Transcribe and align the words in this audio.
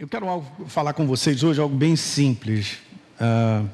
Eu 0.00 0.08
quero 0.08 0.26
algo, 0.26 0.46
falar 0.66 0.94
com 0.94 1.06
vocês 1.06 1.42
hoje 1.42 1.60
algo 1.60 1.76
bem 1.76 1.94
simples. 1.94 2.78
Uh, 3.20 3.68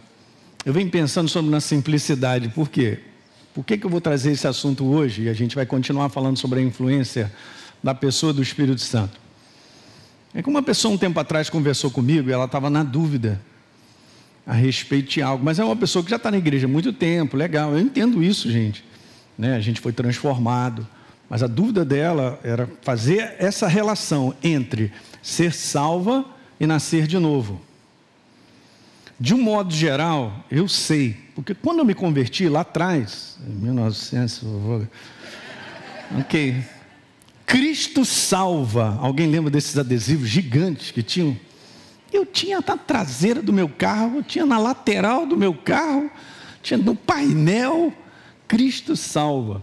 eu 0.64 0.72
venho 0.72 0.90
pensando 0.90 1.28
sobre 1.28 1.48
na 1.48 1.60
simplicidade. 1.60 2.48
Por 2.48 2.68
quê? 2.68 2.98
Por 3.54 3.64
que, 3.64 3.78
que 3.78 3.86
eu 3.86 3.90
vou 3.90 4.00
trazer 4.00 4.32
esse 4.32 4.44
assunto 4.44 4.84
hoje? 4.86 5.22
E 5.22 5.28
a 5.28 5.32
gente 5.32 5.54
vai 5.54 5.64
continuar 5.64 6.08
falando 6.08 6.36
sobre 6.36 6.58
a 6.58 6.62
influência 6.64 7.32
da 7.80 7.94
pessoa 7.94 8.32
do 8.32 8.42
Espírito 8.42 8.80
Santo. 8.80 9.20
É 10.34 10.42
que 10.42 10.48
uma 10.48 10.64
pessoa 10.64 10.92
um 10.92 10.98
tempo 10.98 11.20
atrás 11.20 11.48
conversou 11.48 11.92
comigo 11.92 12.28
e 12.28 12.32
ela 12.32 12.46
estava 12.46 12.68
na 12.68 12.82
dúvida 12.82 13.40
a 14.44 14.52
respeito 14.52 15.08
de 15.08 15.22
algo, 15.22 15.44
mas 15.44 15.60
é 15.60 15.64
uma 15.64 15.76
pessoa 15.76 16.02
que 16.02 16.10
já 16.10 16.16
está 16.16 16.32
na 16.32 16.38
igreja 16.38 16.66
há 16.66 16.68
muito 16.68 16.92
tempo, 16.92 17.36
legal, 17.36 17.70
eu 17.70 17.78
entendo 17.78 18.20
isso, 18.20 18.50
gente. 18.50 18.84
Né? 19.38 19.54
A 19.54 19.60
gente 19.60 19.80
foi 19.80 19.92
transformado, 19.92 20.88
mas 21.28 21.42
a 21.42 21.46
dúvida 21.46 21.84
dela 21.84 22.38
era 22.42 22.68
fazer 22.82 23.34
essa 23.38 23.66
relação 23.66 24.34
entre 24.42 24.92
ser 25.22 25.52
salva 25.52 26.24
e 26.58 26.66
nascer 26.66 27.06
de 27.06 27.18
novo. 27.18 27.60
De 29.18 29.34
um 29.34 29.42
modo 29.42 29.74
geral, 29.74 30.44
eu 30.50 30.68
sei, 30.68 31.16
porque 31.34 31.54
quando 31.54 31.78
eu 31.78 31.84
me 31.84 31.94
converti 31.94 32.48
lá 32.48 32.60
atrás, 32.60 33.38
em 33.46 33.52
1900, 33.52 34.42
ok, 36.20 36.62
Cristo 37.46 38.04
salva. 38.04 38.98
Alguém 39.00 39.28
lembra 39.28 39.50
desses 39.50 39.78
adesivos 39.78 40.28
gigantes 40.28 40.90
que 40.90 41.02
tinham? 41.02 41.36
Eu 42.12 42.26
tinha 42.26 42.60
na 42.60 42.76
traseira 42.76 43.40
do 43.40 43.52
meu 43.52 43.68
carro, 43.68 44.18
eu 44.18 44.22
tinha 44.22 44.44
na 44.44 44.58
lateral 44.58 45.26
do 45.26 45.36
meu 45.36 45.54
carro, 45.54 46.10
tinha 46.62 46.76
no 46.76 46.94
painel, 46.94 47.92
Cristo 48.46 48.96
salva. 48.96 49.62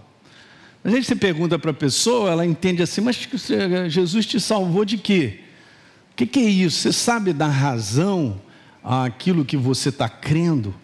A 0.84 0.90
gente 0.90 1.08
se 1.08 1.16
pergunta 1.16 1.58
para 1.58 1.72
a 1.72 1.74
pessoa, 1.74 2.30
ela 2.30 2.46
entende 2.46 2.84
assim, 2.84 3.00
mas 3.00 3.28
Jesus 3.88 4.26
te 4.26 4.40
salvou 4.40 4.84
de 4.84 4.98
quê? 4.98 5.40
O 6.12 6.16
que, 6.16 6.26
que, 6.26 6.40
é 6.40 6.50
isso? 6.50 6.82
Você 6.82 6.92
sabe 6.92 7.32
dar 7.32 7.48
razão 7.48 8.40
àquilo 8.84 9.46
que 9.46 9.56
você 9.56 9.90
está 9.90 10.10
crendo? 10.10 10.76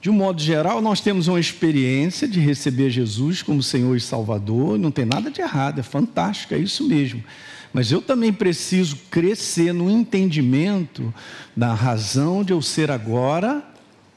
De 0.00 0.10
um 0.10 0.12
modo 0.12 0.42
geral, 0.42 0.82
nós 0.82 1.00
temos 1.00 1.26
uma 1.26 1.40
experiência 1.40 2.28
de 2.28 2.38
receber 2.38 2.90
Jesus 2.90 3.42
como 3.42 3.62
Senhor 3.62 3.96
e 3.96 4.00
Salvador, 4.00 4.78
não 4.78 4.90
tem 4.90 5.06
nada 5.06 5.30
de 5.30 5.40
errado, 5.40 5.78
é 5.78 5.82
fantástico, 5.82 6.52
é 6.52 6.58
isso 6.58 6.86
mesmo. 6.86 7.24
Mas 7.72 7.90
eu 7.90 8.02
também 8.02 8.30
preciso 8.30 8.96
crescer 9.10 9.72
no 9.72 9.90
entendimento 9.90 11.12
da 11.56 11.72
razão 11.72 12.44
de 12.44 12.52
eu 12.52 12.60
ser 12.60 12.90
agora 12.90 13.66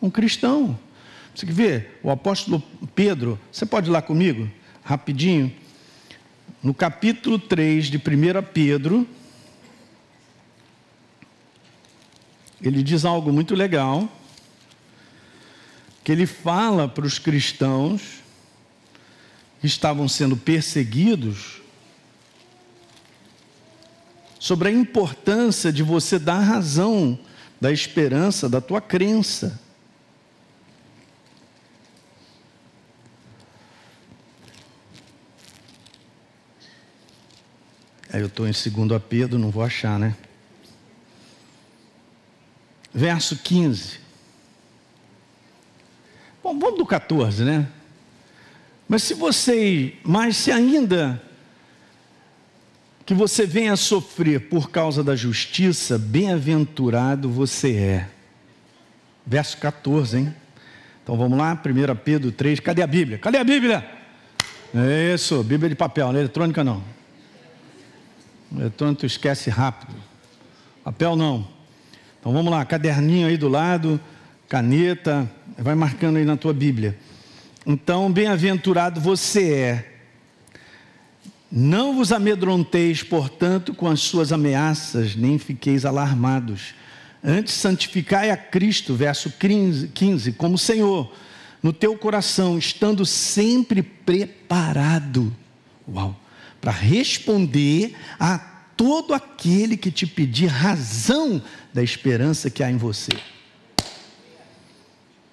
um 0.02 0.10
cristão. 0.10 0.78
Você 1.34 1.46
quer 1.46 1.54
ver? 1.54 2.00
O 2.04 2.12
apóstolo 2.12 2.62
Pedro, 2.94 3.40
você 3.50 3.66
pode 3.66 3.90
ir 3.90 3.92
lá 3.92 4.02
comigo, 4.02 4.50
rapidinho? 4.88 5.54
No 6.64 6.74
capítulo 6.74 7.38
3 7.38 7.88
de 7.88 7.98
1 7.98 8.02
Pedro, 8.54 9.06
ele 12.62 12.82
diz 12.82 13.04
algo 13.04 13.34
muito 13.34 13.54
legal, 13.54 14.08
que 16.06 16.12
ele 16.14 16.26
fala 16.26 16.88
para 16.88 17.06
os 17.06 17.20
cristãos 17.20 18.24
que 19.60 19.68
estavam 19.68 20.08
sendo 20.08 20.38
perseguidos 20.38 21.62
sobre 24.40 24.70
a 24.70 24.72
importância 24.72 25.70
de 25.70 25.84
você 25.84 26.18
dar 26.18 26.40
razão 26.40 27.20
da 27.60 27.74
esperança, 27.74 28.48
da 28.48 28.62
tua 28.62 28.80
crença. 28.80 29.60
Aí 38.18 38.24
eu 38.24 38.28
estou 38.28 38.48
em 38.48 38.54
segundo 38.54 38.96
a 38.96 39.00
Pedro, 39.00 39.38
não 39.38 39.52
vou 39.52 39.62
achar, 39.62 40.00
né? 40.00 40.16
verso 42.98 43.36
15. 43.36 44.00
Bom, 46.42 46.58
vamos 46.58 46.80
do 46.80 46.86
14, 46.86 47.44
né? 47.44 47.68
Mas 48.90 49.04
se 49.04 49.14
você, 49.14 49.94
mas 50.04 50.36
se 50.36 50.52
ainda 50.52 51.22
que 53.06 53.14
você 53.14 53.46
venha 53.46 53.74
a 53.74 53.78
sofrer 53.78 54.50
por 54.50 54.72
causa 54.72 55.04
da 55.04 55.16
justiça, 55.16 56.00
bem-aventurado 56.00 57.30
você 57.30 57.76
é. 57.76 58.10
Verso 59.24 59.58
14, 59.58 60.18
hein? 60.18 60.36
Então 61.04 61.16
vamos 61.16 61.38
lá, 61.38 61.54
1 61.54 61.96
Pedro 61.98 62.32
3, 62.32 62.60
cadê 62.62 62.82
a 62.82 62.88
Bíblia? 62.88 63.20
Cadê 63.20 63.38
a 63.38 63.44
Bíblia? 63.44 63.88
É 64.74 65.14
isso, 65.14 65.44
Bíblia 65.44 65.70
de 65.70 65.76
papel, 65.76 66.08
não 66.08 66.18
é 66.18 66.24
eletrônica 66.24 66.64
não. 66.64 66.97
Eletrônico 68.56 69.06
esquece 69.06 69.50
rápido. 69.50 69.96
Papel 70.84 71.16
não. 71.16 71.48
Então 72.20 72.32
vamos 72.32 72.52
lá, 72.52 72.64
caderninho 72.66 73.28
aí 73.28 73.38
do 73.38 73.48
lado, 73.48 74.00
caneta, 74.48 75.30
vai 75.58 75.76
marcando 75.76 76.18
aí 76.18 76.26
na 76.26 76.38
tua 76.38 76.54
Bíblia. 76.54 76.98
Então, 77.66 78.12
bem-aventurado 78.12 79.02
você 79.02 79.54
é. 79.54 79.94
Não 81.52 81.96
vos 81.96 82.12
amedronteis, 82.12 83.04
portanto, 83.04 83.74
com 83.74 83.88
as 83.88 84.02
suas 84.02 84.32
ameaças, 84.32 85.16
nem 85.16 85.38
fiqueis 85.38 85.86
alarmados. 85.86 86.74
Antes, 87.24 87.54
santificai 87.54 88.30
a 88.30 88.38
Cristo, 88.38 88.96
verso 88.96 89.32
15, 89.32 90.34
como 90.34 90.58
Senhor, 90.58 91.12
no 91.64 91.74
teu 91.74 91.98
coração, 91.98 92.58
estando 92.58 93.06
sempre 93.06 93.82
preparado. 93.82 95.34
Uau! 95.88 96.16
Para 96.62 96.72
responder 96.72 97.96
a 98.20 98.38
todo 98.76 99.14
aquele 99.14 99.76
que 99.76 99.92
te 99.92 100.06
pedir 100.06 100.48
razão 100.48 101.42
da 101.74 101.84
esperança 101.84 102.50
que 102.50 102.64
há 102.64 102.70
em 102.70 102.78
você. 102.78 103.12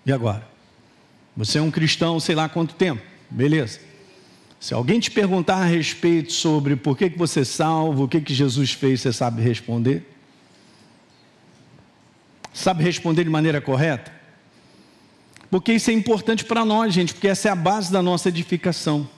E 0.06 0.12
agora? 0.12 0.46
Você 1.36 1.58
é 1.58 1.62
um 1.62 1.70
cristão, 1.70 2.20
sei 2.20 2.34
lá 2.34 2.48
quanto 2.48 2.74
tempo, 2.74 3.02
beleza. 3.28 3.80
Se 4.60 4.72
alguém 4.72 4.98
te 4.98 5.10
perguntar 5.10 5.56
a 5.56 5.64
respeito 5.64 6.32
sobre 6.32 6.76
por 6.76 6.96
que, 6.96 7.10
que 7.10 7.18
você 7.18 7.40
é 7.40 7.44
salvo, 7.44 8.04
o 8.04 8.08
que, 8.08 8.20
que 8.20 8.32
Jesus 8.32 8.72
fez, 8.72 9.02
você 9.02 9.12
sabe 9.12 9.42
responder? 9.42 10.10
Sabe 12.52 12.82
responder 12.82 13.24
de 13.24 13.30
maneira 13.30 13.60
correta? 13.60 14.12
Porque 15.50 15.72
isso 15.72 15.90
é 15.90 15.92
importante 15.92 16.44
para 16.44 16.64
nós, 16.64 16.94
gente, 16.94 17.12
porque 17.12 17.28
essa 17.28 17.48
é 17.48 17.52
a 17.52 17.56
base 17.56 17.92
da 17.92 18.00
nossa 18.00 18.28
edificação. 18.28 19.08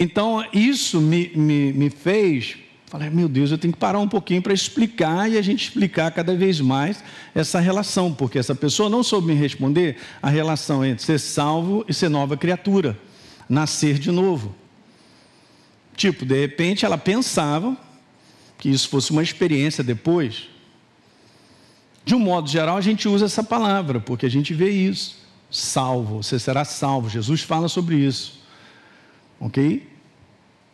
Então, 0.00 0.44
isso 0.52 1.00
me, 1.00 1.28
me, 1.36 1.72
me 1.72 1.90
fez 1.90 2.56
Falei, 2.90 3.08
meu 3.08 3.28
Deus, 3.28 3.52
eu 3.52 3.56
tenho 3.56 3.72
que 3.72 3.78
parar 3.78 4.00
um 4.00 4.08
pouquinho 4.08 4.42
para 4.42 4.52
explicar 4.52 5.30
e 5.30 5.38
a 5.38 5.42
gente 5.42 5.68
explicar 5.68 6.10
cada 6.10 6.34
vez 6.34 6.60
mais 6.60 7.04
essa 7.32 7.60
relação, 7.60 8.12
porque 8.12 8.36
essa 8.36 8.52
pessoa 8.52 8.88
não 8.88 9.04
soube 9.04 9.28
me 9.28 9.34
responder 9.34 9.96
a 10.20 10.28
relação 10.28 10.84
entre 10.84 11.04
ser 11.04 11.20
salvo 11.20 11.84
e 11.88 11.94
ser 11.94 12.08
nova 12.08 12.36
criatura, 12.36 12.98
nascer 13.48 13.96
de 13.96 14.10
novo. 14.10 14.56
Tipo, 15.96 16.26
de 16.26 16.40
repente 16.40 16.84
ela 16.84 16.98
pensava 16.98 17.76
que 18.58 18.68
isso 18.68 18.88
fosse 18.88 19.12
uma 19.12 19.22
experiência 19.22 19.84
depois. 19.84 20.48
De 22.04 22.16
um 22.16 22.18
modo 22.18 22.50
geral, 22.50 22.76
a 22.76 22.80
gente 22.80 23.06
usa 23.06 23.26
essa 23.26 23.44
palavra, 23.44 24.00
porque 24.00 24.26
a 24.26 24.30
gente 24.30 24.52
vê 24.52 24.68
isso. 24.68 25.16
Salvo, 25.48 26.24
você 26.24 26.40
será 26.40 26.64
salvo. 26.64 27.08
Jesus 27.08 27.42
fala 27.42 27.68
sobre 27.68 27.94
isso. 27.98 28.40
Ok? 29.38 29.89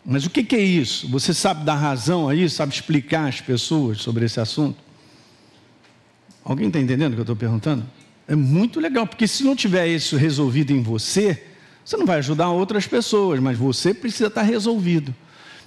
Mas 0.09 0.25
o 0.25 0.31
que, 0.31 0.55
é 0.55 0.61
isso? 0.61 1.09
Você 1.09 1.35
sabe 1.35 1.65
dar 1.65 1.75
razão 1.75 2.29
a 2.29 2.35
isso? 2.35 2.55
Sabe 2.55 2.73
explicar 2.73 3.29
às 3.29 3.41
pessoas 3.41 3.99
sobre 3.99 4.25
esse 4.25 4.39
assunto? 4.39 4.79
Alguém 6.45 6.69
está 6.69 6.79
entendendo 6.79 7.13
o 7.13 7.15
que 7.17 7.21
eu 7.21 7.25
estou 7.25 7.35
perguntando? 7.35 7.85
É 8.29 8.37
muito 8.37 8.79
legal, 8.79 9.05
porque 9.05 9.27
se 9.27 9.43
não 9.43 9.57
tiver 9.57 9.89
isso 9.89 10.17
resolvido 10.17 10.71
em 10.71 10.81
você, 10.81 11.43
você 11.85 11.97
não 11.97 12.07
vai 12.07 12.19
ajudar 12.19 12.51
outras 12.51 12.87
pessoas, 12.87 13.41
mas 13.41 13.59
você 13.59 13.93
precisa 13.93 14.29
estar 14.29 14.43
resolvido. 14.43 15.13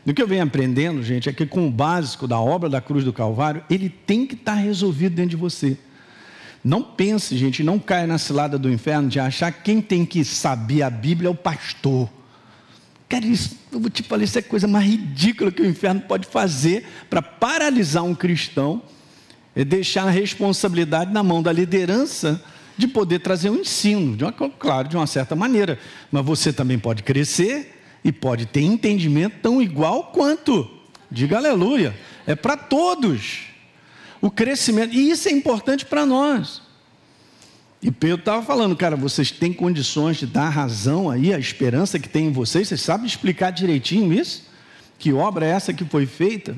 O 0.05 0.13
que 0.13 0.21
eu 0.21 0.27
venho 0.27 0.43
aprendendo, 0.43 1.03
gente, 1.03 1.27
é 1.27 1.33
que 1.33 1.45
com 1.45 1.67
o 1.67 1.71
básico 1.71 2.25
da 2.25 2.39
obra 2.39 2.69
da 2.69 2.79
cruz 2.79 3.03
do 3.03 3.11
Calvário, 3.11 3.61
ele 3.69 3.89
tem 3.89 4.25
que 4.25 4.35
estar 4.35 4.53
resolvido 4.53 5.15
dentro 5.15 5.31
de 5.31 5.35
você. 5.35 5.77
Não 6.63 6.81
pense, 6.81 7.37
gente, 7.37 7.61
não 7.61 7.77
caia 7.77 8.07
na 8.07 8.17
cilada 8.17 8.57
do 8.57 8.71
inferno 8.71 9.09
de 9.09 9.19
achar 9.19 9.51
que 9.51 9.63
quem 9.63 9.81
tem 9.81 10.05
que 10.05 10.23
saber 10.23 10.81
a 10.81 10.89
Bíblia 10.89 11.27
é 11.27 11.31
o 11.31 11.35
pastor. 11.35 12.09
Cara, 13.09 13.25
isso, 13.25 13.57
eu 13.71 13.79
vou 13.79 13.89
te 13.89 14.03
falar, 14.03 14.23
isso 14.23 14.37
é 14.37 14.41
a 14.41 14.43
coisa 14.43 14.67
mais 14.67 14.85
ridícula 14.85 15.51
que 15.51 15.63
o 15.63 15.65
inferno 15.65 15.99
pode 16.01 16.27
fazer 16.27 16.85
para 17.09 17.23
paralisar 17.23 18.03
um 18.03 18.13
cristão, 18.13 18.83
é 19.55 19.65
deixar 19.65 20.07
a 20.07 20.11
responsabilidade 20.11 21.11
na 21.11 21.23
mão 21.23 21.41
da 21.41 21.51
liderança 21.51 22.41
de 22.77 22.87
poder 22.87 23.19
trazer 23.19 23.49
um 23.49 23.57
ensino, 23.57 24.15
de 24.15 24.23
uma, 24.23 24.31
claro, 24.31 24.87
de 24.87 24.95
uma 24.95 25.07
certa 25.07 25.35
maneira. 25.35 25.79
Mas 26.11 26.23
você 26.23 26.53
também 26.53 26.77
pode 26.77 27.01
crescer 27.01 27.81
e 28.03 28.11
pode 28.11 28.45
ter 28.45 28.61
entendimento 28.61 29.37
tão 29.41 29.59
igual 29.59 30.11
quanto. 30.11 30.69
Diga 31.09 31.37
aleluia. 31.37 31.95
É 32.27 32.35
para 32.35 32.55
todos. 32.55 33.47
O 34.21 34.29
crescimento, 34.29 34.93
e 34.93 35.09
isso 35.09 35.27
é 35.27 35.31
importante 35.31 35.83
para 35.83 36.05
nós. 36.05 36.61
E 37.81 37.89
Pedro 37.91 38.19
estava 38.19 38.43
falando, 38.45 38.75
cara, 38.75 38.95
vocês 38.97 39.31
têm 39.31 39.53
condições 39.53 40.17
de 40.17 40.25
dar 40.25 40.49
razão 40.49 41.09
aí 41.09 41.33
à 41.33 41.39
esperança 41.39 41.97
que 41.97 42.09
tem 42.09 42.27
em 42.27 42.31
vocês? 42.31 42.67
Vocês 42.67 42.81
sabem 42.81 43.07
explicar 43.07 43.51
direitinho 43.51 44.11
isso? 44.11 44.43
Que 44.97 45.13
obra 45.13 45.45
é 45.45 45.49
essa 45.49 45.73
que 45.73 45.85
foi 45.85 46.05
feita? 46.05 46.57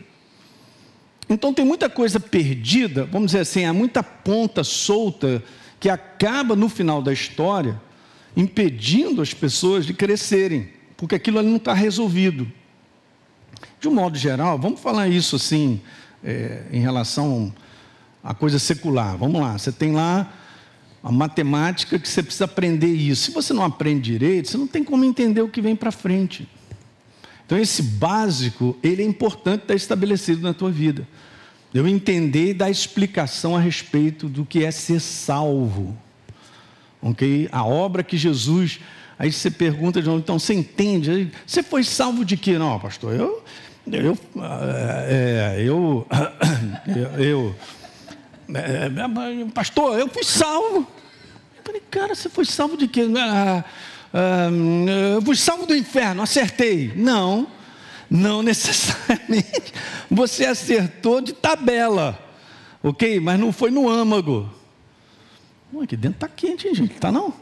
Então 1.30 1.54
tem 1.54 1.64
muita 1.64 1.90
coisa 1.90 2.20
perdida, 2.20 3.06
vamos 3.06 3.28
dizer 3.28 3.40
assim, 3.40 3.66
há 3.66 3.72
muita 3.72 4.02
ponta 4.02 4.64
solta 4.64 5.44
que 5.80 5.90
acaba 5.90 6.56
no 6.56 6.68
final 6.68 7.02
da 7.02 7.14
história 7.14 7.80
impedindo 8.36 9.22
as 9.22 9.34
pessoas 9.34 9.86
de 9.86 9.94
crescerem, 9.94 10.70
porque 10.98 11.16
aquilo 11.16 11.40
ali 11.40 11.50
não 11.50 11.58
está 11.58 11.74
resolvido. 11.74 12.52
De 13.80 13.88
um 13.88 13.94
modo 13.94 14.18
geral, 14.18 14.58
vamos 14.58 14.80
falar 14.80 15.08
isso 15.08 15.36
assim, 15.36 15.82
é, 16.24 16.64
em 16.72 16.82
relação 16.82 17.54
à 18.24 18.34
coisa 18.34 18.58
secular. 18.58 19.18
Vamos 19.18 19.40
lá, 19.40 19.58
você 19.58 19.72
tem 19.72 19.92
lá 19.92 20.32
a 21.03 21.12
matemática 21.12 21.98
que 21.98 22.07
você 22.07 22.21
precisa 22.21 22.45
aprender 22.45 22.88
isso. 22.88 23.24
Se 23.24 23.31
você 23.31 23.53
não 23.53 23.63
aprende 23.63 24.12
direito, 24.12 24.50
você 24.50 24.57
não 24.57 24.68
tem 24.68 24.83
como 24.83 25.03
entender 25.03 25.42
o 25.42 25.50
que 25.50 25.62
vem 25.62 25.75
para 25.75 25.92
frente. 25.92 26.48
Então, 27.45 27.57
esse 27.57 27.81
básico, 27.81 28.77
ele 28.81 29.01
é 29.01 29.06
importante 29.06 29.63
estar 29.63 29.75
estabelecido 29.75 30.42
na 30.42 30.53
tua 30.53 30.71
vida. 30.71 31.07
Eu 31.74 31.88
entender 31.88 32.50
e 32.50 32.53
dar 32.53 32.69
explicação 32.69 33.56
a 33.56 33.59
respeito 33.59 34.27
do 34.27 34.45
que 34.45 34.63
é 34.63 34.71
ser 34.71 35.00
salvo. 35.00 35.98
Ok? 37.01 37.50
A 37.51 37.65
obra 37.65 38.03
que 38.03 38.15
Jesus. 38.15 38.80
Aí 39.18 39.31
você 39.31 39.50
pergunta 39.50 40.01
de 40.01 40.07
novo, 40.07 40.19
então 40.19 40.38
você 40.38 40.53
entende? 40.53 41.31
Você 41.45 41.63
foi 41.63 41.83
salvo 41.83 42.24
de 42.24 42.38
quê? 42.38 42.57
Não, 42.57 42.80
pastor, 42.80 43.13
eu. 43.13 43.44
Eu. 43.92 44.18
É, 45.07 45.63
eu. 45.65 46.07
eu 47.18 47.56
é, 47.56 47.81
pastor, 49.53 50.00
eu 50.00 50.07
fui 50.07 50.24
salvo. 50.24 50.88
Eu 51.57 51.63
falei, 51.63 51.81
cara, 51.89 52.15
você 52.15 52.30
foi 52.30 52.45
salvo 52.45 52.77
de 52.77 52.88
quê? 52.88 53.07
Ah, 53.18 53.63
ah, 54.13 54.50
eu 55.15 55.21
fui 55.21 55.36
salvo 55.36 55.65
do 55.65 55.75
inferno, 55.75 56.21
acertei. 56.21 56.92
Não, 56.95 57.48
não 58.09 58.42
necessariamente. 58.44 59.74
Você 60.09 60.45
acertou 60.45 61.21
de 61.21 61.33
tabela, 61.33 62.19
ok? 62.83 63.19
Mas 63.19 63.39
não 63.39 63.51
foi 63.51 63.71
no 63.71 63.89
âmago. 63.89 64.50
aqui 65.81 65.95
dentro 65.95 66.18
está 66.18 66.27
quente, 66.27 66.68
hein, 66.68 66.75
gente? 66.75 66.95
Tá 66.95 67.12
não? 67.12 67.33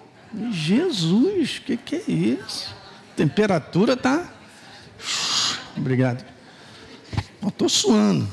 Jesus, 0.51 1.57
o 1.57 1.61
que, 1.61 1.77
que 1.77 1.95
é 1.95 2.11
isso? 2.11 2.75
Temperatura 3.15 3.97
tá. 3.97 4.31
Obrigado. 5.75 6.23
Estou 7.47 7.67
suando. 7.67 8.27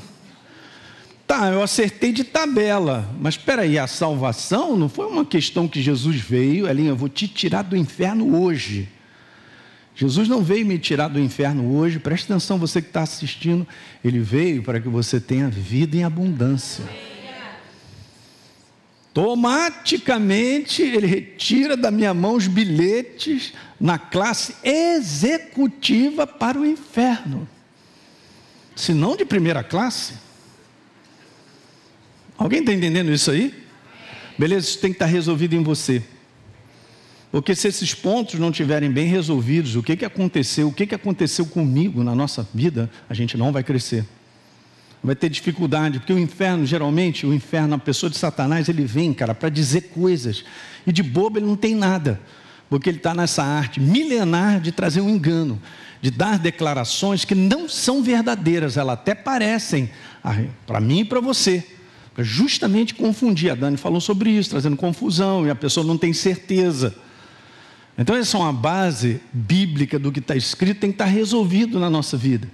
Tá, 1.27 1.49
eu 1.49 1.61
acertei 1.61 2.13
de 2.13 2.23
tabela, 2.23 3.13
mas 3.19 3.33
espera 3.33 3.63
aí, 3.63 3.77
a 3.77 3.85
salvação 3.85 4.77
não 4.77 4.87
foi 4.87 5.05
uma 5.05 5.25
questão 5.25 5.67
que 5.67 5.81
Jesus 5.81 6.15
veio, 6.15 6.69
Elinha, 6.69 6.91
eu 6.91 6.95
vou 6.95 7.09
te 7.09 7.27
tirar 7.27 7.63
do 7.63 7.75
inferno 7.75 8.41
hoje. 8.41 8.87
Jesus 9.93 10.29
não 10.29 10.41
veio 10.41 10.65
me 10.65 10.79
tirar 10.79 11.09
do 11.09 11.19
inferno 11.19 11.75
hoje, 11.75 11.99
preste 11.99 12.31
atenção, 12.31 12.57
você 12.57 12.81
que 12.81 12.87
está 12.87 13.01
assistindo, 13.01 13.67
ele 14.05 14.19
veio 14.19 14.63
para 14.63 14.79
que 14.79 14.87
você 14.87 15.19
tenha 15.19 15.49
vida 15.49 15.97
em 15.97 16.05
abundância. 16.05 16.85
Automaticamente 19.17 20.83
ele 20.83 21.07
retira 21.07 21.75
da 21.75 21.89
minha 21.89 22.13
mão 22.13 22.35
os 22.35 22.45
bilhetes 22.45 23.51
na 23.79 23.97
classe 23.97 24.55
executiva 24.63 26.27
para 26.27 26.59
o 26.59 26.63
inferno. 26.63 27.49
Se 28.75 28.93
não 28.93 29.15
de 29.17 29.25
primeira 29.25 29.63
classe. 29.63 30.26
Alguém 32.37 32.59
está 32.59 32.71
entendendo 32.71 33.11
isso 33.11 33.31
aí? 33.31 33.53
Beleza, 34.37 34.67
isso 34.67 34.79
tem 34.79 34.91
que 34.91 34.95
estar 34.95 35.07
tá 35.07 35.11
resolvido 35.11 35.55
em 35.55 35.63
você. 35.63 36.03
Porque 37.31 37.55
se 37.55 37.67
esses 37.67 37.93
pontos 37.93 38.39
não 38.39 38.51
estiverem 38.51 38.91
bem 38.91 39.07
resolvidos, 39.07 39.75
o 39.75 39.83
que, 39.83 39.97
que 39.97 40.05
aconteceu, 40.05 40.67
o 40.67 40.73
que, 40.73 40.85
que 40.85 40.95
aconteceu 40.95 41.45
comigo 41.45 42.03
na 42.03 42.13
nossa 42.15 42.47
vida, 42.53 42.89
a 43.09 43.13
gente 43.13 43.35
não 43.35 43.51
vai 43.51 43.63
crescer. 43.63 44.05
Vai 45.03 45.15
ter 45.15 45.29
dificuldade, 45.29 45.99
porque 45.99 46.13
o 46.13 46.19
inferno, 46.19 46.65
geralmente, 46.65 47.25
o 47.25 47.33
inferno, 47.33 47.75
a 47.75 47.79
pessoa 47.79 48.09
de 48.09 48.17
Satanás, 48.17 48.69
ele 48.69 48.85
vem, 48.85 49.13
cara, 49.13 49.33
para 49.33 49.49
dizer 49.49 49.89
coisas. 49.89 50.43
E 50.85 50.91
de 50.91 51.03
bobo 51.03 51.39
ele 51.39 51.45
não 51.45 51.55
tem 51.55 51.75
nada. 51.75 52.19
Porque 52.69 52.89
ele 52.89 52.97
está 52.97 53.13
nessa 53.13 53.43
arte 53.43 53.79
milenar 53.79 54.59
de 54.59 54.71
trazer 54.71 55.01
um 55.01 55.09
engano, 55.09 55.61
de 56.01 56.11
dar 56.11 56.37
declarações 56.37 57.25
que 57.25 57.35
não 57.35 57.67
são 57.67 58.03
verdadeiras, 58.03 58.77
elas 58.77 58.93
até 58.93 59.15
parecem, 59.15 59.89
ah, 60.23 60.35
para 60.65 60.79
mim 60.79 61.01
e 61.01 61.05
para 61.05 61.19
você 61.19 61.76
justamente 62.23 62.95
confundir. 62.95 63.51
A 63.51 63.55
Dani 63.55 63.77
falou 63.77 64.01
sobre 64.01 64.29
isso, 64.29 64.49
trazendo 64.49 64.75
confusão, 64.75 65.45
e 65.45 65.49
a 65.49 65.55
pessoa 65.55 65.85
não 65.85 65.97
tem 65.97 66.13
certeza. 66.13 66.95
Então, 67.97 68.15
essa 68.15 68.37
é 68.37 68.39
uma 68.39 68.53
base 68.53 69.21
bíblica 69.33 69.97
do 69.97 70.11
que 70.11 70.19
está 70.19 70.35
escrito, 70.35 70.79
tem 70.79 70.91
que 70.91 70.95
estar 70.95 71.05
resolvido 71.05 71.79
na 71.79 71.89
nossa 71.89 72.15
vida. 72.15 72.47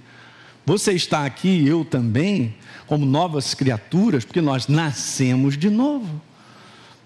Você 0.66 0.92
está 0.92 1.26
aqui, 1.26 1.66
eu 1.66 1.84
também, 1.84 2.54
como 2.86 3.04
novas 3.04 3.52
criaturas, 3.52 4.24
porque 4.24 4.40
nós 4.40 4.66
nascemos 4.68 5.58
de 5.58 5.68
novo. 5.68 6.20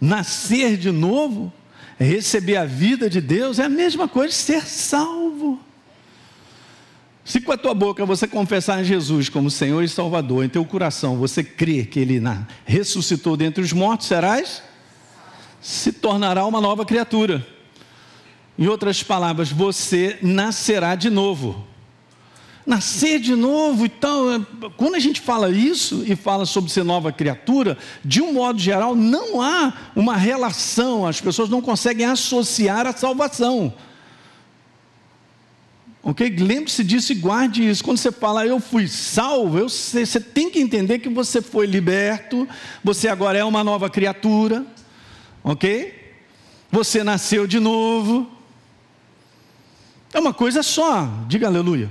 Nascer 0.00 0.76
de 0.76 0.92
novo, 0.92 1.52
receber 1.98 2.56
a 2.56 2.64
vida 2.64 3.10
de 3.10 3.20
Deus, 3.20 3.58
é 3.58 3.64
a 3.64 3.68
mesma 3.68 4.06
coisa 4.06 4.28
de 4.28 4.38
ser 4.38 4.64
salvo. 4.64 5.58
Se 7.28 7.42
com 7.42 7.52
a 7.52 7.58
tua 7.58 7.74
boca 7.74 8.06
você 8.06 8.26
confessar 8.26 8.80
em 8.80 8.84
Jesus 8.84 9.28
como 9.28 9.50
Senhor 9.50 9.84
e 9.84 9.88
Salvador, 9.88 10.46
em 10.46 10.48
teu 10.48 10.64
coração 10.64 11.18
você 11.18 11.44
crê 11.44 11.84
que 11.84 12.00
Ele 12.00 12.18
ressuscitou 12.64 13.36
dentre 13.36 13.62
os 13.62 13.70
mortos, 13.70 14.06
serás? 14.06 14.62
Se 15.60 15.92
tornará 15.92 16.46
uma 16.46 16.58
nova 16.58 16.86
criatura. 16.86 17.46
Em 18.58 18.66
outras 18.66 19.02
palavras, 19.02 19.52
você 19.52 20.18
nascerá 20.22 20.94
de 20.94 21.10
novo. 21.10 21.66
Nascer 22.64 23.20
de 23.20 23.34
novo, 23.36 23.84
então, 23.84 24.46
quando 24.78 24.94
a 24.94 24.98
gente 24.98 25.20
fala 25.20 25.50
isso 25.50 26.04
e 26.06 26.16
fala 26.16 26.46
sobre 26.46 26.70
ser 26.70 26.82
nova 26.82 27.12
criatura, 27.12 27.76
de 28.02 28.22
um 28.22 28.32
modo 28.32 28.58
geral, 28.58 28.96
não 28.96 29.42
há 29.42 29.74
uma 29.94 30.16
relação, 30.16 31.06
as 31.06 31.20
pessoas 31.20 31.50
não 31.50 31.60
conseguem 31.60 32.06
associar 32.06 32.86
a 32.86 32.96
salvação. 32.96 33.74
Ok? 36.02 36.36
Lembre-se 36.38 36.84
disso 36.84 37.12
e 37.12 37.14
guarde 37.14 37.68
isso. 37.68 37.82
Quando 37.82 37.98
você 37.98 38.12
fala 38.12 38.46
eu 38.46 38.60
fui 38.60 38.86
salvo, 38.88 39.58
eu, 39.58 39.68
você, 39.68 40.06
você 40.06 40.20
tem 40.20 40.50
que 40.50 40.60
entender 40.60 41.00
que 41.00 41.08
você 41.08 41.42
foi 41.42 41.66
liberto, 41.66 42.48
você 42.82 43.08
agora 43.08 43.38
é 43.38 43.44
uma 43.44 43.64
nova 43.64 43.90
criatura. 43.90 44.64
Ok? 45.42 45.94
Você 46.70 47.02
nasceu 47.02 47.46
de 47.46 47.58
novo. 47.58 48.30
É 50.12 50.20
uma 50.20 50.32
coisa 50.32 50.62
só. 50.62 51.08
Diga 51.26 51.46
aleluia. 51.46 51.90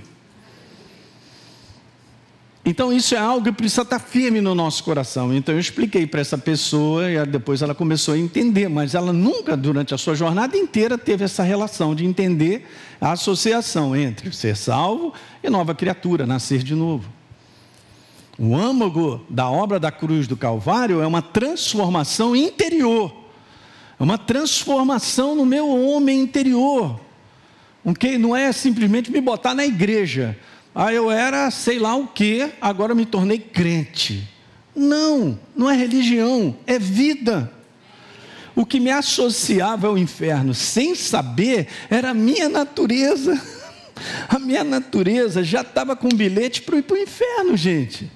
Então 2.69 2.91
isso 2.91 3.15
é 3.15 3.17
algo 3.17 3.45
que 3.45 3.51
precisa 3.53 3.83
estar 3.83 3.97
firme 3.97 4.41
no 4.41 4.53
nosso 4.53 4.83
coração. 4.83 5.33
Então 5.33 5.55
eu 5.55 5.59
expliquei 5.59 6.05
para 6.05 6.19
essa 6.19 6.37
pessoa 6.37 7.09
e 7.09 7.25
depois 7.25 7.61
ela 7.61 7.73
começou 7.73 8.13
a 8.13 8.17
entender, 8.17 8.67
mas 8.67 8.93
ela 8.93 9.13
nunca 9.13 9.55
durante 9.55 9.93
a 9.93 9.97
sua 9.97 10.15
jornada 10.15 10.57
inteira 10.57 10.97
teve 10.97 11.23
essa 11.23 11.43
relação 11.43 11.95
de 11.95 12.05
entender 12.05 12.67
a 12.99 13.13
associação 13.13 13.95
entre 13.95 14.33
ser 14.33 14.57
salvo 14.57 15.13
e 15.41 15.49
nova 15.49 15.73
criatura, 15.73 16.25
nascer 16.25 16.61
de 16.61 16.75
novo. 16.75 17.09
O 18.37 18.53
âmago 18.53 19.25
da 19.29 19.49
obra 19.49 19.79
da 19.79 19.89
cruz 19.89 20.27
do 20.27 20.35
Calvário 20.35 21.01
é 21.01 21.07
uma 21.07 21.21
transformação 21.21 22.35
interior. 22.35 23.15
É 23.97 24.03
uma 24.03 24.17
transformação 24.17 25.35
no 25.35 25.45
meu 25.45 25.69
homem 25.69 26.19
interior. 26.19 26.99
Ok? 27.85 28.17
Não 28.17 28.35
é 28.35 28.51
simplesmente 28.51 29.09
me 29.09 29.21
botar 29.21 29.53
na 29.55 29.65
igreja 29.65 30.37
ah, 30.79 30.93
eu 30.93 31.09
era 31.09 31.49
sei 31.49 31.79
lá 31.79 31.95
o 31.95 32.05
que, 32.05 32.51
agora 32.61 32.93
me 32.93 33.03
tornei 33.03 33.39
crente. 33.39 34.27
Não, 34.75 35.39
não 35.55 35.67
é 35.67 35.75
religião, 35.75 36.55
é 36.67 36.77
vida. 36.77 37.51
O 38.55 38.63
que 38.63 38.79
me 38.79 38.91
associava 38.91 39.87
ao 39.87 39.97
inferno, 39.97 40.53
sem 40.53 40.93
saber, 40.93 41.67
era 41.89 42.11
a 42.11 42.13
minha 42.13 42.47
natureza. 42.47 43.41
A 44.29 44.37
minha 44.37 44.63
natureza 44.63 45.43
já 45.43 45.61
estava 45.61 45.95
com 45.95 46.07
bilhete 46.09 46.61
para 46.61 46.77
ir 46.77 46.83
para 46.83 46.93
o 46.93 46.99
inferno, 46.99 47.57
gente. 47.57 48.11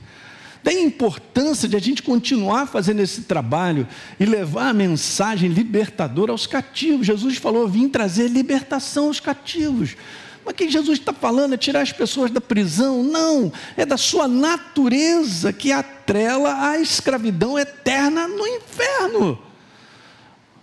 Daí 0.64 0.78
a 0.78 0.84
importância 0.84 1.68
de 1.68 1.76
a 1.76 1.80
gente 1.80 2.04
continuar 2.04 2.68
fazendo 2.68 3.00
esse 3.00 3.22
trabalho 3.22 3.88
e 4.20 4.26
levar 4.26 4.70
a 4.70 4.74
mensagem 4.74 5.50
libertadora 5.50 6.32
aos 6.32 6.46
cativos. 6.46 7.08
Jesus 7.08 7.38
falou: 7.38 7.68
vim 7.68 7.90
trazer 7.90 8.28
libertação 8.28 9.08
aos 9.08 9.20
cativos. 9.20 9.96
Mas 10.46 10.56
quem 10.56 10.70
Jesus 10.70 11.00
está 11.00 11.14
falando 11.14 11.54
é 11.54 11.58
tirar 11.58 11.82
as 11.82 11.92
pessoas 11.92 12.32
da 12.32 12.42
prisão? 12.42 13.04
Não, 13.04 13.52
é 13.78 13.86
da 13.86 13.98
sua 13.98 14.28
natureza 14.28 15.54
que 15.54 15.72
atrela 15.72 16.70
à 16.70 16.80
escravidão 16.80 17.58
eterna 17.58 18.28
no 18.28 18.48
inferno. 18.48 19.40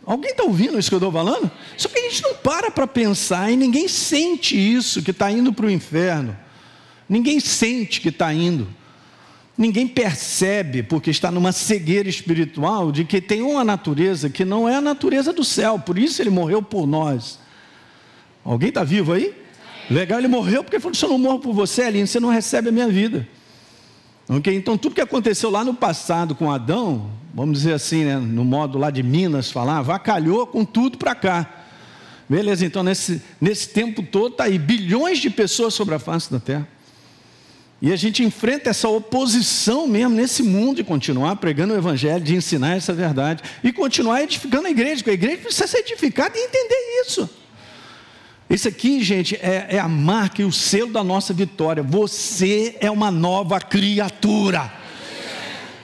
Alguém 0.05 0.31
está 0.31 0.43
ouvindo 0.43 0.79
isso 0.79 0.89
que 0.89 0.95
eu 0.95 0.99
estou 0.99 1.13
falando? 1.13 1.51
Só 1.77 1.89
que 1.89 1.99
a 1.99 2.03
gente 2.03 2.23
não 2.23 2.35
para 2.35 2.71
para 2.71 2.87
pensar 2.87 3.51
e 3.51 3.57
ninguém 3.57 3.87
sente 3.87 4.57
isso 4.57 5.03
que 5.03 5.11
está 5.11 5.31
indo 5.31 5.53
para 5.53 5.67
o 5.67 5.71
inferno. 5.71 6.37
Ninguém 7.09 7.39
sente 7.41 8.01
que 8.01 8.09
está 8.09 8.33
indo. 8.33 8.67
Ninguém 9.57 9.89
percebe, 9.89 10.83
porque 10.83 11.11
está 11.11 11.31
numa 11.31 11.51
cegueira 11.51 12.09
espiritual, 12.09 12.93
de 12.93 13.05
que 13.05 13.21
tem 13.21 13.43
uma 13.43 13.65
natureza 13.65 14.31
que 14.31 14.45
não 14.45 14.69
é 14.69 14.77
a 14.77 14.81
natureza 14.81 15.33
do 15.33 15.45
céu, 15.45 15.79
por 15.79 15.99
isso 15.99 16.23
ele 16.23 16.31
morreu 16.31 16.63
por 16.63 16.87
nós. 16.87 17.41
Alguém 18.45 18.69
está 18.69 18.85
vivo 18.85 19.13
aí? 19.13 19.35
Legal, 19.90 20.18
ele 20.18 20.28
morreu 20.28 20.62
porque 20.62 20.78
falou: 20.78 20.95
se 20.95 21.04
eu 21.04 21.09
não 21.09 21.18
morro 21.18 21.38
por 21.38 21.52
você, 21.54 21.83
Aline, 21.83 22.07
você 22.07 22.21
não 22.21 22.28
recebe 22.28 22.68
a 22.68 22.73
minha 22.73 22.88
vida. 22.88 23.26
Ok? 24.28 24.54
Então, 24.54 24.76
tudo 24.76 24.95
que 24.95 25.00
aconteceu 25.00 25.49
lá 25.49 25.64
no 25.64 25.73
passado 25.73 26.35
com 26.35 26.50
Adão, 26.50 27.11
vamos 27.35 27.59
dizer 27.59 27.73
assim, 27.73 28.04
né, 28.04 28.16
no 28.18 28.45
modo 28.45 28.78
lá 28.78 28.90
de 28.90 29.02
Minas 29.02 29.50
falar, 29.50 29.80
vacalhou 29.80 30.47
com 30.47 30.64
tudo 30.64 30.99
para 30.99 31.14
cá. 31.14 31.64
Beleza, 32.28 32.66
então 32.66 32.83
nesse, 32.83 33.23
nesse 33.40 33.71
tempo 33.71 34.02
todo 34.02 34.33
está 34.33 34.45
aí 34.45 34.59
bilhões 34.59 35.18
de 35.18 35.30
pessoas 35.30 35.73
sobre 35.73 35.95
a 35.95 35.99
face 35.99 36.30
da 36.30 36.38
terra. 36.38 36.68
E 37.80 37.90
a 37.90 37.97
gente 37.97 38.23
enfrenta 38.23 38.68
essa 38.68 38.88
oposição 38.88 39.87
mesmo 39.87 40.14
nesse 40.14 40.42
mundo 40.42 40.76
de 40.76 40.85
continuar 40.85 41.37
pregando 41.37 41.73
o 41.73 41.76
Evangelho, 41.76 42.23
de 42.23 42.35
ensinar 42.35 42.76
essa 42.76 42.92
verdade 42.92 43.42
e 43.64 43.73
continuar 43.73 44.23
edificando 44.23 44.66
a 44.66 44.71
igreja, 44.71 44.97
porque 44.97 45.11
a 45.11 45.14
igreja 45.14 45.38
precisa 45.38 45.66
ser 45.66 45.78
edificada 45.78 46.37
e 46.37 46.45
entender 46.45 47.02
isso. 47.07 47.30
Isso 48.49 48.67
aqui, 48.67 49.02
gente, 49.02 49.37
é, 49.37 49.67
é, 49.71 49.78
a 49.78 49.88
marca 49.88 50.40
e 50.40 50.45
o 50.45 50.52
selo 50.52 50.93
da 50.93 51.05
nossa 51.05 51.35
vitória. 51.35 51.83
Você 51.83 52.76
é 52.81 52.90
uma 52.90 53.11
nova 53.11 53.61
criatura. 53.61 54.73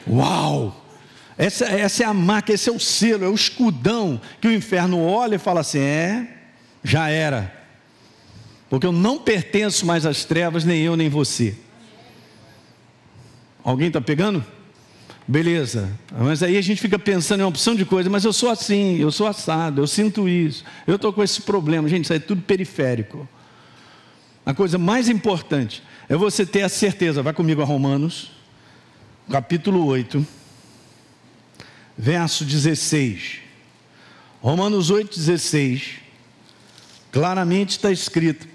Uau! 0.09 0.81
Essa, 1.37 1.67
essa 1.67 2.05
é 2.05 2.07
a 2.07 2.15
marca, 2.15 2.53
esse 2.53 2.71
é 2.71 2.73
o 2.73 2.79
selo, 2.79 3.25
é 3.25 3.29
o 3.29 3.35
escudão 3.35 4.21
que 4.41 4.49
o 4.49 4.53
inferno 4.53 5.05
olha 5.05 5.35
e 5.35 5.39
fala 5.39 5.61
assim: 5.61 5.81
é, 5.81 6.29
já 6.83 7.09
era. 7.09 7.53
Porque 8.71 8.87
eu 8.87 8.93
não 8.93 9.19
pertenço 9.19 9.85
mais 9.85 10.07
às 10.07 10.25
trevas, 10.25 10.65
nem 10.65 10.81
eu, 10.81 10.97
nem 10.97 11.09
você. 11.09 11.57
Alguém 13.63 13.89
está 13.89 14.01
pegando? 14.01 14.45
Beleza, 15.27 15.91
mas 16.19 16.43
aí 16.43 16.59
a 16.59 16.61
gente 16.61 16.83
fica 16.83 16.99
pensando 16.99 17.41
em 17.41 17.43
uma 17.45 17.49
opção 17.49 17.75
de 17.75 17.87
coisa, 17.87 18.11
mas 18.11 18.25
eu 18.25 18.33
sou 18.33 18.51
assim, 18.51 18.99
eu 18.99 19.11
sou 19.11 19.27
assado, 19.27 19.81
eu 19.81 19.87
sinto 19.87 20.29
isso, 20.29 20.63
eu 20.87 20.97
estou 20.97 21.15
com 21.15 21.23
esse 21.23 21.41
problema. 21.41 21.89
Gente, 21.89 22.05
isso 22.05 22.13
é 22.13 22.19
tudo 22.19 22.43
periférico. 22.43 23.27
A 24.45 24.53
coisa 24.53 24.77
mais 24.77 25.09
importante 25.09 25.83
é 26.11 26.15
você 26.15 26.45
ter 26.45 26.61
a 26.61 26.69
certeza, 26.69 27.23
vai 27.23 27.33
comigo 27.33 27.63
a 27.63 27.65
Romanos, 27.65 28.33
capítulo 29.31 29.87
8, 29.87 30.27
verso 31.97 32.45
16. 32.45 33.39
Romanos 34.43 34.91
8, 34.91 35.19
16, 35.19 36.01
claramente 37.11 37.71
está 37.71 37.91
escrito: 37.91 38.47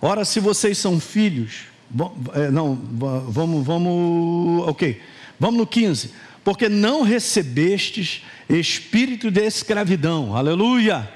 Ora, 0.00 0.24
se 0.24 0.40
vocês 0.40 0.78
são 0.78 0.98
filhos, 0.98 1.64
é, 2.32 2.50
não, 2.50 2.74
vamos, 2.74 3.66
vamos, 3.66 4.66
ok. 4.66 4.98
Vamos 5.38 5.58
no 5.58 5.66
15. 5.66 6.10
Porque 6.44 6.68
não 6.68 7.02
recebestes 7.02 8.22
espírito 8.48 9.30
de 9.30 9.44
escravidão, 9.44 10.34
aleluia, 10.34 11.08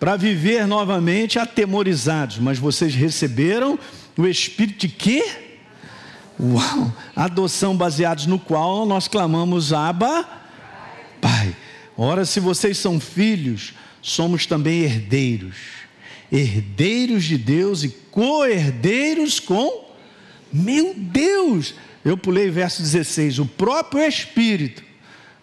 para 0.00 0.16
viver 0.16 0.66
novamente 0.66 1.38
atemorizados, 1.38 2.38
mas 2.38 2.58
vocês 2.58 2.94
receberam 2.94 3.78
o 4.16 4.26
espírito 4.26 4.86
de 4.86 4.88
quê? 4.88 5.24
Uau! 6.40 6.92
Adoção 7.14 7.76
baseados 7.76 8.26
no 8.26 8.38
qual 8.38 8.86
nós 8.86 9.08
clamamos 9.08 9.72
Abba, 9.72 10.26
Pai. 11.20 11.54
Ora, 11.96 12.24
se 12.24 12.38
vocês 12.38 12.78
são 12.78 13.00
filhos, 13.00 13.74
somos 14.00 14.46
também 14.46 14.82
herdeiros, 14.82 15.56
herdeiros 16.30 17.24
de 17.24 17.36
Deus 17.36 17.82
e 17.82 17.88
co-herdeiros 18.10 19.40
com 19.40 19.88
meu 20.52 20.94
Deus! 20.96 21.74
Eu 22.08 22.16
pulei 22.16 22.48
verso 22.48 22.80
16. 22.80 23.38
O 23.38 23.44
próprio 23.44 24.02
Espírito, 24.02 24.82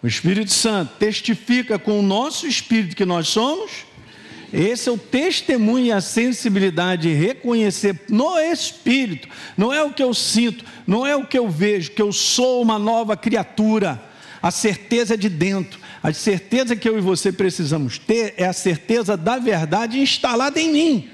o 0.02 0.06
Espírito 0.08 0.50
Santo, 0.50 0.94
testifica 0.98 1.78
com 1.78 2.00
o 2.00 2.02
nosso 2.02 2.44
espírito 2.44 2.96
que 2.96 3.04
nós 3.04 3.28
somos. 3.28 3.70
Esse 4.52 4.88
é 4.88 4.92
o 4.92 4.98
testemunho 4.98 5.86
e 5.86 5.92
a 5.92 6.00
sensibilidade 6.00 7.02
de 7.02 7.14
reconhecer 7.14 8.00
no 8.08 8.36
Espírito, 8.40 9.28
não 9.56 9.72
é 9.72 9.80
o 9.84 9.92
que 9.92 10.02
eu 10.02 10.12
sinto, 10.12 10.64
não 10.84 11.06
é 11.06 11.14
o 11.14 11.24
que 11.24 11.38
eu 11.38 11.48
vejo, 11.48 11.92
que 11.92 12.02
eu 12.02 12.12
sou 12.12 12.62
uma 12.62 12.80
nova 12.80 13.16
criatura. 13.16 14.02
A 14.42 14.50
certeza 14.50 15.16
de 15.16 15.28
dentro, 15.28 15.78
a 16.02 16.12
certeza 16.12 16.74
que 16.74 16.88
eu 16.88 16.98
e 16.98 17.00
você 17.00 17.30
precisamos 17.30 17.96
ter 17.96 18.34
é 18.36 18.44
a 18.44 18.52
certeza 18.52 19.16
da 19.16 19.38
verdade 19.38 20.00
instalada 20.00 20.60
em 20.60 20.72
mim. 20.72 21.10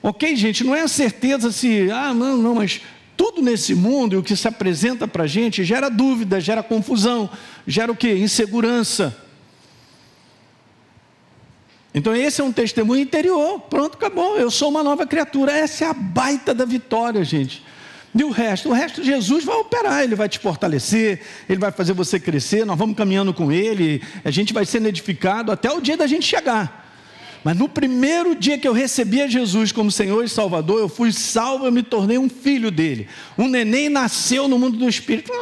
Ok, 0.00 0.36
gente? 0.36 0.62
Não 0.62 0.74
é 0.74 0.82
a 0.82 0.88
certeza 0.88 1.50
se, 1.50 1.90
ah, 1.90 2.14
não, 2.14 2.36
não, 2.36 2.54
mas 2.54 2.80
tudo 3.18 3.42
nesse 3.42 3.74
mundo 3.74 4.14
e 4.14 4.16
o 4.16 4.22
que 4.22 4.36
se 4.36 4.46
apresenta 4.46 5.08
para 5.08 5.24
a 5.24 5.26
gente 5.26 5.64
gera 5.64 5.90
dúvida, 5.90 6.40
gera 6.40 6.62
confusão, 6.62 7.28
gera 7.66 7.90
o 7.90 7.96
que? 7.96 8.14
Insegurança. 8.14 9.14
Então 11.92 12.14
esse 12.14 12.40
é 12.40 12.44
um 12.44 12.52
testemunho 12.52 13.02
interior. 13.02 13.58
Pronto, 13.62 13.96
acabou. 13.96 14.38
Eu 14.38 14.52
sou 14.52 14.68
uma 14.68 14.84
nova 14.84 15.04
criatura. 15.04 15.50
Essa 15.50 15.86
é 15.86 15.88
a 15.88 15.92
baita 15.92 16.54
da 16.54 16.64
vitória, 16.64 17.24
gente. 17.24 17.64
E 18.14 18.22
o 18.22 18.30
resto? 18.30 18.68
O 18.68 18.72
resto 18.72 19.02
Jesus 19.02 19.44
vai 19.44 19.56
operar, 19.56 20.04
ele 20.04 20.14
vai 20.14 20.28
te 20.28 20.38
fortalecer, 20.38 21.20
ele 21.48 21.58
vai 21.58 21.72
fazer 21.72 21.92
você 21.92 22.18
crescer, 22.20 22.64
nós 22.64 22.78
vamos 22.78 22.96
caminhando 22.96 23.34
com 23.34 23.52
ele, 23.52 24.02
a 24.24 24.30
gente 24.30 24.52
vai 24.52 24.64
sendo 24.64 24.86
edificado 24.86 25.52
até 25.52 25.70
o 25.70 25.80
dia 25.80 25.96
da 25.96 26.06
gente 26.06 26.24
chegar. 26.24 26.87
Mas 27.48 27.56
no 27.56 27.66
primeiro 27.66 28.34
dia 28.34 28.58
que 28.58 28.68
eu 28.68 28.74
recebi 28.74 29.22
a 29.22 29.26
Jesus 29.26 29.72
como 29.72 29.90
Senhor 29.90 30.22
e 30.22 30.28
Salvador, 30.28 30.80
eu 30.80 30.86
fui 30.86 31.10
salvo, 31.10 31.64
eu 31.64 31.72
me 31.72 31.82
tornei 31.82 32.18
um 32.18 32.28
filho 32.28 32.70
dele. 32.70 33.08
Um 33.38 33.48
neném 33.48 33.88
nasceu 33.88 34.46
no 34.46 34.58
mundo 34.58 34.76
do 34.76 34.86
Espírito. 34.86 35.32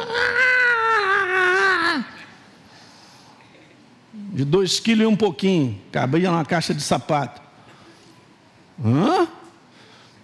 De 4.31 4.45
dois 4.45 4.79
quilos 4.79 5.03
e 5.03 5.05
um 5.05 5.17
pouquinho. 5.17 5.81
Cabia 5.91 6.31
numa 6.31 6.45
caixa 6.45 6.73
de 6.73 6.81
sapato. 6.81 7.41
Hã? 8.81 9.27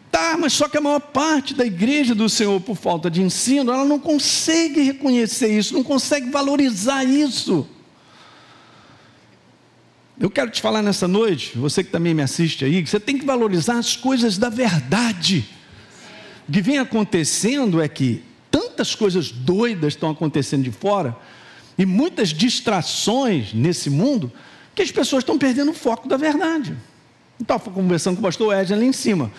Tá, 0.10 0.38
mas 0.40 0.54
só 0.54 0.70
que 0.70 0.78
a 0.78 0.82
maior 0.82 1.02
parte 1.02 1.54
da 1.54 1.66
igreja 1.66 2.16
do 2.16 2.30
Senhor, 2.30 2.62
por 2.62 2.78
falta 2.78 3.12
de 3.12 3.22
ensino, 3.22 3.74
ela 3.74 3.84
não 3.84 4.00
consegue 4.00 4.80
reconhecer 4.80 5.50
isso, 5.50 5.74
não 5.74 5.84
consegue 5.84 6.30
valorizar 6.30 7.04
isso. 7.04 7.68
Eu 10.20 10.29
quero 10.29 10.51
te 10.51 10.62
falar 10.62 10.84
nessa 10.84 11.08
noite, 11.08 11.58
você 11.58 11.84
que 11.84 11.89
também 11.89 12.13
me 12.13 12.22
assiste 12.22 12.63
aí, 12.63 12.84
que 12.84 12.89
você 12.89 13.00
tem 13.00 13.17
que 13.17 13.25
valorizar 13.25 13.79
as 13.79 13.96
coisas 13.96 14.38
da 14.38 14.48
verdade. 14.48 15.50
O 16.48 16.51
que 16.51 16.62
vem 16.62 16.77
acontecendo 16.77 17.82
é 17.82 17.88
que 17.88 18.22
tantas 18.51 18.93
coisas 18.93 19.32
doidas 19.32 19.93
estão 19.93 20.12
acontecendo 20.12 20.63
de 20.63 20.72
fora, 20.72 21.17
e 21.77 21.86
muitas 21.86 22.29
distrações 22.29 23.53
nesse 23.53 23.89
mundo, 23.89 24.32
que 24.75 24.84
as 24.84 24.91
pessoas 24.91 25.22
estão 25.22 25.38
perdendo 25.38 25.72
o 25.72 25.74
foco 25.74 26.08
da 26.08 26.17
verdade. 26.17 26.77
Estava 27.39 27.72
conversando 27.72 28.15
com 28.15 28.22
o 28.22 28.24
pastor 28.24 28.55
Edson 28.55 28.75
ali 28.75 28.86
em 28.86 28.93
cima. 28.93 29.32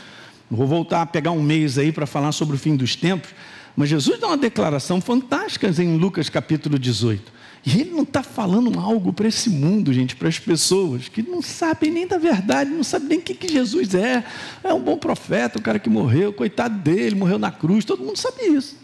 Vou 0.51 0.67
voltar 0.67 1.03
a 1.03 1.07
pegar 1.07 1.31
um 1.31 1.43
mês 1.43 1.79
aí 1.79 1.93
para 1.93 2.07
falar 2.07 2.33
sobre 2.33 2.57
o 2.57 2.59
fim 2.59 2.75
dos 2.75 2.97
tempos. 2.97 3.31
Mas 3.77 3.89
Jesus 3.89 4.21
dá 4.21 4.27
uma 4.27 4.37
declaração 4.37 5.01
fantástica 5.01 5.69
em 5.81 5.97
Lucas 5.97 6.29
capítulo 6.29 6.79
18. 6.79 7.33
E 7.67 7.81
ele 7.81 7.91
não 7.91 8.03
está 8.03 8.23
falando 8.23 8.79
algo 8.79 9.11
para 9.13 9.27
esse 9.27 9.49
mundo, 9.49 9.93
gente, 9.93 10.15
para 10.15 10.29
as 10.29 10.39
pessoas 10.39 11.09
que 11.09 11.23
não 11.23 11.41
sabem 11.41 11.91
nem 11.91 12.07
da 12.07 12.19
verdade, 12.19 12.71
não 12.71 12.85
sabem 12.85 13.09
nem 13.09 13.19
o 13.19 13.23
que, 13.23 13.35
que 13.35 13.49
Jesus 13.49 13.95
é. 13.95 14.23
É 14.63 14.75
um 14.75 14.81
bom 14.81 14.99
profeta, 14.99 15.59
o 15.59 15.63
cara 15.63 15.79
que 15.79 15.89
morreu, 15.89 16.33
coitado 16.33 16.79
dele, 16.79 17.15
morreu 17.15 17.39
na 17.39 17.51
cruz, 17.51 17.85
todo 17.85 18.05
mundo 18.05 18.19
sabe 18.19 18.45
isso. 18.45 18.77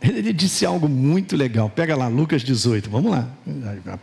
Ele 0.00 0.32
disse 0.32 0.64
algo 0.64 0.88
muito 0.88 1.36
legal. 1.36 1.68
Pega 1.68 1.94
lá, 1.96 2.08
Lucas 2.08 2.42
18, 2.42 2.88
vamos 2.88 3.10
lá. 3.10 3.28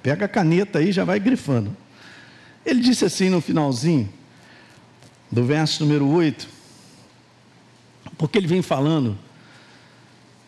Pega 0.04 0.26
a 0.26 0.28
caneta 0.28 0.80
aí, 0.80 0.92
já 0.92 1.04
vai 1.04 1.20
grifando. 1.20 1.76
Ele 2.66 2.80
disse 2.80 3.06
assim 3.06 3.30
no 3.30 3.42
finalzinho, 3.42 4.08
do 5.32 5.44
verso 5.44 5.84
número 5.84 6.08
8, 6.08 6.48
porque 8.18 8.38
ele 8.38 8.48
vem 8.48 8.62
falando 8.62 9.18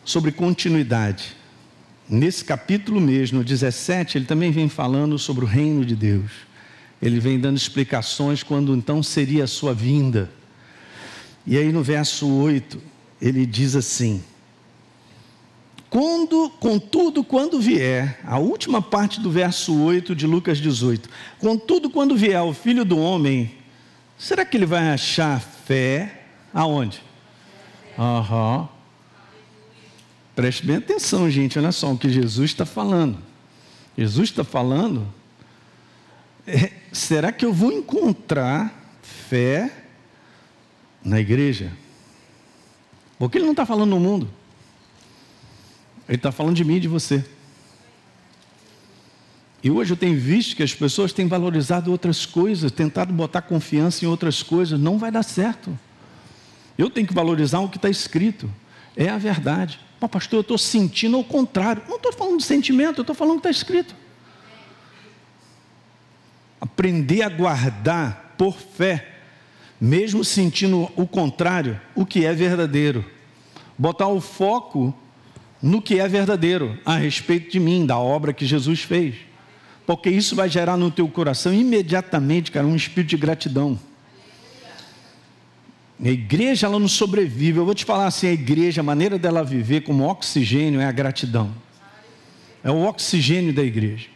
sobre 0.04 0.30
continuidade. 0.30 1.35
Nesse 2.08 2.44
capítulo 2.44 3.00
mesmo, 3.00 3.42
17, 3.42 4.18
ele 4.18 4.26
também 4.26 4.52
vem 4.52 4.68
falando 4.68 5.18
sobre 5.18 5.44
o 5.44 5.48
reino 5.48 5.84
de 5.84 5.96
Deus. 5.96 6.30
Ele 7.02 7.18
vem 7.18 7.38
dando 7.38 7.56
explicações 7.56 8.42
quando 8.42 8.74
então 8.74 9.02
seria 9.02 9.44
a 9.44 9.48
sua 9.48 9.74
vinda. 9.74 10.30
E 11.44 11.56
aí 11.58 11.72
no 11.72 11.82
verso 11.82 12.28
8, 12.28 12.80
ele 13.20 13.44
diz 13.44 13.74
assim: 13.74 14.22
quando, 15.90 16.50
contudo, 16.60 17.24
quando 17.24 17.60
vier, 17.60 18.20
a 18.24 18.38
última 18.38 18.82
parte 18.82 19.20
do 19.20 19.30
verso 19.30 19.76
8 19.80 20.14
de 20.14 20.26
Lucas 20.26 20.58
18, 20.58 21.08
contudo, 21.38 21.88
quando 21.90 22.16
vier 22.16 22.42
o 22.42 22.52
filho 22.52 22.84
do 22.84 22.98
homem, 22.98 23.54
será 24.18 24.44
que 24.44 24.56
ele 24.56 24.66
vai 24.66 24.90
achar 24.90 25.40
fé 25.40 26.24
aonde? 26.52 27.02
Aham. 27.98 28.60
Uhum. 28.60 28.75
Preste 30.36 30.66
bem 30.66 30.76
atenção, 30.76 31.30
gente, 31.30 31.58
olha 31.58 31.72
só 31.72 31.90
o 31.90 31.96
que 31.96 32.10
Jesus 32.10 32.50
está 32.50 32.66
falando. 32.66 33.16
Jesus 33.96 34.28
está 34.28 34.44
falando, 34.44 35.10
é, 36.46 36.70
será 36.92 37.32
que 37.32 37.42
eu 37.42 37.54
vou 37.54 37.72
encontrar 37.72 38.98
fé 39.00 39.72
na 41.02 41.18
igreja? 41.18 41.72
Porque 43.18 43.38
ele 43.38 43.46
não 43.46 43.52
está 43.52 43.64
falando 43.64 43.88
no 43.88 43.98
mundo, 43.98 44.28
ele 46.06 46.18
está 46.18 46.30
falando 46.30 46.54
de 46.54 46.64
mim 46.64 46.76
e 46.76 46.80
de 46.80 46.88
você. 46.88 47.24
E 49.62 49.70
hoje 49.70 49.94
eu 49.94 49.96
tenho 49.96 50.20
visto 50.20 50.54
que 50.54 50.62
as 50.62 50.74
pessoas 50.74 51.14
têm 51.14 51.26
valorizado 51.26 51.90
outras 51.90 52.26
coisas, 52.26 52.70
tentado 52.70 53.10
botar 53.10 53.40
confiança 53.40 54.04
em 54.04 54.08
outras 54.08 54.42
coisas, 54.42 54.78
não 54.78 54.98
vai 54.98 55.10
dar 55.10 55.22
certo. 55.22 55.76
Eu 56.76 56.90
tenho 56.90 57.06
que 57.06 57.14
valorizar 57.14 57.60
o 57.60 57.70
que 57.70 57.78
está 57.78 57.88
escrito. 57.88 58.52
É 58.94 59.08
a 59.08 59.16
verdade. 59.16 59.85
Mas, 60.00 60.10
pastor, 60.10 60.38
eu 60.38 60.42
estou 60.42 60.58
sentindo 60.58 61.16
ao 61.16 61.24
contrário. 61.24 61.82
Não 61.88 61.96
estou 61.96 62.12
falando 62.12 62.38
de 62.38 62.44
sentimento, 62.44 62.98
eu 62.98 63.02
estou 63.02 63.16
falando 63.16 63.40
que 63.40 63.48
está 63.48 63.50
escrito. 63.50 63.94
Aprender 66.60 67.22
a 67.22 67.28
guardar 67.28 68.34
por 68.36 68.56
fé, 68.56 69.16
mesmo 69.80 70.24
sentindo 70.24 70.90
o 70.96 71.06
contrário, 71.06 71.80
o 71.94 72.04
que 72.04 72.24
é 72.24 72.32
verdadeiro. 72.32 73.04
Botar 73.78 74.08
o 74.08 74.20
foco 74.20 74.94
no 75.62 75.80
que 75.80 75.98
é 75.98 76.06
verdadeiro 76.06 76.78
a 76.84 76.96
respeito 76.96 77.50
de 77.50 77.58
mim, 77.58 77.86
da 77.86 77.98
obra 77.98 78.32
que 78.32 78.46
Jesus 78.46 78.82
fez. 78.82 79.14
Porque 79.86 80.10
isso 80.10 80.34
vai 80.34 80.48
gerar 80.48 80.76
no 80.76 80.90
teu 80.90 81.08
coração 81.08 81.54
imediatamente, 81.54 82.50
cara, 82.50 82.66
um 82.66 82.76
espírito 82.76 83.10
de 83.10 83.16
gratidão. 83.16 83.78
A 86.02 86.08
igreja 86.08 86.66
ela 86.66 86.78
não 86.78 86.88
sobrevive. 86.88 87.58
Eu 87.58 87.64
vou 87.64 87.74
te 87.74 87.84
falar 87.84 88.06
assim, 88.06 88.28
a 88.28 88.32
igreja, 88.32 88.80
a 88.80 88.84
maneira 88.84 89.18
dela 89.18 89.42
viver 89.42 89.82
como 89.82 90.08
oxigênio 90.08 90.80
é 90.80 90.84
a 90.84 90.92
gratidão. 90.92 91.54
É 92.62 92.70
o 92.70 92.82
oxigênio 92.84 93.52
da 93.52 93.62
igreja. 93.62 94.08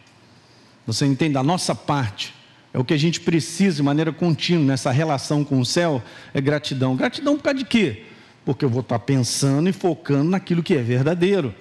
Você 0.85 1.05
entende? 1.05 1.37
A 1.37 1.43
nossa 1.43 1.73
parte 1.73 2.33
é 2.73 2.79
o 2.79 2.85
que 2.85 2.93
a 2.93 2.97
gente 2.97 3.19
precisa 3.19 3.77
de 3.77 3.83
maneira 3.83 4.11
contínua 4.11 4.65
nessa 4.65 4.91
relação 4.91 5.43
com 5.43 5.59
o 5.59 5.65
céu, 5.65 6.01
é 6.33 6.39
gratidão. 6.39 6.95
Gratidão 6.95 7.35
por 7.35 7.43
causa 7.43 7.59
de 7.59 7.65
quê? 7.65 8.03
Porque 8.45 8.63
eu 8.63 8.69
vou 8.69 8.81
estar 8.81 8.99
pensando 8.99 9.69
e 9.69 9.73
focando 9.73 10.29
naquilo 10.29 10.63
que 10.63 10.75
é 10.75 10.81
verdadeiro. 10.81 11.53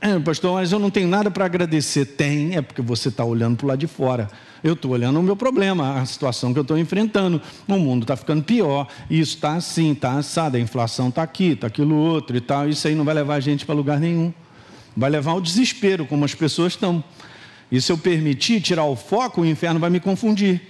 É, 0.00 0.18
pastor, 0.20 0.54
mas 0.54 0.70
eu 0.70 0.78
não 0.78 0.90
tenho 0.90 1.08
nada 1.08 1.30
para 1.30 1.44
agradecer. 1.44 2.04
Tem, 2.04 2.56
é 2.56 2.62
porque 2.62 2.80
você 2.80 3.08
está 3.08 3.24
olhando 3.24 3.56
para 3.56 3.64
o 3.64 3.68
lado 3.68 3.80
de 3.80 3.86
fora. 3.86 4.30
Eu 4.62 4.72
estou 4.72 4.90
olhando 4.92 5.18
o 5.20 5.22
meu 5.22 5.36
problema, 5.36 6.00
a 6.00 6.06
situação 6.06 6.52
que 6.52 6.58
eu 6.58 6.62
estou 6.62 6.78
enfrentando. 6.78 7.40
O 7.66 7.78
mundo 7.78 8.02
está 8.02 8.16
ficando 8.16 8.42
pior, 8.42 8.88
isso 9.08 9.36
está 9.36 9.54
assim, 9.54 9.92
está 9.92 10.12
assado, 10.12 10.56
a 10.56 10.60
inflação 10.60 11.08
está 11.08 11.22
aqui, 11.22 11.52
está 11.52 11.66
aquilo 11.68 11.94
outro 11.94 12.36
e 12.36 12.40
tal. 12.40 12.68
Isso 12.68 12.86
aí 12.88 12.94
não 12.94 13.04
vai 13.04 13.14
levar 13.14 13.34
a 13.34 13.40
gente 13.40 13.64
para 13.64 13.74
lugar 13.74 14.00
nenhum. 14.00 14.32
Vai 14.96 15.10
levar 15.10 15.32
ao 15.32 15.40
desespero, 15.40 16.06
como 16.06 16.24
as 16.24 16.34
pessoas 16.34 16.72
estão. 16.72 17.02
E 17.70 17.80
se 17.80 17.92
eu 17.92 17.98
permitir 17.98 18.60
tirar 18.60 18.84
o 18.84 18.96
foco, 18.96 19.42
o 19.42 19.46
inferno 19.46 19.78
vai 19.78 19.90
me 19.90 20.00
confundir. 20.00 20.60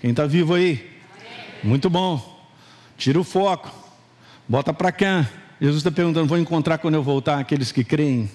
Quem 0.00 0.10
está 0.10 0.26
vivo 0.26 0.54
aí? 0.54 0.90
Muito 1.62 1.90
bom. 1.90 2.42
Tira 2.96 3.18
o 3.18 3.24
foco. 3.24 3.70
Bota 4.48 4.72
para 4.72 4.92
cá. 4.92 5.28
Jesus 5.60 5.78
está 5.78 5.90
perguntando: 5.90 6.26
vou 6.26 6.38
encontrar 6.38 6.78
quando 6.78 6.94
eu 6.94 7.02
voltar 7.02 7.38
aqueles 7.38 7.72
que 7.72 7.82
creem? 7.82 8.30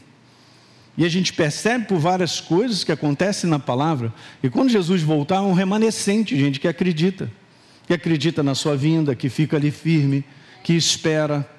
E 1.00 1.06
a 1.06 1.10
gente 1.10 1.32
percebe 1.32 1.86
por 1.86 1.98
várias 1.98 2.41
coisas 2.41 2.84
que 2.84 2.91
acontecem 2.91 3.50
na 3.50 3.58
palavra. 3.58 4.13
E 4.44 4.50
quando 4.50 4.70
Jesus 4.70 5.01
voltar, 5.01 5.38
é 5.38 5.39
um 5.39 5.53
remanescente, 5.53 6.38
gente, 6.38 6.60
que 6.60 6.68
acredita. 6.68 7.32
Que 7.88 7.94
acredita 7.94 8.44
na 8.44 8.53
sua 8.53 8.75
vinda, 8.75 9.15
que 9.15 9.29
fica 9.29 9.56
ali 9.56 9.72
firme, 9.72 10.25
que 10.62 10.74
espera. 10.74 11.50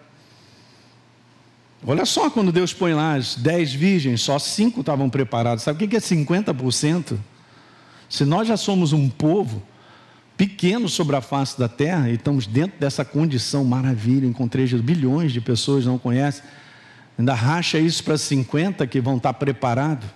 Olha 1.87 2.05
só 2.05 2.29
quando 2.29 2.53
Deus 2.53 2.75
põe 2.75 2.93
lá 2.93 3.15
as 3.15 3.35
dez 3.35 3.73
virgens, 3.73 4.21
só 4.21 4.39
cinco 4.39 4.81
estavam 4.81 5.09
preparados. 5.09 5.65
Sabe 5.65 5.83
o 5.83 5.89
que 5.89 5.97
é 5.97 6.01
50%? 6.01 7.17
Se 8.11 8.27
nós 8.27 8.47
já 8.47 8.59
somos 8.59 8.93
um 8.93 9.09
povo 9.09 9.63
pequeno 10.37 10.87
sobre 10.87 11.17
a 11.17 11.23
face 11.23 11.59
da 11.59 11.67
terra 11.67 12.11
e 12.11 12.17
estamos 12.17 12.47
dentro 12.47 12.79
dessa 12.79 13.07
condição 13.07 13.65
maravilha, 13.65 14.27
encontrei 14.27 14.67
bilhões 14.67 15.33
de 15.33 15.41
pessoas 15.41 15.87
não 15.87 15.99
conhecem 15.99 16.45
ainda 17.21 17.35
racha 17.35 17.79
isso 17.79 18.03
para 18.03 18.17
50 18.17 18.87
que 18.87 19.01
vão 19.01 19.19
estar 19.19 19.35
preparados. 19.35 20.09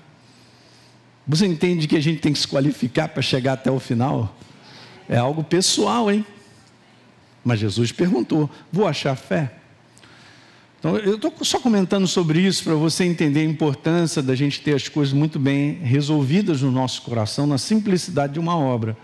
Você 1.26 1.46
entende 1.46 1.86
que 1.86 1.96
a 1.96 2.00
gente 2.00 2.20
tem 2.20 2.32
que 2.32 2.38
se 2.38 2.48
qualificar 2.48 3.08
para 3.08 3.22
chegar 3.22 3.52
até 3.54 3.70
o 3.70 3.78
final? 3.78 4.34
É 5.08 5.18
algo 5.18 5.44
pessoal, 5.44 6.10
hein? 6.10 6.24
Mas 7.44 7.60
Jesus 7.60 7.92
perguntou: 7.92 8.48
vou 8.72 8.86
achar 8.86 9.14
fé? 9.16 9.52
Então, 10.78 10.96
eu 10.98 11.16
estou 11.16 11.32
só 11.42 11.58
comentando 11.60 12.06
sobre 12.06 12.40
isso 12.40 12.64
para 12.64 12.74
você 12.74 13.04
entender 13.04 13.40
a 13.40 13.44
importância 13.44 14.22
da 14.22 14.34
gente 14.34 14.60
ter 14.60 14.74
as 14.74 14.88
coisas 14.88 15.14
muito 15.14 15.38
bem 15.38 15.74
resolvidas 15.82 16.60
no 16.60 16.70
nosso 16.70 17.02
coração, 17.02 17.46
na 17.46 17.56
simplicidade 17.56 18.34
de 18.34 18.38
uma 18.38 18.56
obra. 18.56 18.96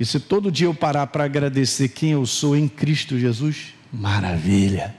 E 0.00 0.04
se 0.04 0.20
todo 0.20 0.52
dia 0.52 0.66
eu 0.66 0.74
parar 0.74 1.06
para 1.08 1.24
agradecer 1.24 1.88
quem 1.88 2.12
eu 2.12 2.24
sou 2.24 2.56
em 2.56 2.68
Cristo 2.68 3.18
Jesus, 3.18 3.74
maravilha. 3.92 4.94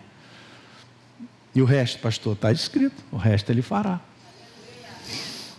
E 1.53 1.61
o 1.61 1.65
resto, 1.65 1.99
pastor, 1.99 2.33
está 2.33 2.51
escrito. 2.51 3.03
O 3.11 3.17
resto 3.17 3.51
ele 3.51 3.61
fará. 3.61 3.99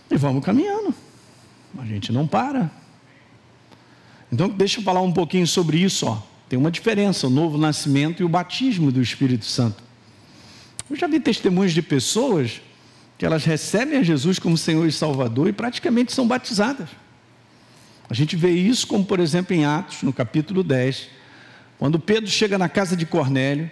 E 0.09 0.17
vamos 0.17 0.43
caminhando. 0.43 0.93
A 1.77 1.85
gente 1.85 2.11
não 2.11 2.27
para. 2.27 2.71
Então, 4.31 4.49
deixa 4.49 4.79
eu 4.79 4.83
falar 4.83 5.01
um 5.01 5.11
pouquinho 5.11 5.45
sobre 5.45 5.77
isso. 5.77 6.05
Ó. 6.05 6.21
Tem 6.47 6.57
uma 6.57 6.71
diferença: 6.71 7.27
o 7.27 7.29
novo 7.29 7.57
nascimento 7.57 8.21
e 8.21 8.25
o 8.25 8.29
batismo 8.29 8.91
do 8.91 9.01
Espírito 9.01 9.45
Santo. 9.45 9.83
Eu 10.89 10.95
já 10.95 11.07
vi 11.07 11.19
testemunhos 11.19 11.73
de 11.73 11.81
pessoas 11.81 12.61
que 13.17 13.25
elas 13.25 13.45
recebem 13.45 13.99
a 13.99 14.03
Jesus 14.03 14.39
como 14.39 14.57
Senhor 14.57 14.85
e 14.85 14.91
Salvador 14.91 15.47
e 15.47 15.53
praticamente 15.53 16.11
são 16.11 16.27
batizadas. 16.27 16.89
A 18.09 18.13
gente 18.13 18.35
vê 18.35 18.51
isso, 18.51 18.87
como 18.87 19.05
por 19.05 19.19
exemplo 19.19 19.55
em 19.55 19.63
Atos, 19.63 20.03
no 20.03 20.11
capítulo 20.11 20.63
10, 20.63 21.07
quando 21.77 21.97
Pedro 21.97 22.29
chega 22.29 22.57
na 22.57 22.67
casa 22.67 22.95
de 22.95 23.05
Cornélio 23.05 23.71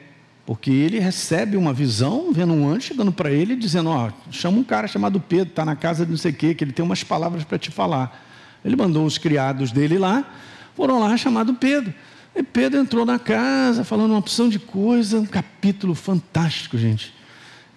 porque 0.50 0.72
ele 0.72 0.98
recebe 0.98 1.56
uma 1.56 1.72
visão, 1.72 2.34
vendo 2.34 2.54
um 2.54 2.68
anjo 2.68 2.82
chegando 2.88 3.12
para 3.12 3.30
ele, 3.30 3.56
dizendo: 3.56 3.92
Ó, 3.92 4.10
chama 4.32 4.58
um 4.58 4.64
cara 4.64 4.88
chamado 4.88 5.20
Pedro, 5.20 5.50
está 5.50 5.64
na 5.64 5.76
casa 5.76 6.04
de 6.04 6.10
não 6.10 6.18
sei 6.18 6.32
o 6.32 6.34
quê, 6.34 6.56
que 6.56 6.64
ele 6.64 6.72
tem 6.72 6.84
umas 6.84 7.04
palavras 7.04 7.44
para 7.44 7.60
te 7.60 7.70
falar. 7.70 8.20
Ele 8.66 8.76
mandou 8.76 9.06
os 9.06 9.20
criados 9.20 9.72
dele 9.72 10.00
lá, 10.00 10.28
foram 10.76 11.00
lá 11.00 11.16
chamado 11.18 11.54
Pedro. 11.54 11.94
E 12.36 12.42
Pedro 12.42 12.80
entrou 12.80 13.06
na 13.06 13.20
casa, 13.20 13.84
falando 13.84 14.10
uma 14.10 14.18
opção 14.18 14.50
de 14.50 14.58
coisa, 14.58 15.20
um 15.20 15.26
capítulo 15.28 15.94
fantástico, 15.94 16.80
gente. 16.80 17.14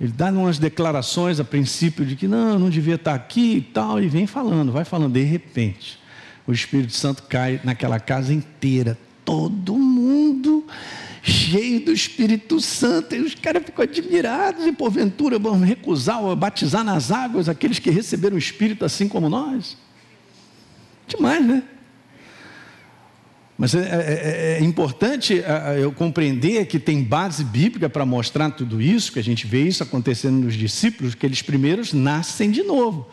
Ele 0.00 0.10
dá 0.10 0.30
umas 0.30 0.58
declarações 0.58 1.38
a 1.38 1.44
princípio 1.44 2.06
de 2.06 2.16
que 2.16 2.26
não, 2.26 2.58
não 2.58 2.70
devia 2.70 2.94
estar 2.94 3.12
aqui 3.12 3.56
e 3.56 3.60
tal, 3.60 4.02
e 4.02 4.08
vem 4.08 4.26
falando, 4.26 4.72
vai 4.72 4.86
falando. 4.86 5.12
De 5.12 5.22
repente, 5.22 6.00
o 6.46 6.52
Espírito 6.52 6.94
Santo 6.94 7.24
cai 7.24 7.60
naquela 7.62 8.00
casa 8.00 8.32
inteira. 8.32 8.96
Todo 9.26 9.76
mundo 9.76 10.64
cheio 11.22 11.84
do 11.84 11.92
Espírito 11.92 12.60
Santo, 12.60 13.14
e 13.14 13.20
os 13.20 13.34
caras 13.34 13.64
ficam 13.64 13.84
admirados, 13.84 14.66
e 14.66 14.72
porventura 14.72 15.38
vão 15.38 15.60
recusar 15.60 16.20
ou 16.22 16.34
batizar 16.34 16.82
nas 16.82 17.12
águas 17.12 17.48
aqueles 17.48 17.78
que 17.78 17.90
receberam 17.90 18.34
o 18.34 18.38
Espírito 18.38 18.84
assim 18.84 19.06
como 19.06 19.28
nós. 19.28 19.76
Demais, 21.06 21.46
né? 21.46 21.62
Mas 23.56 23.74
é, 23.74 23.78
é, 23.78 23.84
é, 23.84 24.58
é 24.60 24.64
importante 24.64 25.38
é, 25.38 25.76
é, 25.76 25.84
eu 25.84 25.92
compreender 25.92 26.66
que 26.66 26.80
tem 26.80 27.04
base 27.04 27.44
bíblica 27.44 27.88
para 27.88 28.04
mostrar 28.04 28.50
tudo 28.50 28.82
isso, 28.82 29.12
que 29.12 29.20
a 29.20 29.24
gente 29.24 29.46
vê 29.46 29.62
isso 29.62 29.82
acontecendo 29.84 30.42
nos 30.42 30.54
discípulos, 30.54 31.14
que 31.14 31.24
eles 31.24 31.42
primeiros 31.42 31.92
nascem 31.92 32.50
de 32.50 32.64
novo 32.64 33.08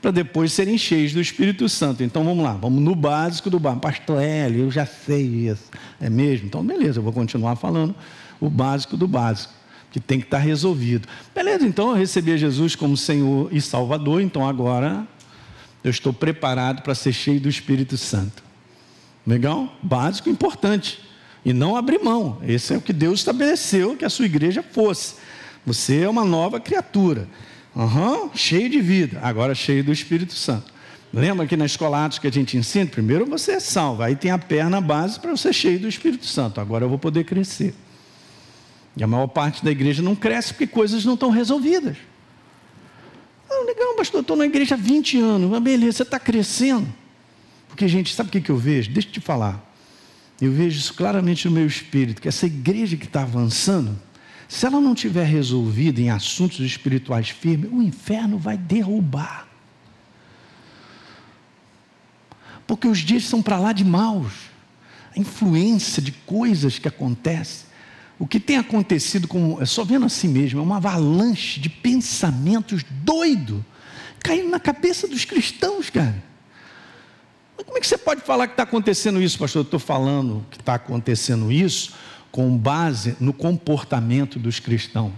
para 0.00 0.10
depois 0.10 0.52
serem 0.52 0.78
cheios 0.78 1.12
do 1.12 1.20
Espírito 1.20 1.68
Santo. 1.68 2.02
Então 2.02 2.24
vamos 2.24 2.44
lá, 2.44 2.52
vamos 2.52 2.82
no 2.82 2.94
básico 2.94 3.50
do 3.50 3.58
básico. 3.58 3.82
Pastor 3.82 4.22
Hélio, 4.22 4.64
eu 4.64 4.70
já 4.70 4.86
sei 4.86 5.48
isso. 5.48 5.64
É 6.00 6.08
mesmo? 6.08 6.46
Então 6.46 6.64
beleza, 6.64 6.98
eu 6.98 7.02
vou 7.02 7.12
continuar 7.12 7.56
falando 7.56 7.94
o 8.40 8.48
básico 8.48 8.96
do 8.96 9.08
básico, 9.08 9.52
que 9.90 9.98
tem 9.98 10.20
que 10.20 10.26
estar 10.26 10.38
resolvido. 10.38 11.08
Beleza, 11.34 11.66
então 11.66 11.90
eu 11.90 11.94
recebi 11.94 12.36
Jesus 12.38 12.76
como 12.76 12.96
Senhor 12.96 13.48
e 13.52 13.60
Salvador, 13.60 14.20
então 14.20 14.46
agora 14.46 15.06
eu 15.82 15.90
estou 15.90 16.12
preparado 16.12 16.82
para 16.82 16.94
ser 16.94 17.12
cheio 17.12 17.40
do 17.40 17.48
Espírito 17.48 17.96
Santo. 17.96 18.42
Legal? 19.26 19.76
Básico 19.82 20.30
importante. 20.30 21.00
E 21.44 21.52
não 21.52 21.76
abrir 21.76 21.98
mão. 22.02 22.38
Esse 22.42 22.74
é 22.74 22.76
o 22.76 22.80
que 22.80 22.92
Deus 22.92 23.20
estabeleceu 23.20 23.96
que 23.96 24.04
a 24.04 24.10
sua 24.10 24.26
igreja 24.26 24.62
fosse. 24.62 25.16
Você 25.64 26.00
é 26.00 26.08
uma 26.08 26.24
nova 26.24 26.58
criatura. 26.60 27.28
Uhum, 27.74 28.30
cheio 28.34 28.68
de 28.68 28.80
vida, 28.80 29.20
agora 29.22 29.54
cheio 29.54 29.84
do 29.84 29.92
Espírito 29.92 30.34
Santo. 30.34 30.72
Lembra 31.12 31.46
que 31.46 31.56
na 31.56 31.66
que 32.20 32.26
a 32.26 32.30
gente 32.30 32.56
ensina? 32.56 32.86
Primeiro 32.86 33.24
você 33.24 33.52
é 33.52 33.60
salvo, 33.60 34.02
aí 34.02 34.14
tem 34.14 34.30
a 34.30 34.38
perna 34.38 34.80
base 34.80 35.18
para 35.18 35.30
você 35.30 35.52
cheio 35.52 35.78
do 35.80 35.88
Espírito 35.88 36.26
Santo. 36.26 36.60
Agora 36.60 36.84
eu 36.84 36.88
vou 36.88 36.98
poder 36.98 37.24
crescer. 37.24 37.74
E 38.96 39.02
a 39.02 39.06
maior 39.06 39.28
parte 39.28 39.64
da 39.64 39.70
igreja 39.70 40.02
não 40.02 40.14
cresce 40.14 40.52
porque 40.52 40.66
coisas 40.66 41.04
não 41.04 41.14
estão 41.14 41.30
resolvidas. 41.30 41.96
Ah, 43.48 43.64
legal, 43.64 43.94
pastor, 43.94 44.20
estou 44.20 44.36
na 44.36 44.44
igreja 44.44 44.74
há 44.74 44.78
20 44.78 45.20
anos. 45.20 45.50
Mas 45.50 45.62
beleza, 45.62 45.98
você 45.98 46.02
está 46.02 46.18
crescendo. 46.18 46.86
Porque, 47.68 47.86
gente, 47.86 48.14
sabe 48.14 48.28
o 48.28 48.42
que 48.42 48.50
eu 48.50 48.56
vejo? 48.56 48.90
Deixa 48.90 49.08
eu 49.08 49.12
te 49.12 49.20
falar. 49.20 49.64
Eu 50.40 50.52
vejo 50.52 50.78
isso 50.78 50.94
claramente 50.94 51.46
no 51.46 51.54
meu 51.54 51.66
espírito, 51.66 52.20
que 52.20 52.28
essa 52.28 52.46
igreja 52.46 52.96
que 52.96 53.06
está 53.06 53.22
avançando, 53.22 53.98
se 54.48 54.64
ela 54.64 54.80
não 54.80 54.94
tiver 54.94 55.24
resolvida 55.24 56.00
em 56.00 56.08
assuntos 56.08 56.60
espirituais 56.60 57.28
firmes, 57.28 57.70
o 57.70 57.82
inferno 57.82 58.38
vai 58.38 58.56
derrubar. 58.56 59.46
Porque 62.66 62.88
os 62.88 62.98
dias 62.98 63.24
são 63.24 63.42
para 63.42 63.58
lá 63.58 63.74
de 63.74 63.84
maus. 63.84 64.32
A 65.14 65.20
influência 65.20 66.00
de 66.00 66.12
coisas 66.12 66.78
que 66.78 66.88
acontecem. 66.88 67.68
O 68.18 68.26
que 68.26 68.40
tem 68.40 68.56
acontecido, 68.56 69.28
com, 69.28 69.60
é 69.60 69.66
só 69.66 69.84
vendo 69.84 70.06
assim 70.06 70.28
mesmo, 70.28 70.60
é 70.60 70.62
uma 70.62 70.78
avalanche 70.78 71.60
de 71.60 71.68
pensamentos 71.68 72.82
doidos 72.82 73.60
caindo 74.20 74.48
na 74.48 74.58
cabeça 74.58 75.06
dos 75.06 75.24
cristãos, 75.24 75.90
cara. 75.90 76.22
Mas 77.56 77.66
como 77.66 77.76
é 77.78 77.80
que 77.80 77.86
você 77.86 77.98
pode 77.98 78.22
falar 78.22 78.46
que 78.46 78.54
está 78.54 78.62
acontecendo 78.62 79.20
isso, 79.22 79.38
pastor? 79.38 79.60
Eu 79.60 79.64
estou 79.64 79.80
falando 79.80 80.44
que 80.50 80.56
está 80.56 80.74
acontecendo 80.74 81.52
isso 81.52 81.92
com 82.30 82.56
base 82.56 83.16
no 83.20 83.32
comportamento 83.32 84.38
dos 84.38 84.60
cristãos. 84.60 85.12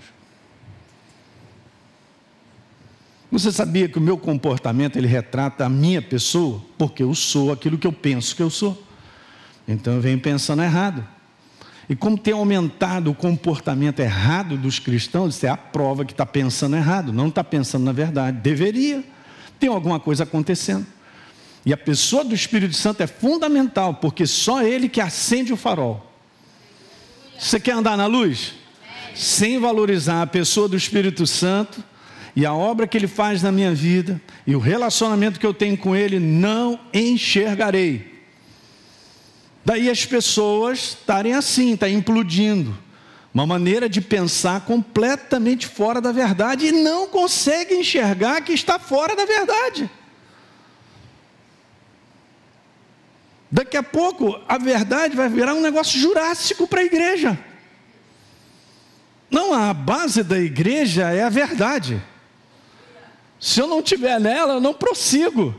Você 3.31 3.53
sabia 3.53 3.89
que 3.89 3.99
o 3.99 4.01
meu 4.01 4.19
comportamento 4.19 4.97
ele 4.97 5.07
retrata 5.07 5.65
a 5.65 5.69
minha 5.69 6.03
pessoa? 6.03 6.61
Porque 6.77 7.03
eu 7.03 7.15
sou 7.15 7.53
aquilo 7.53 7.79
que 7.79 7.87
eu 7.87 7.93
penso 7.93 8.35
que 8.35 8.43
eu 8.43 8.51
sou. 8.51 8.83
Então 9.69 9.95
eu 9.95 10.01
venho 10.01 10.19
pensando 10.19 10.63
errado. 10.63 11.07
E 11.89 11.95
como 11.95 12.19
tem 12.19 12.35
aumentado 12.35 13.11
o 13.11 13.15
comportamento 13.15 14.01
errado 14.01 14.57
dos 14.57 14.79
cristãos, 14.79 15.37
isso 15.37 15.47
é 15.47 15.49
a 15.49 15.57
prova 15.57 16.05
que 16.05 16.13
está 16.13 16.27
pensando 16.27 16.77
errado, 16.77 17.13
não 17.13 17.29
está 17.29 17.45
pensando 17.45 17.85
na 17.85 17.93
verdade. 17.93 18.39
Deveria. 18.39 19.05
Tem 19.61 19.69
alguma 19.69 20.01
coisa 20.01 20.25
acontecendo. 20.25 20.87
E 21.65 21.73
a 21.73 21.77
pessoa 21.77 22.25
do 22.25 22.35
Espírito 22.35 22.75
Santo 22.75 23.03
é 23.03 23.07
fundamental, 23.07 23.95
porque 23.95 24.27
só 24.27 24.63
ele 24.63 24.89
que 24.89 25.01
acende 25.01 25.53
o 25.53 25.57
farol. 25.57 26.10
Você 27.41 27.59
quer 27.59 27.73
andar 27.73 27.97
na 27.97 28.05
luz? 28.05 28.53
Sem 29.15 29.59
valorizar 29.59 30.21
a 30.21 30.27
pessoa 30.27 30.69
do 30.69 30.77
Espírito 30.77 31.27
Santo 31.27 31.83
e 32.37 32.45
a 32.45 32.53
obra 32.53 32.87
que 32.87 32.99
ele 32.99 33.09
faz 33.09 33.43
na 33.43 33.51
minha 33.51 33.73
vida 33.73 34.21
e 34.47 34.55
o 34.55 34.59
relacionamento 34.59 35.41
que 35.41 35.47
eu 35.47 35.55
tenho 35.55 35.77
com 35.77 35.97
ele, 35.97 36.21
não 36.21 36.79
enxergarei. 36.93 38.23
Daí 39.65 39.89
as 39.89 40.05
pessoas 40.05 40.99
estarem 41.01 41.33
assim, 41.33 41.73
está 41.73 41.89
implodindo. 41.89 42.77
Uma 43.33 43.47
maneira 43.47 43.89
de 43.89 44.03
pensar 44.03 44.61
completamente 44.67 45.67
fora 45.67 45.99
da 45.99 46.13
verdade 46.13 46.67
e 46.67 46.73
não 46.73 47.09
consegue 47.09 47.75
enxergar 47.75 48.43
que 48.43 48.53
está 48.53 48.79
fora 48.79 49.17
da 49.17 49.25
verdade. 49.25 49.89
Daqui 53.51 53.77
a 53.77 53.83
pouco 53.83 54.41
a 54.47 54.59
verdade 54.59 55.17
vai 55.17 55.29
virar 55.29 55.55
um 55.55 55.61
negócio 55.61 55.99
jurássico 55.99 56.69
para 56.69 56.81
a 56.81 56.85
igreja. 56.85 57.39
Não, 59.31 59.53
a 59.53 59.73
base 59.75 60.23
da 60.23 60.39
igreja 60.39 61.11
é 61.11 61.23
a 61.23 61.29
verdade. 61.29 62.01
Se 63.39 63.61
eu 63.61 63.67
não 63.67 63.83
tiver 63.83 64.21
nela, 64.21 64.55
eu 64.55 64.61
não 64.61 64.75
prossigo. 64.75 65.55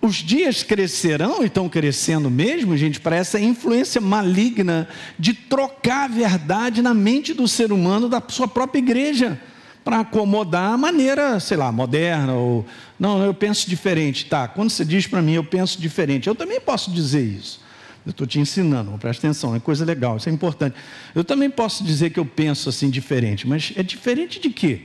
Os 0.00 0.16
dias 0.16 0.62
crescerão 0.62 1.42
e 1.42 1.46
estão 1.46 1.68
crescendo 1.68 2.30
mesmo, 2.30 2.76
gente, 2.76 3.00
para 3.00 3.16
essa 3.16 3.38
influência 3.38 4.00
maligna 4.00 4.88
de 5.18 5.32
trocar 5.32 6.04
a 6.04 6.08
verdade 6.08 6.82
na 6.82 6.92
mente 6.92 7.32
do 7.32 7.46
ser 7.46 7.72
humano, 7.72 8.08
da 8.08 8.22
sua 8.28 8.48
própria 8.48 8.80
igreja, 8.80 9.40
para 9.84 10.00
acomodar 10.00 10.72
a 10.72 10.76
maneira, 10.76 11.38
sei 11.40 11.56
lá, 11.56 11.72
moderna 11.72 12.34
ou. 12.34 12.64
Não, 12.98 13.22
eu 13.22 13.34
penso 13.34 13.68
diferente. 13.68 14.26
Tá, 14.26 14.46
quando 14.48 14.70
você 14.70 14.84
diz 14.84 15.06
para 15.06 15.20
mim, 15.20 15.32
eu 15.32 15.44
penso 15.44 15.80
diferente, 15.80 16.28
eu 16.28 16.34
também 16.34 16.60
posso 16.60 16.90
dizer 16.90 17.22
isso. 17.22 17.60
Eu 18.04 18.10
estou 18.10 18.26
te 18.26 18.40
ensinando, 18.40 18.90
presta 18.98 19.26
atenção, 19.26 19.54
é 19.54 19.60
coisa 19.60 19.84
legal, 19.84 20.16
isso 20.16 20.28
é 20.28 20.32
importante. 20.32 20.74
Eu 21.14 21.22
também 21.22 21.48
posso 21.48 21.84
dizer 21.84 22.10
que 22.10 22.18
eu 22.18 22.26
penso 22.26 22.68
assim 22.68 22.90
diferente, 22.90 23.46
mas 23.46 23.72
é 23.76 23.82
diferente 23.82 24.40
de 24.40 24.50
quê? 24.50 24.82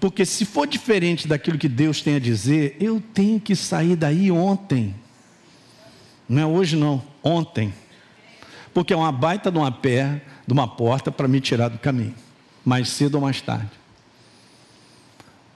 Porque 0.00 0.24
se 0.24 0.44
for 0.44 0.66
diferente 0.66 1.28
daquilo 1.28 1.58
que 1.58 1.68
Deus 1.68 2.00
tem 2.00 2.16
a 2.16 2.18
dizer, 2.18 2.76
eu 2.80 3.02
tenho 3.12 3.38
que 3.38 3.54
sair 3.54 3.94
daí 3.94 4.30
ontem. 4.30 4.94
Não 6.28 6.42
é 6.42 6.46
hoje 6.46 6.76
não, 6.76 7.02
ontem. 7.22 7.72
Porque 8.72 8.92
é 8.92 8.96
uma 8.96 9.12
baita 9.12 9.52
de 9.52 9.58
uma 9.58 9.70
pé, 9.70 10.22
de 10.46 10.52
uma 10.52 10.66
porta 10.66 11.12
para 11.12 11.28
me 11.28 11.40
tirar 11.40 11.68
do 11.68 11.78
caminho, 11.78 12.14
mais 12.64 12.88
cedo 12.88 13.16
ou 13.16 13.20
mais 13.20 13.40
tarde. 13.40 13.70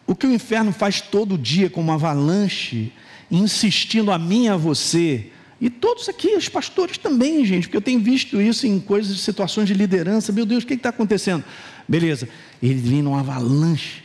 O 0.06 0.14
que 0.14 0.26
o 0.26 0.32
inferno 0.32 0.72
faz 0.72 1.00
todo 1.00 1.38
dia 1.38 1.68
com 1.68 1.80
uma 1.80 1.94
avalanche, 1.94 2.92
insistindo 3.30 4.10
a 4.10 4.18
mim 4.18 4.46
e 4.46 4.48
a 4.48 4.56
você, 4.56 5.30
e 5.60 5.68
todos 5.68 6.08
aqui, 6.08 6.36
os 6.36 6.48
pastores 6.48 6.98
também, 6.98 7.44
gente, 7.44 7.66
porque 7.66 7.76
eu 7.76 7.82
tenho 7.82 8.00
visto 8.00 8.40
isso 8.40 8.66
em 8.66 8.78
coisas, 8.78 9.20
situações 9.20 9.66
de 9.66 9.74
liderança. 9.74 10.32
Meu 10.32 10.46
Deus, 10.46 10.62
o 10.62 10.66
que 10.66 10.74
está 10.74 10.90
acontecendo? 10.90 11.42
Beleza, 11.88 12.28
ele 12.62 12.74
vem 12.74 13.02
numa 13.02 13.20
avalanche 13.20 14.04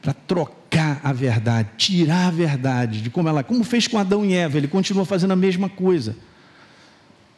para 0.00 0.14
trocar 0.14 1.00
a 1.04 1.12
verdade, 1.12 1.68
tirar 1.76 2.28
a 2.28 2.30
verdade 2.30 3.02
de 3.02 3.10
como 3.10 3.28
ela, 3.28 3.42
como 3.42 3.62
fez 3.62 3.86
com 3.86 3.98
Adão 3.98 4.24
e 4.24 4.34
Eva, 4.34 4.56
ele 4.56 4.68
continua 4.68 5.04
fazendo 5.04 5.32
a 5.32 5.36
mesma 5.36 5.68
coisa. 5.68 6.16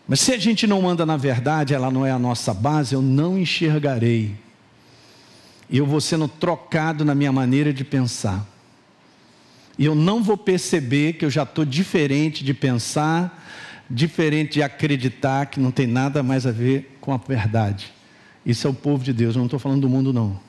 Mas 0.07 0.21
se 0.21 0.33
a 0.33 0.39
gente 0.39 0.67
não 0.67 0.89
anda 0.89 1.05
na 1.05 1.17
verdade, 1.17 1.75
ela 1.75 1.91
não 1.91 2.07
é 2.07 2.11
a 2.13 2.19
nossa 2.19 2.55
base, 2.55 2.95
eu 2.95 3.03
não 3.03 3.37
enxergarei. 3.39 4.37
Eu 5.71 5.85
vou 5.85 6.01
sendo 6.01 6.27
trocado 6.27 7.05
na 7.05 7.15
minha 7.15 7.31
maneira 7.31 7.73
de 7.73 7.85
pensar. 7.85 8.47
E 9.79 9.85
eu 9.85 9.95
não 9.95 10.23
vou 10.23 10.37
perceber 10.37 11.15
que 11.15 11.25
eu 11.25 11.31
já 11.31 11.43
estou 11.43 11.65
diferente 11.65 12.43
de 12.43 12.55
pensar, 12.55 13.47
diferente 13.89 14.55
de 14.55 14.63
acreditar 14.63 15.47
que 15.47 15.61
não 15.61 15.71
tem 15.71 15.87
nada 15.87 16.23
mais 16.23 16.47
a 16.47 16.51
ver 16.51 16.97
com 17.01 17.13
a 17.13 17.17
verdade. 17.17 17.93
Isso 18.45 18.67
é 18.67 18.71
o 18.71 18.75
povo 18.75 19.05
de 19.05 19.13
Deus, 19.13 19.37
eu 19.37 19.41
não 19.41 19.47
estou 19.47 19.61
falando 19.61 19.83
do 19.83 19.89
mundo, 19.89 20.13
não. 20.13 20.41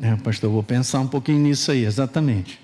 É, 0.00 0.16
pastor, 0.16 0.48
eu 0.48 0.54
vou 0.54 0.62
pensar 0.62 1.00
um 1.00 1.06
pouquinho 1.06 1.38
nisso 1.38 1.70
aí, 1.70 1.84
exatamente. 1.84 2.58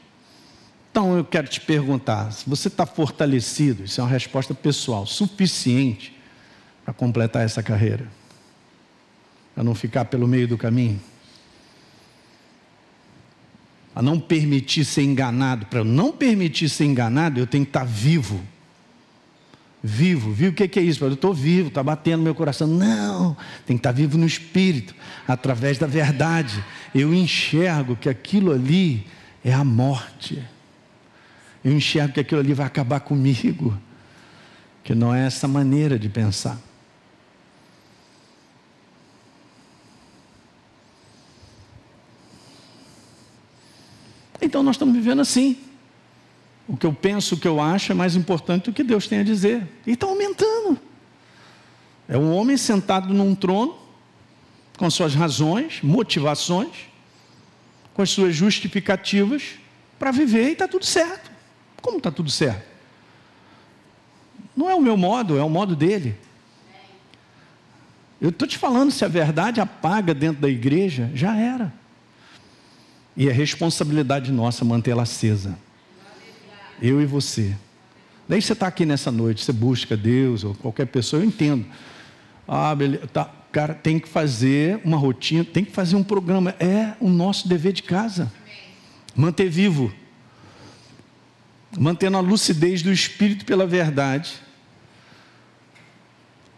Então 0.91 1.17
eu 1.17 1.25
quero 1.25 1.47
te 1.47 1.61
perguntar: 1.61 2.33
se 2.33 2.49
você 2.49 2.69
está 2.69 2.87
fortalecido, 2.87 3.85
isso 3.85 4.01
é 4.01 4.05
uma 4.05 4.11
resposta 4.11 4.55
pessoal, 4.55 5.07
suficiente 5.07 6.16
para 6.87 6.95
completar 6.95 7.45
essa 7.45 7.63
carreira? 7.63 8.07
Para 9.55 9.63
não 9.63 9.75
ficar 9.75 10.07
pelo 10.07 10.27
meio 10.27 10.49
do 10.49 10.57
caminho? 10.57 10.99
A 13.95 14.01
não 14.01 14.19
permitir 14.19 14.87
ser 14.87 15.03
enganado. 15.03 15.67
Para 15.67 15.83
não 15.83 16.13
permitir 16.13 16.71
ser 16.71 16.85
enganado, 16.85 17.41
eu 17.41 17.47
tenho 17.47 17.65
que 17.65 17.71
estar 17.71 17.85
vivo 17.85 18.41
vivo. 19.87 20.33
Vivo 20.33 20.51
o 20.51 20.55
que 20.55 20.79
é 20.79 20.83
isso? 20.83 21.05
Eu 21.05 21.13
estou 21.13 21.33
vivo, 21.33 21.69
está 21.69 21.83
batendo 21.83 22.23
meu 22.23 22.35
coração. 22.35 22.67
Não, 22.67 23.37
tem 23.65 23.77
que 23.77 23.81
estar 23.81 23.93
vivo 23.93 24.19
no 24.19 24.27
espírito, 24.27 24.95
através 25.27 25.79
da 25.79 25.87
verdade. 25.87 26.63
Eu 26.95 27.15
enxergo 27.15 27.95
que 27.95 28.09
aquilo 28.09 28.53
ali 28.53 29.07
é 29.45 29.53
a 29.53 29.63
morte. 29.63 30.43
Eu 31.65 31.73
enxergo 31.73 32.15
que 32.15 32.21
aquilo 32.21 32.41
ali 32.41 32.53
vai 32.53 32.67
acabar 32.67 33.01
comigo. 33.01 33.79
Que 34.83 34.95
não 34.95 35.15
é 35.15 35.27
essa 35.27 35.47
maneira 35.47 35.99
de 35.99 36.09
pensar. 36.09 36.59
Então 44.47 44.63
nós 44.63 44.77
estamos 44.77 44.95
vivendo 44.95 45.21
assim. 45.21 45.59
O 46.69 46.77
que 46.77 46.87
eu 46.87 46.93
penso, 46.93 47.35
o 47.35 47.39
que 47.39 47.49
eu 47.49 47.61
acho 47.61 47.91
é 47.91 47.95
mais 47.95 48.15
importante 48.15 48.67
do 48.67 48.73
que 48.73 48.85
Deus 48.85 49.09
tem 49.09 49.19
a 49.19 49.23
dizer. 49.25 49.67
E 49.85 49.93
está 49.93 50.07
aumentando. 50.07 50.79
É 52.09 52.17
um 52.17 52.33
homem 52.33 52.57
sentado 52.57 53.13
num 53.13 53.35
trono, 53.35 53.77
com 54.79 54.89
suas 54.89 55.15
razões, 55.15 55.81
motivações, 55.83 56.71
com 57.93 58.03
as 58.03 58.11
suas 58.11 58.37
justificativas, 58.37 59.55
para 59.99 60.13
viver 60.13 60.49
e 60.49 60.53
está 60.53 60.69
tudo 60.69 60.85
certo. 60.85 61.31
Como 61.83 61.99
está 61.99 62.13
tudo 62.13 62.31
certo? 62.31 62.65
Não 64.57 64.71
é 64.71 64.75
o 64.77 64.81
meu 64.81 64.97
modo, 64.97 65.37
é 65.37 65.43
o 65.43 65.51
modo 65.51 65.75
dele. 65.75 66.17
Eu 68.21 68.31
estou 68.31 68.47
te 68.47 68.57
falando, 68.57 68.93
se 68.93 69.05
a 69.05 69.09
verdade 69.09 69.61
apaga 69.61 70.15
dentro 70.15 70.41
da 70.41 70.49
igreja, 70.49 71.11
já 71.15 71.37
era. 71.37 71.73
E 73.17 73.29
é 73.29 73.33
responsabilidade 73.33 74.31
nossa 74.31 74.65
mantê-la 74.65 75.05
acesa. 75.05 75.59
Eu 76.81 77.01
e 77.01 77.07
você. 77.07 77.57
Daí 78.29 78.43
você 78.43 78.53
está 78.53 78.67
aqui 78.67 78.85
nessa 78.85 79.11
noite, 79.11 79.45
você 79.45 79.53
busca 79.53 79.97
Deus 79.97 80.45
ou 80.45 80.55
qualquer 80.55 80.87
pessoa, 80.87 81.23
eu 81.23 81.27
entendo. 81.27 81.65
Ah, 82.47 82.75
beleza, 82.75 83.07
tá, 83.07 83.31
cara, 83.51 83.73
tem 83.73 83.99
que 83.99 84.09
fazer 84.09 84.81
uma 84.85 84.97
rotina, 84.97 85.45
tem 85.45 85.65
que 85.65 85.73
fazer 85.73 85.97
um 85.97 86.05
programa. 86.05 86.55
É 86.61 86.95
o 87.01 87.09
nosso 87.09 87.49
dever 87.49 87.73
de 87.73 87.83
casa. 87.83 88.31
Manter 89.15 89.49
vivo. 89.49 89.93
Mantendo 91.79 92.17
a 92.17 92.21
lucidez 92.21 92.83
do 92.83 92.93
espírito 92.93 93.45
pela 93.45 93.67
verdade. 93.67 94.35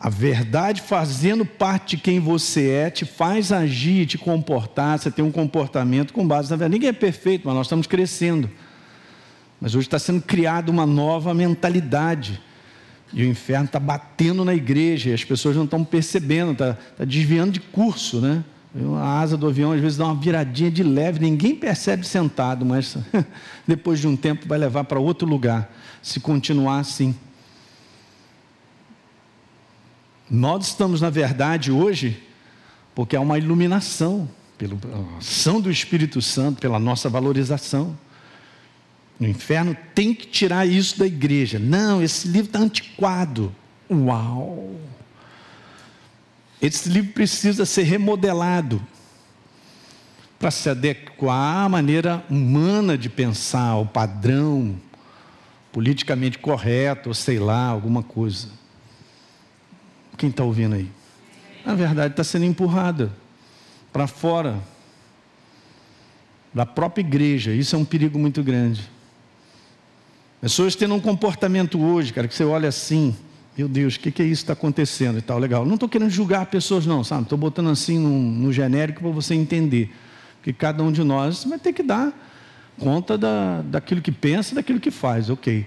A 0.01 0.09
verdade 0.09 0.81
fazendo 0.81 1.45
parte 1.45 1.97
de 1.97 2.03
quem 2.03 2.21
você 2.21 2.71
é, 2.71 2.91
te 2.91 3.05
faz 3.05 3.51
agir, 3.51 4.07
te 4.07 4.17
comportar, 4.17 4.97
você 4.97 5.11
tem 5.11 5.25
um 5.25 5.33
comportamento 5.33 6.13
com 6.13 6.27
base 6.27 6.49
na 6.51 6.57
verdade. 6.57 6.75
Ninguém 6.75 6.91
é 6.91 6.93
perfeito, 6.93 7.43
mas 7.45 7.55
nós 7.55 7.67
estamos 7.67 7.87
crescendo. 7.87 8.49
Mas 9.61 9.75
hoje 9.75 9.89
está 9.89 9.99
sendo 9.99 10.23
criada 10.23 10.71
uma 10.71 10.87
nova 10.87 11.35
mentalidade. 11.35 12.41
E 13.13 13.23
o 13.23 13.27
inferno 13.27 13.65
está 13.65 13.81
batendo 13.81 14.45
na 14.45 14.55
igreja, 14.55 15.11
e 15.11 15.15
as 15.15 15.25
pessoas 15.25 15.57
não 15.57 15.65
estão 15.65 15.83
percebendo, 15.83 16.53
está, 16.53 16.77
está 16.93 17.05
desviando 17.05 17.53
de 17.53 17.61
curso, 17.61 18.21
né? 18.21 18.45
A 19.01 19.21
asa 19.21 19.37
do 19.37 19.49
avião 19.49 19.73
às 19.73 19.81
vezes 19.81 19.97
dá 19.97 20.05
uma 20.05 20.15
viradinha 20.15 20.71
de 20.71 20.83
leve, 20.83 21.19
ninguém 21.19 21.57
percebe 21.57 22.07
sentado, 22.07 22.67
mas 22.67 22.99
depois 23.67 23.99
de 23.99 24.07
um 24.07 24.15
tempo 24.15 24.47
vai 24.47 24.59
levar 24.59 24.85
para 24.85 25.01
outro 25.01 25.27
lugar, 25.27 25.73
se 26.03 26.21
continuar 26.21 26.81
assim. 26.81 27.17
Nós 30.31 30.67
estamos, 30.67 31.01
na 31.01 31.11
verdade, 31.11 31.73
hoje, 31.73 32.23
porque 32.95 33.17
há 33.17 33.21
uma 33.21 33.39
iluminação, 33.39 34.29
pela 34.57 34.77
ação 35.19 35.61
do 35.61 35.71
Espírito 35.71 36.21
Santo, 36.21 36.61
pela 36.61 36.79
nossa 36.79 37.09
valorização. 37.09 37.97
no 39.19 39.27
inferno 39.27 39.77
tem 39.95 40.15
que 40.15 40.27
tirar 40.27 40.67
isso 40.67 40.99
da 40.99 41.07
igreja. 41.07 41.59
Não, 41.59 42.03
esse 42.03 42.29
livro 42.29 42.49
está 42.49 42.59
antiquado. 42.59 43.55
Uau! 43.91 44.77
Esse 46.61 46.89
livro 46.89 47.13
precisa 47.13 47.65
ser 47.65 47.85
remodelado 47.85 48.85
para 50.39 50.51
se 50.51 50.69
adequar 50.69 51.65
à 51.65 51.69
maneira 51.69 52.25
humana 52.31 52.97
de 52.97 53.09
pensar, 53.09 53.71
ao 53.71 53.87
padrão 53.87 54.77
politicamente 55.73 56.39
correto, 56.39 57.11
ou 57.11 57.15
sei 57.15 57.39
lá, 57.39 57.67
alguma 57.67 58.03
coisa. 58.03 58.58
Quem 60.19 60.29
está 60.29 60.45
ouvindo 60.45 60.75
aí? 60.75 60.91
Na 61.65 61.75
verdade, 61.75 62.13
está 62.13 62.25
sendo 62.25 62.45
empurrada 62.45 63.11
para 63.93 64.07
fora 64.07 64.59
da 66.53 66.67
própria 66.67 67.03
igreja. 67.03 67.53
Isso 67.53 67.77
é 67.77 67.79
um 67.79 67.85
perigo 67.85 68.19
muito 68.19 68.43
grande. 68.43 68.91
Pessoas 70.41 70.75
tendo 70.75 70.95
um 70.95 71.01
comportamento 71.01 71.81
hoje, 71.81 72.13
cara, 72.13 72.29
que 72.29 72.35
você 72.35 72.45
olha 72.45 72.69
assim, 72.69 73.17
meu 73.57 73.69
Deus, 73.69 73.97
o 73.97 74.01
que, 74.01 74.11
que 74.11 74.23
é 74.23 74.25
isso 74.25 74.43
que 74.43 74.45
está 74.45 74.53
acontecendo 74.53 75.19
e 75.19 75.23
tal, 75.23 75.39
legal. 75.39 75.65
Não 75.65 75.75
estou 75.75 75.89
querendo 75.89 76.11
julgar 76.11 76.47
pessoas, 76.47 76.85
não, 76.87 77.03
sabe? 77.03 77.23
Estou 77.23 77.39
botando 77.39 77.71
assim 77.71 77.99
no, 77.99 78.11
no 78.11 78.53
genérico 78.53 79.01
para 79.01 79.11
você 79.11 79.35
entender. 79.35 79.93
Porque 80.37 80.53
cada 80.53 80.83
um 80.83 80.93
de 80.93 81.03
nós 81.03 81.45
vai 81.45 81.59
ter 81.59 81.73
que 81.73 81.83
dar 81.83 82.13
conta 82.79 83.19
da, 83.19 83.63
daquilo 83.63 84.01
que 84.01 84.13
pensa, 84.13 84.55
daquilo 84.55 84.79
que 84.79 84.91
faz, 84.91 85.29
ok. 85.29 85.67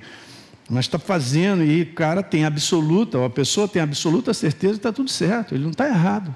Mas 0.71 0.85
está 0.85 0.97
fazendo 0.97 1.65
e 1.65 1.81
o 1.81 1.93
cara 1.93 2.23
tem 2.23 2.45
absoluta, 2.45 3.17
ou 3.17 3.25
a 3.25 3.29
pessoa 3.29 3.67
tem 3.67 3.81
absoluta 3.81 4.33
certeza 4.33 4.75
que 4.75 4.79
está 4.79 4.93
tudo 4.93 5.09
certo, 5.09 5.53
ele 5.53 5.65
não 5.65 5.71
está 5.71 5.85
errado. 5.85 6.33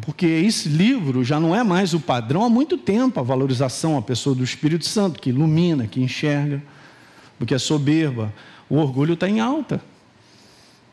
Porque 0.00 0.24
esse 0.24 0.66
livro 0.66 1.22
já 1.22 1.38
não 1.38 1.54
é 1.54 1.62
mais 1.62 1.92
o 1.92 2.00
padrão 2.00 2.42
há 2.42 2.48
muito 2.48 2.78
tempo, 2.78 3.20
a 3.20 3.22
valorização, 3.22 3.98
a 3.98 4.02
pessoa 4.02 4.34
do 4.34 4.42
Espírito 4.42 4.86
Santo, 4.86 5.20
que 5.20 5.28
ilumina, 5.28 5.86
que 5.86 6.00
enxerga, 6.00 6.62
porque 7.38 7.52
é 7.52 7.58
soberba, 7.58 8.32
o 8.66 8.76
orgulho 8.76 9.12
está 9.12 9.28
em 9.28 9.40
alta. 9.40 9.78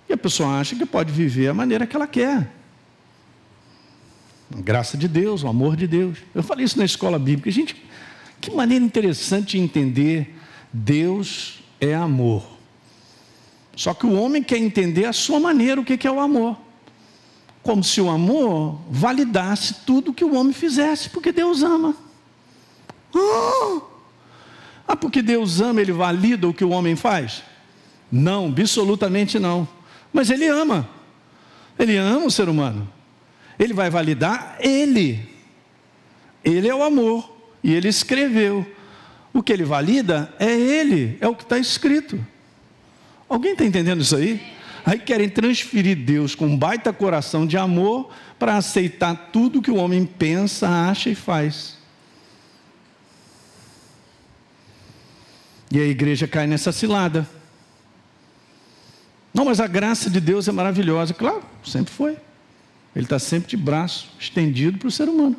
E 0.09 0.11
a 0.11 0.17
pessoa 0.17 0.59
acha 0.59 0.75
que 0.75 0.85
pode 0.85 1.13
viver 1.13 1.47
a 1.47 1.53
maneira 1.53 1.87
que 1.87 1.95
ela 1.95 2.05
quer. 2.05 2.51
A 4.53 4.61
graça 4.61 4.97
de 4.97 5.07
Deus, 5.07 5.41
o 5.41 5.47
amor 5.47 5.77
de 5.77 5.87
Deus. 5.87 6.17
Eu 6.33 6.43
falei 6.43 6.65
isso 6.65 6.77
na 6.77 6.83
escola 6.83 7.17
bíblica. 7.17 7.49
Gente, 7.49 7.81
que 8.41 8.51
maneira 8.51 8.83
interessante 8.83 9.51
de 9.51 9.59
entender 9.59 10.35
Deus 10.73 11.63
é 11.87 11.95
amor. 11.95 12.43
Só 13.75 13.93
que 13.93 14.05
o 14.05 14.13
homem 14.13 14.41
quer 14.41 14.57
entender 14.57 15.05
a 15.05 15.13
sua 15.13 15.39
maneira 15.39 15.81
o 15.81 15.85
que 15.85 16.07
é 16.07 16.11
o 16.11 16.19
amor. 16.19 16.57
Como 17.61 17.83
se 17.83 17.99
o 17.99 18.09
amor 18.09 18.79
validasse 18.89 19.73
tudo 19.85 20.13
que 20.13 20.23
o 20.23 20.35
homem 20.35 20.53
fizesse, 20.53 21.09
porque 21.09 21.31
Deus 21.31 21.63
ama. 21.63 21.95
Ah, 23.13 23.81
ah 24.87 24.95
porque 24.95 25.21
Deus 25.21 25.59
ama, 25.59 25.81
ele 25.81 25.91
valida 25.91 26.47
o 26.47 26.53
que 26.53 26.63
o 26.63 26.69
homem 26.69 26.95
faz? 26.95 27.43
Não, 28.11 28.47
absolutamente 28.47 29.39
não. 29.39 29.67
Mas 30.13 30.29
ele 30.29 30.47
ama. 30.47 30.87
Ele 31.77 31.97
ama 31.97 32.27
o 32.27 32.31
ser 32.31 32.47
humano. 32.47 32.87
Ele 33.59 33.73
vai 33.73 33.89
validar 33.89 34.57
ele. 34.59 35.27
Ele 36.43 36.67
é 36.67 36.75
o 36.75 36.83
amor. 36.83 37.29
E 37.63 37.73
ele 37.73 37.89
escreveu. 37.89 38.65
O 39.35 39.43
que 39.43 39.51
ele 39.51 39.65
valida 39.65 40.33
é 40.39 40.49
ele, 40.49 41.17
é 41.19 41.27
o 41.27 41.35
que 41.35 41.43
está 41.43 41.59
escrito. 41.59 42.25
Alguém 43.27 43.51
está 43.51 43.65
entendendo 43.65 43.99
isso 44.01 44.15
aí? 44.15 44.41
Aí 44.85 44.97
querem 44.97 45.27
transferir 45.27 45.97
Deus 45.97 46.33
com 46.33 46.45
um 46.45 46.57
baita 46.57 46.93
coração 46.93 47.45
de 47.45 47.57
amor 47.57 48.09
para 48.39 48.55
aceitar 48.55 49.31
tudo 49.33 49.61
que 49.61 49.69
o 49.69 49.75
homem 49.75 50.05
pensa, 50.05 50.69
acha 50.69 51.09
e 51.09 51.15
faz. 51.15 51.77
E 55.69 55.81
a 55.81 55.85
igreja 55.85 56.29
cai 56.29 56.47
nessa 56.47 56.71
cilada. 56.71 57.27
Não, 59.33 59.43
mas 59.43 59.59
a 59.59 59.67
graça 59.67 60.09
de 60.09 60.21
Deus 60.21 60.47
é 60.47 60.53
maravilhosa. 60.53 61.13
Claro, 61.13 61.43
sempre 61.61 61.93
foi. 61.93 62.17
Ele 62.95 63.03
está 63.03 63.19
sempre 63.19 63.49
de 63.49 63.57
braço 63.57 64.09
estendido 64.17 64.77
para 64.77 64.87
o 64.87 64.91
ser 64.91 65.09
humano. 65.09 65.35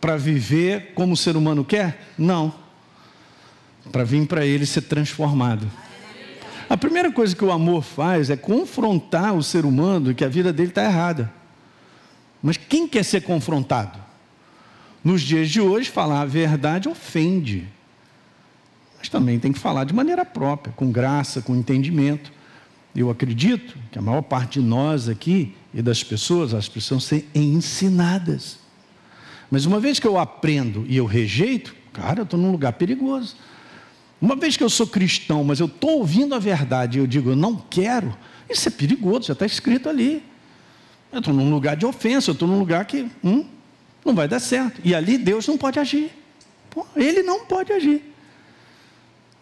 Para 0.00 0.16
viver 0.16 0.92
como 0.94 1.14
o 1.14 1.16
ser 1.16 1.36
humano 1.36 1.64
quer? 1.64 2.12
Não. 2.16 2.54
Para 3.92 4.04
vir 4.04 4.26
para 4.26 4.46
ele 4.46 4.64
ser 4.64 4.82
transformado. 4.82 5.70
A 6.70 6.76
primeira 6.76 7.10
coisa 7.10 7.34
que 7.34 7.44
o 7.44 7.50
amor 7.50 7.82
faz 7.82 8.30
é 8.30 8.36
confrontar 8.36 9.34
o 9.34 9.42
ser 9.42 9.64
humano 9.64 10.14
que 10.14 10.24
a 10.24 10.28
vida 10.28 10.52
dele 10.52 10.68
está 10.68 10.84
errada. 10.84 11.32
Mas 12.40 12.56
quem 12.56 12.86
quer 12.86 13.04
ser 13.04 13.22
confrontado? 13.22 13.98
Nos 15.02 15.20
dias 15.22 15.50
de 15.50 15.60
hoje, 15.60 15.90
falar 15.90 16.20
a 16.20 16.26
verdade 16.26 16.88
ofende. 16.88 17.66
Mas 19.00 19.08
também 19.08 19.40
tem 19.40 19.52
que 19.52 19.58
falar 19.58 19.82
de 19.82 19.92
maneira 19.92 20.24
própria, 20.24 20.72
com 20.74 20.92
graça, 20.92 21.42
com 21.42 21.56
entendimento. 21.56 22.30
Eu 22.94 23.10
acredito 23.10 23.76
que 23.90 23.98
a 23.98 24.02
maior 24.02 24.22
parte 24.22 24.60
de 24.60 24.64
nós 24.64 25.08
aqui 25.08 25.56
e 25.74 25.82
das 25.82 26.04
pessoas, 26.04 26.52
elas 26.52 26.68
precisam 26.68 27.00
ser 27.00 27.28
ensinadas. 27.34 28.59
Mas 29.50 29.66
uma 29.66 29.80
vez 29.80 29.98
que 29.98 30.06
eu 30.06 30.18
aprendo 30.18 30.84
e 30.88 30.96
eu 30.96 31.04
rejeito, 31.04 31.74
cara, 31.92 32.20
eu 32.20 32.24
estou 32.24 32.38
num 32.38 32.52
lugar 32.52 32.74
perigoso. 32.74 33.36
Uma 34.20 34.36
vez 34.36 34.56
que 34.56 34.62
eu 34.62 34.70
sou 34.70 34.86
cristão, 34.86 35.42
mas 35.42 35.60
eu 35.60 35.66
estou 35.66 35.98
ouvindo 35.98 36.34
a 36.34 36.38
verdade 36.38 36.98
e 36.98 37.00
eu 37.00 37.06
digo, 37.06 37.30
eu 37.30 37.36
não 37.36 37.56
quero, 37.56 38.16
isso 38.48 38.68
é 38.68 38.70
perigoso, 38.70 39.28
já 39.28 39.32
está 39.32 39.46
escrito 39.46 39.88
ali. 39.88 40.22
Eu 41.10 41.18
estou 41.18 41.34
num 41.34 41.50
lugar 41.50 41.76
de 41.76 41.84
ofensa, 41.86 42.30
eu 42.30 42.34
estou 42.34 42.46
num 42.46 42.58
lugar 42.58 42.84
que 42.84 43.10
hum, 43.24 43.44
não 44.04 44.14
vai 44.14 44.28
dar 44.28 44.38
certo. 44.38 44.80
E 44.84 44.94
ali 44.94 45.18
Deus 45.18 45.46
não 45.48 45.58
pode 45.58 45.78
agir. 45.78 46.12
Pô, 46.68 46.86
ele 46.94 47.22
não 47.22 47.46
pode 47.46 47.72
agir. 47.72 48.04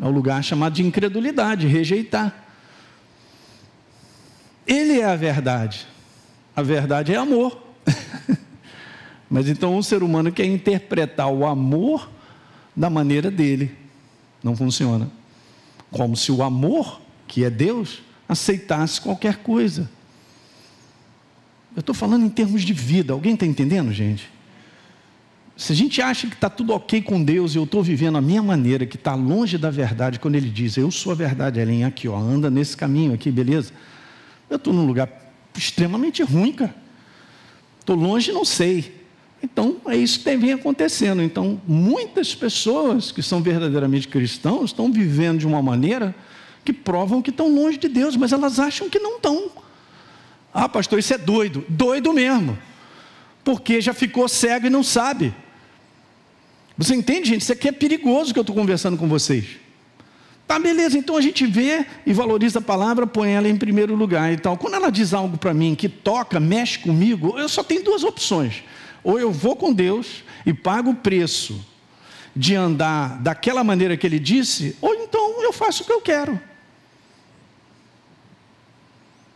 É 0.01 0.05
um 0.05 0.11
lugar 0.11 0.42
chamado 0.42 0.75
de 0.75 0.83
incredulidade, 0.83 1.66
rejeitar. 1.66 2.44
Ele 4.66 5.01
é 5.01 5.05
a 5.05 5.16
verdade. 5.16 5.87
A 6.55 6.62
verdade 6.62 7.12
é 7.12 7.16
amor. 7.16 7.62
Mas 9.31 9.49
então 9.49 9.77
o 9.77 9.83
ser 9.83 10.03
humano 10.03 10.33
quer 10.33 10.47
interpretar 10.47 11.29
o 11.29 11.45
amor 11.45 12.09
da 12.75 12.88
maneira 12.88 13.31
dele. 13.31 13.75
Não 14.43 14.57
funciona. 14.57 15.11
Como 15.91 16.17
se 16.17 16.33
o 16.33 16.43
amor, 16.43 17.01
que 17.27 17.45
é 17.45 17.51
Deus, 17.51 18.03
aceitasse 18.29 19.01
qualquer 19.01 19.38
coisa. 19.38 19.91
Eu 21.77 21.81
estou 21.81 21.95
falando 21.95 22.25
em 22.25 22.29
termos 22.29 22.62
de 22.62 22.73
vida. 22.73 23.12
Alguém 23.12 23.35
está 23.35 23.47
entendendo, 23.47 23.93
gente? 23.93 24.31
Se 25.57 25.73
a 25.73 25.77
gente 25.77 26.01
acha 26.01 26.29
que 26.29 26.35
está 26.35 26.49
tudo 26.49 26.73
ok 26.73 27.03
com 27.03 27.23
Deus 27.23 27.55
e 27.55 27.59
eu 27.59 27.64
estou 27.64 27.83
vivendo 27.83 28.17
a 28.17 28.21
minha 28.21 28.43
maneira, 28.43 28.87
que 28.87 28.97
está 28.97 29.14
longe 29.14 29.59
da 29.59 29.71
verdade, 29.71 30.21
quando 30.21 30.37
Ele 30.37 30.49
diz, 30.49 30.77
eu 30.77 30.91
sou 30.91 31.11
a 31.11 31.17
verdade, 31.17 31.59
Ellen, 31.59 31.85
aqui, 31.85 32.07
ó, 32.07 32.17
anda 32.17 32.49
nesse 32.49 32.77
caminho 32.77 33.12
aqui, 33.12 33.31
beleza? 33.31 33.73
Eu 34.49 34.57
estou 34.57 34.73
num 34.73 34.87
lugar 34.87 35.11
extremamente 35.57 36.23
ruim, 36.23 36.53
cara. 36.53 36.75
Estou 37.81 37.97
longe, 37.97 38.31
não 38.31 38.45
sei. 38.45 38.97
Então, 39.42 39.77
é 39.87 39.96
isso 39.96 40.20
que 40.20 40.37
vem 40.37 40.53
acontecendo. 40.53 41.22
Então, 41.22 41.61
muitas 41.66 42.35
pessoas 42.35 43.12
que 43.12 43.22
são 43.22 43.40
verdadeiramente 43.40 44.09
cristãos 44.09 44.70
estão 44.70 44.90
vivendo 44.90 45.38
de 45.38 45.46
uma 45.46 45.62
maneira 45.62 46.14
que 46.64 46.72
provam 46.72 47.22
que 47.22 47.31
estão 47.31 47.48
longe 47.48 47.79
de 47.79 47.88
Deus, 47.88 48.16
mas 48.16 48.33
elas 48.33 48.59
acham 48.59 48.90
que 48.90 48.98
não 48.98 49.16
estão. 49.16 49.51
Ah, 50.53 50.68
pastor, 50.68 50.98
isso 50.98 51.14
é 51.14 51.18
doido. 51.18 51.64
Doido 51.68 52.12
mesmo. 52.12 52.59
Porque 53.44 53.81
já 53.81 53.94
ficou 53.94 54.29
cego 54.29 54.66
e 54.66 54.70
não 54.70 54.83
sabe. 54.83 55.33
Você 56.77 56.94
entende, 56.94 57.29
gente? 57.29 57.42
Isso 57.42 57.53
aqui 57.53 57.68
é 57.68 57.72
perigoso 57.72 58.33
que 58.33 58.38
eu 58.38 58.42
estou 58.42 58.55
conversando 58.55 58.96
com 58.96 59.09
vocês. 59.09 59.46
Tá, 60.46 60.59
beleza, 60.59 60.96
então 60.96 61.16
a 61.16 61.20
gente 61.20 61.46
vê 61.46 61.85
e 62.07 62.12
valoriza 62.12 62.59
a 62.59 62.62
palavra, 62.62 63.07
põe 63.07 63.33
ela 63.33 63.48
em 63.48 63.57
primeiro 63.57 63.94
lugar 63.94 64.33
e 64.33 64.38
tal. 64.38 64.57
Quando 64.57 64.74
ela 64.74 64.90
diz 64.90 65.12
algo 65.12 65.37
para 65.37 65.53
mim 65.53 65.74
que 65.74 65.90
toca, 65.90 66.40
mexe 66.40 66.79
comigo, 66.79 67.38
eu 67.38 67.48
só 67.51 67.62
tenho 67.62 67.85
duas 67.85 68.03
opções. 68.03 68.62
Ou 69.02 69.18
eu 69.18 69.32
vou 69.32 69.56
com 69.56 69.72
Deus 69.72 70.24
e 70.44 70.52
pago 70.52 70.90
o 70.90 70.94
preço 70.94 71.64
de 72.34 72.54
andar 72.54 73.20
daquela 73.20 73.64
maneira 73.64 73.96
que 73.96 74.06
ele 74.06 74.18
disse, 74.18 74.76
ou 74.80 74.94
então 74.94 75.42
eu 75.42 75.52
faço 75.52 75.82
o 75.82 75.87
que 75.87 75.92
eu 75.92 76.00
quero. 76.00 76.40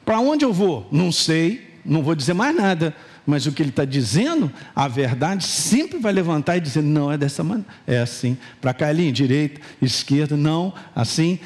Para 0.04 0.20
onde 0.20 0.44
eu 0.44 0.52
vou? 0.52 0.86
Não 0.90 1.10
sei, 1.10 1.68
não 1.84 2.02
vou 2.02 2.14
dizer 2.14 2.34
mais 2.34 2.54
nada. 2.54 2.94
Mas 3.24 3.46
o 3.46 3.52
que 3.52 3.62
ele 3.62 3.70
está 3.70 3.84
dizendo, 3.84 4.52
a 4.74 4.88
verdade 4.88 5.44
sempre 5.46 5.96
vai 5.98 6.12
levantar 6.12 6.56
e 6.56 6.60
dizer: 6.60 6.82
não, 6.82 7.10
é 7.10 7.16
dessa 7.16 7.44
maneira, 7.44 7.70
é 7.86 7.98
assim. 7.98 8.36
Para 8.60 8.74
cá, 8.74 8.88
ali, 8.88 9.12
direita, 9.12 9.60
esquerda, 9.80 10.36
não, 10.36 10.74
assim. 10.94 11.38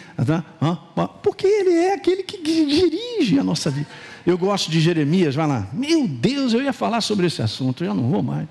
Porque 1.22 1.46
ele 1.46 1.74
é 1.74 1.92
aquele 1.92 2.22
que 2.22 2.42
dirige 2.42 3.38
a 3.38 3.44
nossa 3.44 3.70
vida. 3.70 3.88
Eu 4.27 4.37
gosto 4.37 4.71
de 4.71 4.81
Jeremias, 4.81 5.35
vai 5.35 5.47
lá. 5.47 5.69
Meu 5.73 6.07
Deus, 6.09 6.53
eu 6.53 6.61
ia 6.61 6.73
falar 6.73 7.01
sobre 7.01 7.27
esse 7.27 7.41
assunto, 7.41 7.85
eu 7.85 7.95
não 7.95 8.11
vou 8.11 8.23
mais. 8.23 8.49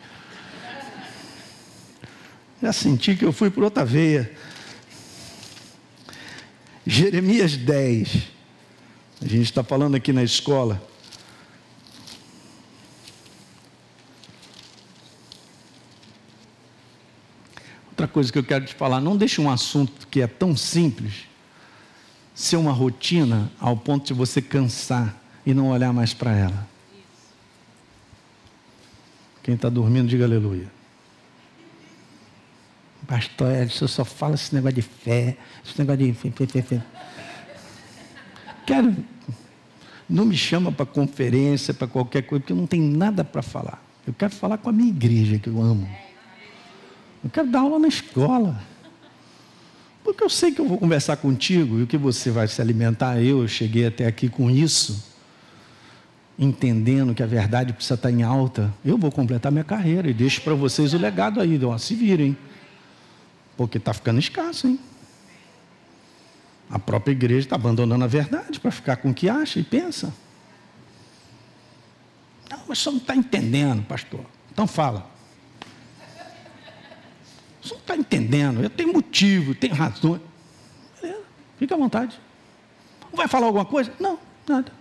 Já 2.62 2.72
senti 2.72 3.16
que 3.16 3.26
eu 3.26 3.34
fui 3.34 3.50
por 3.50 3.64
outra 3.64 3.84
veia. 3.84 4.32
Jeremias 6.88 7.58
10. 7.58 8.16
A 9.22 9.28
gente 9.28 9.44
está 9.44 9.64
falando 9.64 9.96
aqui 9.96 10.14
na 10.14 10.24
escola. 10.24 10.82
coisa 18.16 18.32
que 18.32 18.40
eu 18.40 18.46
quero 18.46 18.64
te 18.64 18.74
falar. 18.74 19.02
Não 19.02 19.18
deixe 19.18 19.42
um 19.42 19.50
assunto 19.50 20.08
que 20.08 20.22
é 20.22 20.28
tão 20.28 20.56
simples 20.56 21.26
ser 22.34 22.56
uma 22.56 22.72
rotina 22.72 23.52
ao 23.60 23.76
ponto 23.76 24.08
de 24.08 24.14
você 24.14 24.42
cansar 24.42 25.22
e 25.46 25.54
não 25.54 25.70
olhar 25.70 25.94
mais 25.94 26.14
para 26.14 26.32
ela. 26.32 26.68
Quem 29.44 29.56
está 29.56 29.70
dormindo, 29.70 30.08
diga 30.08 30.26
aleluia. 30.26 30.74
Pastor 33.06 33.52
Edson, 33.52 33.88
só 33.88 34.04
fala 34.04 34.34
esse 34.36 34.54
negócio 34.56 34.76
de 34.76 34.82
fé, 34.82 35.38
esse 35.64 35.78
negócio 35.78 36.06
de 36.06 36.14
fé, 36.14 36.62
fé. 36.62 36.82
Não 40.10 40.26
me 40.26 40.36
chama 40.36 40.72
para 40.72 40.86
conferência, 40.86 41.74
para 41.74 41.88
qualquer 41.88 42.24
coisa, 42.24 42.42
porque 42.42 42.54
eu 42.54 42.58
não 42.58 42.66
tenho 42.66 42.98
nada 42.98 43.24
para 43.24 43.42
falar. 43.42 43.84
Eu 44.06 44.14
quero 44.14 44.34
falar 44.34 44.58
com 44.58 44.70
a 44.70 44.72
minha 44.72 44.90
igreja, 44.90 45.38
que 45.38 45.48
eu 45.48 45.62
amo. 45.62 45.88
Eu 47.24 47.30
quero 47.30 47.48
dar 47.48 47.62
aula 47.62 47.80
na 47.80 47.88
escola. 47.88 48.60
Porque 50.04 50.24
eu 50.24 50.30
sei 50.30 50.52
que 50.52 50.62
eu 50.62 50.68
vou 50.68 50.78
conversar 50.78 51.18
contigo 51.18 51.80
e 51.80 51.84
o 51.84 51.88
que 51.88 51.98
você 51.98 52.30
vai 52.30 52.48
se 52.48 52.62
alimentar. 52.62 53.20
Eu 53.20 53.48
cheguei 53.48 53.88
até 53.88 54.06
aqui 54.06 54.30
com 54.30 54.50
isso, 54.50 55.14
entendendo 56.38 57.15
que 57.15 57.24
a 57.24 57.26
verdade 57.26 57.74
precisa 57.74 57.95
estar 57.95 58.12
em 58.12 58.24
alta. 58.24 58.74
Eu 58.84 58.98
vou 58.98 59.12
completar 59.12 59.52
minha 59.52 59.63
carreira 59.63 60.10
e 60.10 60.13
deixo 60.13 60.41
para 60.41 60.54
vocês 60.54 60.93
o 60.93 60.98
legado 60.98 61.39
aí. 61.39 61.63
Ó, 61.63 61.78
se 61.78 61.95
virem. 61.95 62.38
Porque 63.56 63.78
está 63.78 63.93
ficando 63.93 64.19
escasso, 64.19 64.67
hein? 64.67 64.80
A 66.69 66.78
própria 66.80 67.13
igreja 67.13 67.45
está 67.45 67.56
abandonando 67.56 68.04
a 68.04 68.08
verdade 68.08 68.60
para 68.60 68.71
ficar 68.71 68.98
com 68.98 69.12
o 69.12 69.13
que 69.13 69.30
acha 69.30 69.60
e 69.60 69.63
pensa. 69.63 70.13
Não, 72.50 72.60
mas 72.67 72.80
você 72.80 72.89
não 72.89 72.98
está 72.98 73.15
entendendo, 73.15 73.84
pastor. 73.84 74.26
Então 74.52 74.67
fala. 74.67 75.10
Você 77.62 77.74
não 77.74 77.82
está 77.82 77.95
entendendo. 77.95 78.62
Eu 78.62 78.69
tenho 78.69 78.91
motivo, 78.91 79.56
tenho 79.56 79.74
razão. 79.74 80.19
Beleza, 81.02 81.24
fica 81.58 81.76
à 81.76 81.78
vontade. 81.78 82.19
Vai 83.13 83.28
falar 83.28 83.45
alguma 83.45 83.65
coisa? 83.65 83.93
Não, 84.00 84.19
nada. 84.48 84.71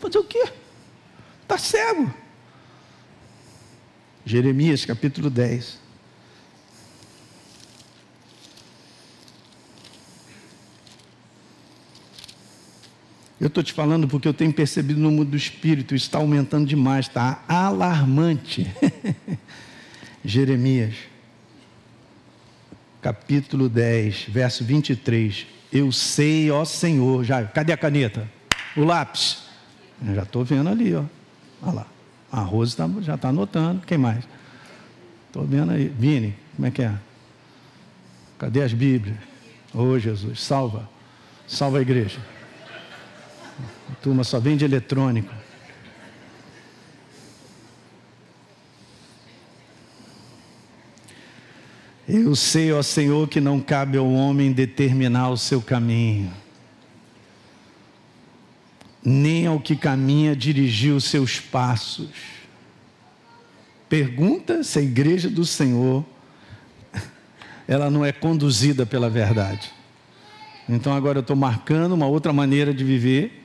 Vou 0.00 0.10
fazer 0.10 0.18
o 0.18 0.24
quê? 0.24 0.50
Está 1.42 1.58
cego. 1.58 2.12
Jeremias 4.24 4.84
capítulo 4.86 5.28
10. 5.28 5.78
Eu 13.38 13.48
estou 13.48 13.62
te 13.62 13.72
falando 13.72 14.06
porque 14.08 14.28
eu 14.28 14.34
tenho 14.34 14.52
percebido 14.52 15.00
no 15.00 15.10
mundo 15.10 15.30
do 15.30 15.36
espírito, 15.36 15.94
está 15.94 16.18
aumentando 16.18 16.66
demais, 16.66 17.06
está 17.06 17.42
alarmante. 17.48 18.70
Jeremias, 20.24 20.94
capítulo 23.02 23.68
10, 23.68 24.26
verso 24.28 24.64
23. 24.64 25.46
Eu 25.72 25.90
sei, 25.90 26.50
ó 26.50 26.64
Senhor, 26.64 27.24
já, 27.24 27.44
cadê 27.44 27.72
a 27.72 27.76
caneta? 27.76 28.30
O 28.76 28.84
lápis? 28.84 29.49
Eu 30.06 30.14
já 30.14 30.22
estou 30.22 30.44
vendo 30.44 30.68
ali, 30.68 30.94
ó. 30.94 31.04
Olha 31.62 31.72
lá. 31.72 31.86
A 32.32 32.40
Rose 32.40 32.76
tá, 32.76 32.88
já 33.00 33.16
está 33.16 33.28
anotando. 33.28 33.82
Quem 33.86 33.98
mais? 33.98 34.24
Estou 35.26 35.44
vendo 35.44 35.72
aí. 35.72 35.88
Vini, 35.88 36.34
como 36.56 36.66
é 36.66 36.70
que 36.70 36.82
é? 36.82 36.94
Cadê 38.38 38.62
as 38.62 38.72
Bíblias? 38.72 39.16
Ô 39.74 39.82
oh, 39.82 39.98
Jesus, 39.98 40.40
salva. 40.40 40.88
Salva 41.46 41.78
a 41.78 41.82
igreja. 41.82 42.18
A 43.90 43.94
turma 43.96 44.24
só 44.24 44.38
vende 44.38 44.64
eletrônico. 44.64 45.34
Eu 52.08 52.34
sei, 52.34 52.72
ó 52.72 52.82
Senhor, 52.82 53.28
que 53.28 53.40
não 53.40 53.60
cabe 53.60 53.96
ao 53.96 54.12
homem 54.12 54.52
determinar 54.52 55.30
o 55.30 55.36
seu 55.36 55.62
caminho, 55.62 56.32
nem 59.04 59.46
ao 59.46 59.58
que 59.60 59.76
caminha 59.76 60.36
dirigir 60.36 60.92
os 60.94 61.04
seus 61.04 61.40
passos. 61.40 62.10
Pergunta 63.88 64.62
se 64.62 64.78
a 64.78 64.82
igreja 64.82 65.28
do 65.28 65.44
Senhor 65.44 66.04
ela 67.66 67.90
não 67.90 68.04
é 68.04 68.12
conduzida 68.12 68.84
pela 68.86 69.10
verdade. 69.10 69.72
Então 70.68 70.92
agora 70.92 71.18
eu 71.18 71.22
estou 71.22 71.36
marcando 71.36 71.92
uma 71.92 72.06
outra 72.06 72.32
maneira 72.32 72.72
de 72.72 72.84
viver 72.84 73.40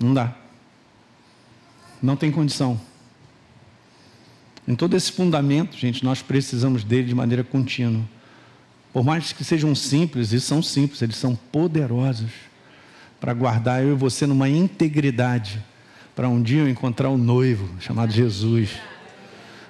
não 0.00 0.14
dá. 0.14 0.34
Não 2.02 2.16
tem 2.16 2.32
condição. 2.32 2.80
Em 4.66 4.74
todo 4.74 4.96
esse 4.96 5.12
fundamento, 5.12 5.76
gente, 5.76 6.02
nós 6.02 6.22
precisamos 6.22 6.82
dele 6.82 7.08
de 7.08 7.14
maneira 7.14 7.44
contínua. 7.44 8.02
Por 8.92 9.04
mais 9.04 9.32
que 9.32 9.44
sejam 9.44 9.74
simples, 9.74 10.32
e 10.32 10.40
são 10.40 10.62
simples, 10.62 11.02
eles 11.02 11.16
são 11.16 11.36
poderosos 11.36 12.30
para 13.20 13.34
guardar 13.34 13.82
eu 13.82 13.92
e 13.92 13.96
você 13.96 14.26
numa 14.26 14.48
integridade, 14.48 15.62
para 16.16 16.28
um 16.28 16.42
dia 16.42 16.62
eu 16.62 16.68
encontrar 16.68 17.10
o 17.10 17.18
noivo 17.18 17.68
chamado 17.78 18.10
Jesus. 18.10 18.70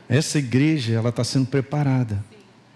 Essa 0.09 0.39
igreja, 0.39 0.95
ela 0.95 1.11
está 1.11 1.25
sendo 1.25 1.47
preparada. 1.47 2.25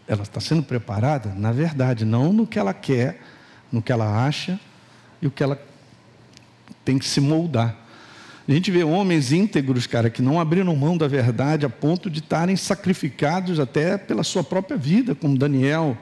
Ela 0.07 0.23
está 0.23 0.39
sendo 0.39 0.63
preparada, 0.63 1.33
na 1.35 1.51
verdade, 1.51 2.05
não 2.05 2.33
no 2.33 2.47
que 2.47 2.59
ela 2.59 2.75
quer, 2.75 3.21
no 3.73 3.81
que 3.81 3.91
ela 3.91 4.27
acha 4.27 4.61
e 5.23 5.27
o 5.27 5.31
que 5.31 5.43
ela 5.43 5.59
tem 6.85 6.99
que 6.99 7.07
se 7.07 7.21
moldar. 7.21 7.75
A 8.47 8.53
gente 8.53 8.71
vê 8.71 8.85
homens 8.85 9.33
íntegros, 9.33 9.87
cara, 9.87 10.11
que 10.11 10.21
não 10.21 10.39
abriram 10.39 10.77
mão 10.77 10.99
da 10.99 11.09
verdade 11.09 11.65
a 11.65 11.71
ponto 11.71 12.11
de 12.11 12.19
estarem 12.19 12.55
sacrificados 12.57 13.59
até 13.59 13.97
pela 13.97 14.23
sua 14.23 14.45
própria 14.45 14.77
vida, 14.77 15.15
como 15.15 15.39
Daniel 15.39 15.97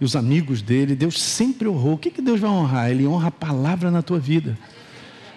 e 0.00 0.04
os 0.04 0.14
amigos 0.14 0.62
dele. 0.62 0.94
Deus 0.94 1.20
sempre 1.20 1.68
honrou. 1.68 1.94
O 1.94 1.98
que, 1.98 2.10
que 2.10 2.22
Deus 2.22 2.40
vai 2.40 2.50
honrar? 2.50 2.90
Ele 2.90 3.06
honra 3.06 3.28
a 3.28 3.30
palavra 3.30 3.90
na 3.90 4.02
tua 4.02 4.18
vida. 4.18 4.58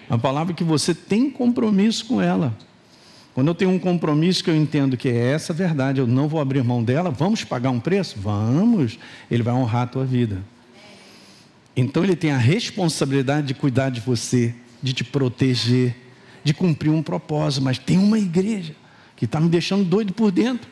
A 0.08 0.18
palavra 0.18 0.54
que 0.54 0.64
você 0.64 0.94
tem 0.94 1.30
compromisso 1.30 2.06
com 2.06 2.20
ela. 2.20 2.56
Quando 3.34 3.48
eu 3.48 3.54
tenho 3.54 3.70
um 3.70 3.78
compromisso 3.78 4.42
que 4.42 4.50
eu 4.50 4.56
entendo 4.56 4.96
que 4.96 5.08
é 5.08 5.32
essa 5.32 5.52
verdade, 5.52 6.00
eu 6.00 6.06
não 6.06 6.28
vou 6.28 6.40
abrir 6.40 6.64
mão 6.64 6.82
dela, 6.82 7.10
vamos 7.10 7.44
pagar 7.44 7.70
um 7.70 7.78
preço? 7.78 8.16
Vamos. 8.18 8.98
Ele 9.30 9.42
vai 9.42 9.54
honrar 9.54 9.82
a 9.82 9.86
tua 9.86 10.04
vida. 10.04 10.42
Então 11.76 12.02
ele 12.02 12.16
tem 12.16 12.32
a 12.32 12.36
responsabilidade 12.36 13.46
de 13.46 13.54
cuidar 13.54 13.90
de 13.90 14.00
você, 14.00 14.54
de 14.82 14.92
te 14.92 15.04
proteger, 15.04 15.96
de 16.42 16.52
cumprir 16.52 16.90
um 16.90 17.02
propósito, 17.02 17.62
mas 17.62 17.78
tem 17.78 17.98
uma 17.98 18.18
igreja 18.18 18.74
que 19.16 19.24
está 19.24 19.40
me 19.40 19.48
deixando 19.48 19.84
doido 19.84 20.12
por 20.12 20.32
dentro. 20.32 20.68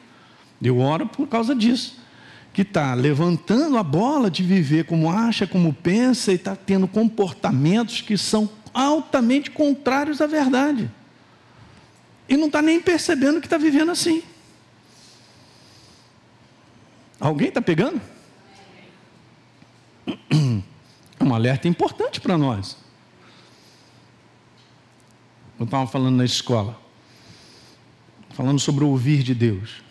Eu 0.60 0.78
oro 0.80 1.06
por 1.06 1.28
causa 1.28 1.54
disso. 1.54 1.98
Que 2.52 2.62
está 2.62 2.94
levantando 2.94 3.76
a 3.78 3.82
bola 3.82 4.30
de 4.30 4.42
viver 4.42 4.84
como 4.84 5.10
acha, 5.10 5.46
como 5.46 5.72
pensa, 5.72 6.32
e 6.32 6.34
está 6.34 6.56
tendo 6.56 6.88
comportamentos 6.88 8.00
que 8.00 8.16
são 8.18 8.48
altamente 8.74 9.50
contrários 9.50 10.20
à 10.20 10.26
verdade. 10.26 10.90
E 12.28 12.36
não 12.36 12.46
está 12.46 12.60
nem 12.60 12.80
percebendo 12.80 13.40
que 13.40 13.46
está 13.46 13.56
vivendo 13.56 13.90
assim. 13.90 14.22
Alguém 17.18 17.48
está 17.48 17.60
pegando? 17.60 18.00
É 20.06 21.24
um 21.24 21.34
alerta 21.34 21.66
importante 21.66 22.20
para 22.20 22.38
nós. 22.38 22.76
Eu 25.58 25.64
estava 25.64 25.86
falando 25.88 26.16
na 26.16 26.24
escola, 26.24 26.80
falando 28.30 28.60
sobre 28.60 28.84
o 28.84 28.88
ouvir 28.88 29.24
de 29.24 29.34
Deus. 29.34 29.82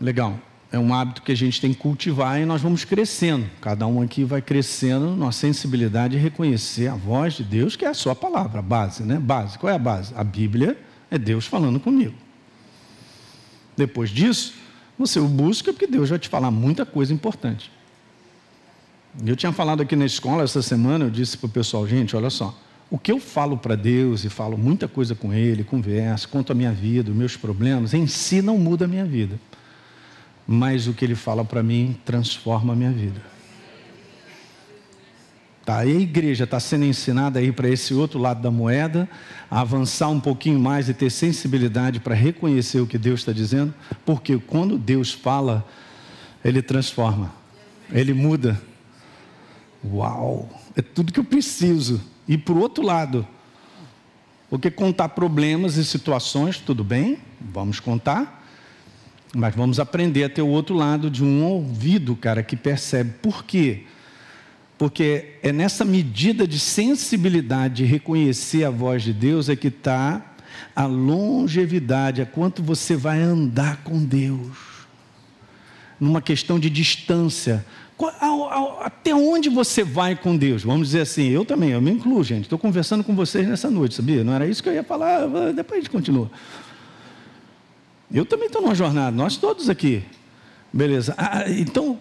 Legal. 0.00 0.38
É 0.70 0.78
um 0.78 0.92
hábito 0.92 1.22
que 1.22 1.32
a 1.32 1.34
gente 1.34 1.60
tem 1.60 1.72
que 1.72 1.80
cultivar 1.80 2.40
e 2.40 2.44
nós 2.44 2.60
vamos 2.60 2.84
crescendo. 2.84 3.48
Cada 3.60 3.86
um 3.86 4.02
aqui 4.02 4.22
vai 4.22 4.42
crescendo 4.42 5.16
na 5.16 5.32
sensibilidade 5.32 6.16
de 6.16 6.22
reconhecer 6.22 6.88
a 6.88 6.94
voz 6.94 7.34
de 7.34 7.42
Deus, 7.42 7.74
que 7.74 7.86
é 7.86 7.88
a 7.88 7.94
sua 7.94 8.14
palavra, 8.14 8.58
a 8.58 8.62
base, 8.62 9.02
né? 9.02 9.18
Base. 9.18 9.58
Qual 9.58 9.72
é 9.72 9.76
a 9.76 9.78
base? 9.78 10.12
A 10.14 10.22
Bíblia 10.22 10.78
é 11.10 11.16
Deus 11.16 11.46
falando 11.46 11.80
comigo. 11.80 12.14
Depois 13.76 14.10
disso, 14.10 14.54
você 14.98 15.18
o 15.18 15.26
busca 15.26 15.72
porque 15.72 15.86
Deus 15.86 16.10
vai 16.10 16.18
te 16.18 16.28
falar 16.28 16.50
muita 16.50 16.84
coisa 16.84 17.14
importante. 17.14 17.72
Eu 19.24 19.36
tinha 19.36 19.52
falado 19.52 19.82
aqui 19.82 19.96
na 19.96 20.04
escola 20.04 20.42
essa 20.42 20.60
semana, 20.60 21.06
eu 21.06 21.10
disse 21.10 21.38
para 21.38 21.46
o 21.46 21.50
pessoal, 21.50 21.88
gente, 21.88 22.14
olha 22.14 22.28
só, 22.28 22.56
o 22.90 22.98
que 22.98 23.10
eu 23.10 23.18
falo 23.18 23.56
para 23.56 23.74
Deus 23.74 24.24
e 24.24 24.28
falo 24.28 24.58
muita 24.58 24.86
coisa 24.86 25.14
com 25.14 25.32
Ele, 25.32 25.64
converso, 25.64 26.28
conto 26.28 26.52
a 26.52 26.54
minha 26.54 26.72
vida, 26.72 27.10
os 27.10 27.16
meus 27.16 27.36
problemas, 27.36 27.94
em 27.94 28.06
si 28.06 28.42
não 28.42 28.58
muda 28.58 28.84
a 28.84 28.88
minha 28.88 29.04
vida. 29.04 29.40
Mas 30.50 30.86
o 30.86 30.94
que 30.94 31.04
Ele 31.04 31.14
fala 31.14 31.44
para 31.44 31.62
mim 31.62 31.94
transforma 32.06 32.72
a 32.72 32.76
minha 32.76 32.90
vida. 32.90 33.20
Tá, 35.62 35.84
e 35.84 35.94
a 35.94 36.00
igreja 36.00 36.44
está 36.44 36.58
sendo 36.58 36.86
ensinada 36.86 37.38
aí 37.38 37.52
para 37.52 37.68
esse 37.68 37.92
outro 37.92 38.18
lado 38.18 38.40
da 38.40 38.50
moeda, 38.50 39.06
a 39.50 39.60
avançar 39.60 40.08
um 40.08 40.18
pouquinho 40.18 40.58
mais 40.58 40.88
e 40.88 40.94
ter 40.94 41.10
sensibilidade 41.10 42.00
para 42.00 42.14
reconhecer 42.14 42.80
o 42.80 42.86
que 42.86 42.96
Deus 42.96 43.20
está 43.20 43.32
dizendo, 43.32 43.74
porque 44.06 44.38
quando 44.38 44.78
Deus 44.78 45.12
fala, 45.12 45.68
Ele 46.42 46.62
transforma, 46.62 47.30
Ele 47.92 48.14
muda. 48.14 48.58
Uau! 49.84 50.48
É 50.74 50.80
tudo 50.80 51.12
que 51.12 51.20
eu 51.20 51.24
preciso. 51.24 52.00
E 52.26 52.38
por 52.38 52.56
outro 52.56 52.82
lado, 52.82 53.28
Porque 54.50 54.70
contar 54.70 55.10
problemas 55.10 55.76
e 55.76 55.84
situações, 55.84 56.58
tudo 56.58 56.82
bem, 56.82 57.18
vamos 57.38 57.80
contar, 57.80 58.37
mas 59.34 59.54
vamos 59.54 59.78
aprender 59.78 60.24
a 60.24 60.28
ter 60.28 60.42
o 60.42 60.48
outro 60.48 60.74
lado 60.74 61.10
de 61.10 61.22
um 61.22 61.44
ouvido, 61.44 62.16
cara, 62.16 62.42
que 62.42 62.56
percebe. 62.56 63.12
Por 63.20 63.44
quê? 63.44 63.84
Porque 64.78 65.34
é 65.42 65.52
nessa 65.52 65.84
medida 65.84 66.46
de 66.46 66.58
sensibilidade, 66.58 67.76
de 67.76 67.84
reconhecer 67.84 68.64
a 68.64 68.70
voz 68.70 69.02
de 69.02 69.12
Deus, 69.12 69.48
é 69.48 69.56
que 69.56 69.68
está 69.68 70.34
a 70.74 70.86
longevidade, 70.86 72.20
é 72.20 72.24
quanto 72.24 72.62
você 72.62 72.96
vai 72.96 73.20
andar 73.20 73.78
com 73.82 74.02
Deus. 74.04 74.56
Numa 76.00 76.22
questão 76.22 76.58
de 76.58 76.70
distância. 76.70 77.66
Até 78.80 79.12
onde 79.12 79.48
você 79.48 79.82
vai 79.82 80.14
com 80.14 80.36
Deus? 80.36 80.62
Vamos 80.62 80.88
dizer 80.88 81.00
assim, 81.00 81.28
eu 81.28 81.44
também, 81.44 81.70
eu 81.70 81.82
me 81.82 81.90
incluo, 81.90 82.22
gente. 82.22 82.44
Estou 82.44 82.58
conversando 82.58 83.02
com 83.02 83.16
vocês 83.16 83.46
nessa 83.48 83.68
noite, 83.68 83.96
sabia? 83.96 84.22
Não 84.22 84.32
era 84.32 84.46
isso 84.46 84.62
que 84.62 84.68
eu 84.68 84.74
ia 84.74 84.84
falar, 84.84 85.26
depois 85.52 85.78
a 85.78 85.80
gente 85.80 85.90
continua. 85.90 86.30
Eu 88.12 88.24
também 88.24 88.46
estou 88.46 88.62
numa 88.62 88.74
jornada, 88.74 89.14
nós 89.14 89.36
todos 89.36 89.68
aqui. 89.68 90.02
Beleza. 90.72 91.14
Ah, 91.16 91.44
então, 91.48 91.98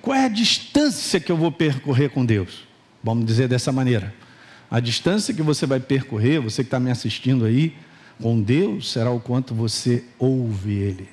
qual 0.00 0.16
é 0.16 0.24
a 0.24 0.28
distância 0.28 1.20
que 1.20 1.30
eu 1.30 1.36
vou 1.36 1.50
percorrer 1.50 2.10
com 2.10 2.24
Deus? 2.24 2.66
Vamos 3.02 3.24
dizer 3.24 3.48
dessa 3.48 3.70
maneira. 3.70 4.14
A 4.70 4.80
distância 4.80 5.34
que 5.34 5.42
você 5.42 5.66
vai 5.66 5.78
percorrer, 5.78 6.40
você 6.40 6.62
que 6.62 6.68
está 6.68 6.80
me 6.80 6.90
assistindo 6.90 7.44
aí, 7.44 7.76
com 8.20 8.40
Deus, 8.40 8.90
será 8.90 9.10
o 9.10 9.20
quanto 9.20 9.54
você 9.54 10.04
ouve 10.18 10.72
Ele. 10.72 11.08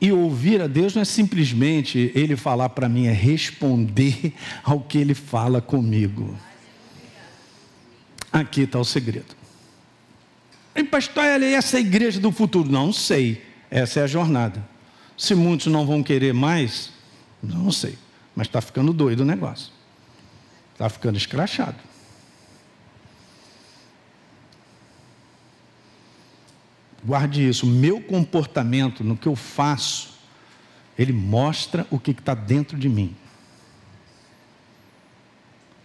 E 0.00 0.12
ouvir 0.12 0.60
a 0.60 0.66
Deus 0.68 0.94
não 0.94 1.02
é 1.02 1.04
simplesmente 1.04 2.12
Ele 2.14 2.36
falar 2.36 2.68
para 2.68 2.88
mim, 2.88 3.06
é 3.06 3.12
responder 3.12 4.32
ao 4.62 4.80
que 4.80 4.98
Ele 4.98 5.14
fala 5.14 5.60
comigo. 5.60 6.36
Aqui 8.32 8.60
está 8.62 8.78
o 8.78 8.84
segredo. 8.84 9.36
E 10.76 10.84
pastor, 10.84 11.24
essa 11.24 11.76
é 11.76 11.78
a 11.78 11.80
igreja 11.80 12.20
do 12.20 12.30
futuro? 12.30 12.70
Não 12.70 12.92
sei. 12.92 13.47
Essa 13.70 14.00
é 14.00 14.02
a 14.04 14.06
jornada. 14.06 14.66
Se 15.16 15.34
muitos 15.34 15.66
não 15.66 15.86
vão 15.86 16.02
querer 16.02 16.32
mais, 16.32 16.90
não 17.42 17.70
sei. 17.70 17.98
Mas 18.34 18.46
está 18.46 18.60
ficando 18.60 18.92
doido 18.92 19.20
o 19.20 19.24
negócio. 19.24 19.72
Está 20.72 20.88
ficando 20.88 21.16
escrachado. 21.16 21.76
Guarde 27.04 27.46
isso. 27.46 27.66
Meu 27.66 28.00
comportamento, 28.00 29.02
no 29.02 29.16
que 29.16 29.26
eu 29.26 29.36
faço, 29.36 30.14
ele 30.98 31.12
mostra 31.12 31.86
o 31.90 31.98
que 31.98 32.12
está 32.12 32.34
dentro 32.34 32.78
de 32.78 32.88
mim. 32.88 33.14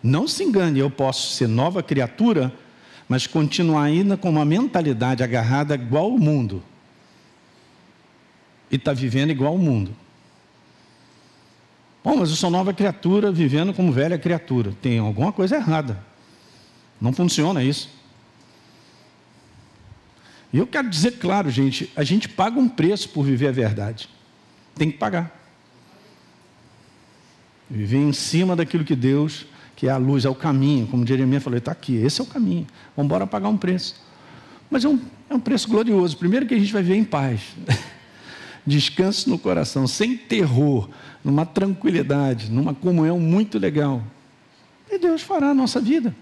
Não 0.02 0.28
se 0.28 0.44
engane, 0.44 0.80
eu 0.80 0.90
posso 0.90 1.34
ser 1.34 1.48
nova 1.48 1.82
criatura, 1.82 2.54
mas 3.08 3.26
continuar 3.26 3.84
ainda 3.84 4.18
com 4.18 4.30
uma 4.30 4.44
mentalidade 4.44 5.24
agarrada 5.24 5.76
igual 5.76 6.06
ao 6.06 6.18
mundo 6.18 6.64
e 8.74 8.76
está 8.76 8.92
vivendo 8.92 9.30
igual 9.30 9.54
ao 9.54 9.58
mundo. 9.58 9.96
Bom, 12.04 12.18
mas 12.18 12.32
eu 12.32 12.36
sou 12.36 12.50
nova 12.50 12.74
criatura 12.74 13.32
vivendo 13.32 13.72
como 13.72 13.92
velha 13.92 14.18
criatura. 14.18 14.74
Tem 14.82 14.98
alguma 14.98 15.32
coisa 15.32 15.58
errada. 15.58 16.04
Não 17.00 17.14
funciona 17.14 17.64
isso. 17.64 17.88
E 20.52 20.58
eu 20.58 20.66
quero 20.66 20.90
dizer 20.90 21.20
claro, 21.20 21.52
gente, 21.52 21.92
a 21.96 22.04
gente 22.04 22.28
paga 22.28 22.60
um 22.60 22.68
preço 22.68 23.10
por 23.10 23.24
viver 23.24 23.50
a 23.50 23.52
verdade. 23.52 24.10
Tem 24.74 24.90
que 24.90 24.98
pagar. 24.98 25.40
Viver 27.70 27.98
em 27.98 28.12
cima 28.12 28.56
daquilo 28.56 28.84
que 28.84 28.96
Deus, 28.96 29.46
que 29.76 29.88
é 29.88 29.92
a 29.92 29.98
luz, 29.98 30.26
é 30.26 30.30
o 30.30 30.36
caminho, 30.36 30.88
como 30.88 31.06
Jeremias 31.06 31.44
falou, 31.44 31.60
está 31.60 31.72
aqui, 31.72 31.96
esse 31.98 32.20
é 32.20 32.24
o 32.24 32.28
caminho. 32.28 32.66
Vamos 32.98 33.08
embora 33.08 33.28
pagar 33.28 33.50
um 33.50 33.58
preço. 33.58 34.02
Mas 34.68 34.84
é 34.84 34.90
um, 34.90 35.00
é 35.30 35.36
um 35.36 35.40
preço 35.40 35.70
glorioso. 35.70 36.18
Primeiro 36.18 36.48
que 36.48 36.56
a 36.56 36.60
gente 36.60 36.74
vai 36.74 36.82
ver 36.82 36.96
em 36.96 37.04
paz. 37.04 37.54
descanso 38.66 39.30
no 39.30 39.38
coração, 39.38 39.88
sem 39.88 40.16
terror, 40.16 40.90
numa 41.24 41.46
tranquilidade, 41.46 42.52
numa 42.52 42.74
comunhão 42.74 43.20
muito 43.20 43.60
legal. 43.60 44.02
E 44.90 44.98
Deus 44.98 45.22
fará 45.22 45.50
a 45.50 45.54
nossa 45.54 45.82
vida. 45.82 46.16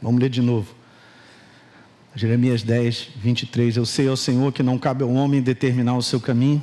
Vamos 0.00 0.20
ler 0.20 0.28
de 0.28 0.42
novo. 0.42 0.74
Jeremias 2.14 2.62
10, 2.62 3.10
23. 3.16 3.76
Eu 3.76 3.86
sei 3.86 4.08
ao 4.08 4.16
Senhor 4.16 4.52
que 4.52 4.62
não 4.62 4.76
cabe 4.76 5.04
ao 5.04 5.10
homem 5.10 5.40
determinar 5.40 5.96
o 5.96 6.02
seu 6.02 6.20
caminho, 6.20 6.62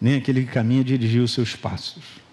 nem 0.00 0.16
aquele 0.16 0.44
que 0.44 0.52
caminha 0.52 0.82
dirigir 0.82 1.22
os 1.22 1.32
seus 1.32 1.54
passos 1.54 2.25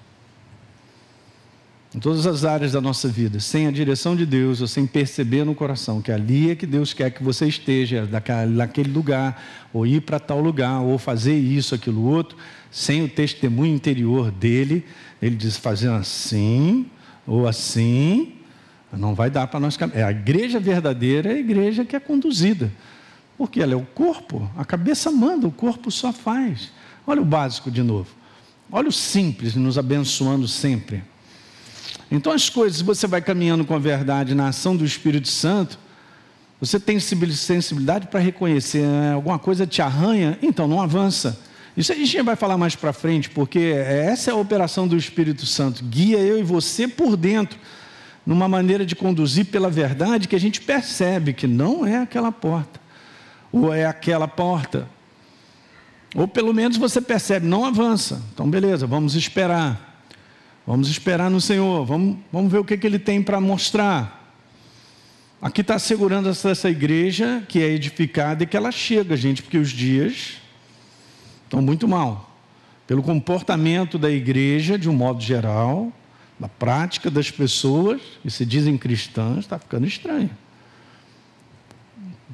em 1.94 2.00
todas 2.00 2.26
as 2.26 2.44
áreas 2.44 2.72
da 2.72 2.82
nossa 2.82 3.08
vida, 3.08 3.40
sem 3.40 3.68
a 3.68 3.72
direção 3.72 4.16
de 4.16 4.26
Deus, 4.26 4.62
ou 4.62 4.68
sem 4.68 4.88
perceber 4.88 5.44
no 5.44 5.54
coração 5.54 6.02
que 6.02 6.12
ali 6.12 6.50
é 6.50 6.56
que 6.56 6.66
Deus 6.66 6.92
quer 6.92 7.12
que 7.12 7.24
você 7.24 7.48
esteja, 7.48 8.10
naquele 8.50 8.92
lugar, 8.92 9.40
ou 9.72 9.86
ir 9.86 10.02
para 10.02 10.20
tal 10.20 10.42
lugar, 10.42 10.82
ou 10.82 10.98
fazer 10.98 11.38
isso, 11.38 11.76
aquilo 11.76 12.04
outro, 12.04 12.36
sem 12.72 13.04
o 13.04 13.08
testemunho 13.08 13.76
interior 13.76 14.32
dele, 14.32 14.84
ele 15.22 15.36
diz 15.36 15.56
fazendo 15.56 15.94
assim, 15.94 16.88
ou 17.28 17.48
assim, 17.48 18.34
não 18.92 19.14
vai 19.14 19.30
dar 19.30 19.46
para 19.46 19.60
nós 19.60 19.78
caminhar. 19.78 20.00
É 20.00 20.04
a 20.04 20.12
igreja 20.12 20.60
verdadeira 20.60 21.30
é 21.30 21.36
a 21.36 21.40
igreja 21.40 21.86
que 21.86 21.96
é 21.96 22.00
conduzida, 22.00 22.72
porque 23.38 23.62
ela 23.62 23.74
é 23.74 23.78
o 23.78 23.86
corpo, 23.86 24.50
a 24.58 24.66
cabeça 24.66 25.12
manda, 25.12 25.48
o 25.48 25.52
corpo 25.52 25.92
só 25.92 26.12
faz. 26.12 26.72
Olha 27.06 27.22
o 27.22 27.26
básico 27.26 27.70
de 27.70 27.84
novo, 27.84 28.10
olha 28.72 28.90
o 28.90 28.92
simples 28.92 29.54
nos 29.54 29.78
abençoando 29.78 30.48
sempre. 30.48 31.04
Então, 32.12 32.32
as 32.32 32.50
coisas, 32.50 32.78
se 32.78 32.84
você 32.84 33.08
vai 33.08 33.22
caminhando 33.22 33.66
com 33.66 33.74
a 33.74 33.80
verdade 33.80 34.36
na 34.36 34.50
ação 34.50 34.76
do 34.76 34.86
Espírito 34.86 35.28
Santo, 35.28 35.80
você 36.60 36.80
tem 36.80 36.98
sensibilidade 36.98 38.08
para 38.08 38.22
reconhecer 38.22 38.84
né? 38.84 39.14
alguma 39.14 39.38
coisa 39.38 39.68
te 39.68 39.82
arranha, 39.82 40.38
então 40.42 40.68
não 40.68 40.82
avança. 40.82 41.38
Isso 41.76 41.92
a 41.92 41.96
gente 41.96 42.22
vai 42.22 42.36
falar 42.36 42.58
mais 42.58 42.76
para 42.76 42.94
frente, 42.94 43.30
porque 43.30 43.60
essa 43.60 44.32
é 44.32 44.34
a 44.34 44.38
operação 44.38 44.88
do 44.88 44.96
Espírito 44.96 45.46
Santo. 45.46 45.84
Guia 45.84 46.20
eu 46.20 46.40
e 46.40 46.44
você 46.44 46.88
por 46.88 47.18
dentro, 47.18 47.60
numa 48.26 48.48
maneira 48.48 48.86
de 48.86 48.96
conduzir 48.96 49.46
pela 49.48 49.70
verdade 49.70 50.28
que 50.28 50.36
a 50.36 50.40
gente 50.40 50.62
percebe 50.62 51.34
que 51.34 51.48
não 51.48 51.86
é 51.86 51.98
aquela 51.98 52.32
porta, 52.32 52.80
ou 53.52 53.74
é 53.74 53.86
aquela 53.86 54.28
porta. 54.28 54.88
Ou 56.16 56.28
pelo 56.28 56.54
menos 56.54 56.78
você 56.78 57.02
percebe, 57.02 57.46
não 57.46 57.66
avança. 57.66 58.22
Então, 58.34 58.50
beleza, 58.50 58.86
vamos 58.86 59.16
esperar. 59.16 59.93
Vamos 60.66 60.88
esperar 60.88 61.30
no 61.30 61.42
Senhor, 61.42 61.86
vamos, 61.86 62.18
vamos 62.32 62.52
ver 62.52 62.60
o 62.60 62.66
que, 62.66 62.78
que 62.78 62.88
Ele 62.88 63.00
tem 63.00 63.22
para 63.22 63.42
mostrar. 63.42 64.24
Aqui 65.42 65.60
está 65.60 65.78
segurando 65.78 66.30
essa, 66.30 66.70
igreja 66.70 67.44
que 67.50 67.62
é 67.62 67.68
edificada 67.68 68.44
e 68.44 68.48
que 68.48 68.56
ela 68.56 68.72
chega, 68.72 69.18
gente, 69.18 69.44
porque 69.44 69.58
os 69.58 69.72
dias 69.72 70.38
estão 71.44 71.62
muito 71.62 71.86
mal. 71.86 72.34
Pelo 72.88 73.04
comportamento 73.04 73.98
da 73.98 74.10
igreja, 74.10 74.80
de 74.80 74.90
um 74.90 74.94
modo 74.94 75.22
geral, 75.22 75.92
da 76.40 76.48
prática 76.48 77.12
das 77.12 77.30
pessoas, 77.30 78.02
que 78.22 78.32
se 78.32 78.46
dizem 78.46 78.78
cristãs, 78.78 79.40
está 79.40 79.60
ficando 79.60 79.86
estranho. 79.86 80.30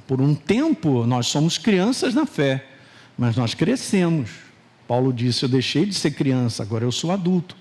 Por 0.08 0.22
um 0.22 0.36
tempo, 0.36 1.04
nós 1.08 1.26
somos 1.26 1.58
crianças 1.58 2.14
na 2.14 2.28
fé, 2.28 2.64
mas 3.18 3.36
nós 3.36 3.56
crescemos. 3.56 4.30
Paulo 4.88 5.12
disse: 5.12 5.44
Eu 5.44 5.50
deixei 5.50 5.84
de 5.86 5.96
ser 5.96 6.12
criança, 6.12 6.62
agora 6.62 6.86
eu 6.86 6.92
sou 6.92 7.12
adulto. 7.12 7.58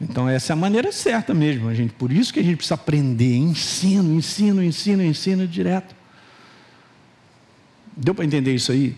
Então 0.00 0.28
essa 0.28 0.52
é 0.52 0.54
a 0.54 0.56
maneira 0.56 0.92
certa 0.92 1.32
mesmo, 1.32 1.74
gente. 1.74 1.92
Por 1.94 2.12
isso 2.12 2.32
que 2.32 2.40
a 2.40 2.42
gente 2.42 2.56
precisa 2.56 2.74
aprender, 2.74 3.34
ensino, 3.36 4.14
ensino, 4.14 4.62
ensino, 4.62 5.02
ensino 5.02 5.48
direto. 5.48 5.94
Deu 7.96 8.14
para 8.14 8.24
entender 8.24 8.54
isso 8.54 8.72
aí? 8.72 8.94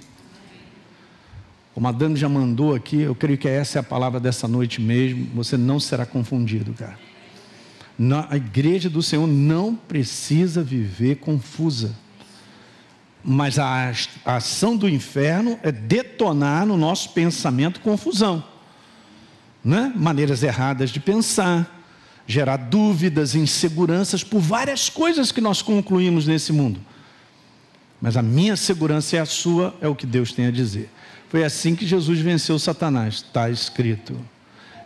O 1.75 1.81
Madame 1.81 2.17
já 2.17 2.29
mandou 2.29 2.75
aqui, 2.75 3.01
eu 3.01 3.15
creio 3.15 3.39
que 3.39 3.49
essa 3.49 3.79
é 3.79 3.81
a 3.81 3.85
palavra 3.85 4.19
dessa 4.19 4.49
noite 4.49 4.81
mesmo. 4.81 5.29
Você 5.37 5.57
não 5.57 5.79
será 5.79 6.05
confundido, 6.05 6.75
cara. 6.75 6.99
a 8.29 8.37
igreja 8.37 8.91
do 8.91 9.01
Senhor 9.01 9.29
não 9.29 9.77
precisa 9.77 10.65
viver 10.65 11.17
confusa. 11.17 11.95
Mas 13.23 13.59
a, 13.59 13.93
a 14.25 14.37
ação 14.37 14.77
do 14.77 14.89
inferno 14.89 15.61
é 15.63 15.71
detonar 15.71 16.67
no 16.67 16.77
nosso 16.77 17.11
pensamento 17.11 17.81
confusão 17.81 18.43
né? 19.65 19.93
maneiras 19.95 20.43
erradas 20.43 20.91
de 20.91 21.01
pensar, 21.01 21.83
gerar 22.27 22.57
dúvidas, 22.57 23.35
inseguranças 23.35 24.23
por 24.23 24.41
várias 24.41 24.89
coisas 24.89 25.33
que 25.33 25.41
nós 25.41 25.63
concluímos 25.63 26.27
nesse 26.27 26.53
mundo. 26.53 26.81
Mas 28.01 28.17
a 28.17 28.23
minha 28.23 28.57
segurança 28.57 29.17
é 29.17 29.21
a 29.21 29.27
sua, 29.27 29.75
é 29.81 29.89
o 29.89 29.95
que 29.95 30.07
Deus 30.07 30.33
tem 30.33 30.47
a 30.47 30.51
dizer. 30.51 30.91
Foi 31.29 31.45
assim 31.45 31.75
que 31.75 31.87
Jesus 31.87 32.21
venceu 32.21 32.59
Satanás. 32.59 33.17
Está 33.17 33.51
escrito. 33.51 34.17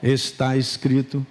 Está 0.03 0.57
escrito. 0.57 1.25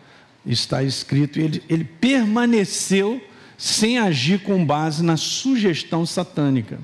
Está 0.46 0.84
escrito. 0.84 1.40
E 1.40 1.44
ele, 1.44 1.64
ele 1.68 1.84
permaneceu 1.84 3.22
sem 3.58 3.98
agir 4.00 4.42
com 4.42 4.64
base 4.66 5.04
na 5.04 5.18
sugestão 5.18 6.06
satânica. 6.06 6.80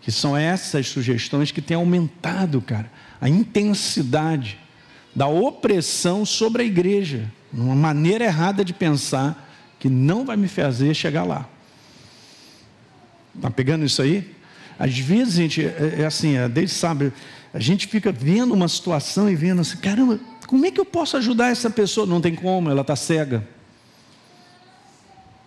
Que 0.00 0.12
são 0.12 0.36
essas 0.36 0.88
sugestões 0.88 1.50
que 1.50 1.62
têm 1.62 1.76
aumentado, 1.76 2.60
cara, 2.60 2.90
a 3.20 3.28
intensidade 3.28 4.58
da 5.14 5.26
opressão 5.26 6.24
sobre 6.24 6.62
a 6.62 6.64
igreja, 6.64 7.30
uma 7.52 7.74
maneira 7.74 8.24
errada 8.24 8.64
de 8.64 8.72
pensar 8.72 9.50
que 9.78 9.88
não 9.88 10.24
vai 10.24 10.36
me 10.36 10.48
fazer 10.48 10.94
chegar 10.94 11.24
lá. 11.24 11.48
Está 13.34 13.50
pegando 13.50 13.84
isso 13.84 14.00
aí? 14.00 14.34
Às 14.78 14.98
vezes, 14.98 15.34
gente, 15.34 15.64
é, 15.64 15.96
é 16.00 16.06
assim, 16.06 16.36
a 16.36 16.48
Deus 16.48 16.72
sabe, 16.72 17.12
a 17.52 17.58
gente 17.58 17.86
fica 17.86 18.10
vendo 18.10 18.54
uma 18.54 18.68
situação 18.68 19.30
e 19.30 19.34
vendo 19.34 19.60
assim, 19.60 19.76
caramba, 19.76 20.18
como 20.46 20.66
é 20.66 20.70
que 20.70 20.80
eu 20.80 20.84
posso 20.84 21.16
ajudar 21.16 21.50
essa 21.50 21.70
pessoa? 21.70 22.06
Não 22.06 22.20
tem 22.20 22.34
como, 22.34 22.70
ela 22.70 22.82
está 22.82 22.96
cega. 22.96 23.46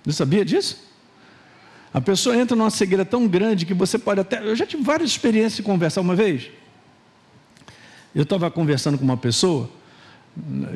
Você 0.04 0.18
sabia 0.18 0.46
disso? 0.46 0.86
A 1.94 2.02
pessoa 2.02 2.36
entra 2.36 2.56
numa 2.56 2.70
cegueira 2.70 3.06
tão 3.06 3.28
grande 3.28 3.66
que 3.66 3.74
você 3.74 3.98
pode 3.98 4.20
até. 4.20 4.40
Eu 4.40 4.56
já 4.56 4.66
tive 4.66 4.84
várias 4.84 5.10
experiências 5.10 5.56
de 5.58 5.64
conversar 5.64 6.02
uma 6.02 6.16
vez. 6.16 6.50
Eu 8.16 8.24
estava 8.24 8.50
conversando 8.50 8.98
com 8.98 9.04
uma 9.04 9.18
pessoa, 9.18 9.70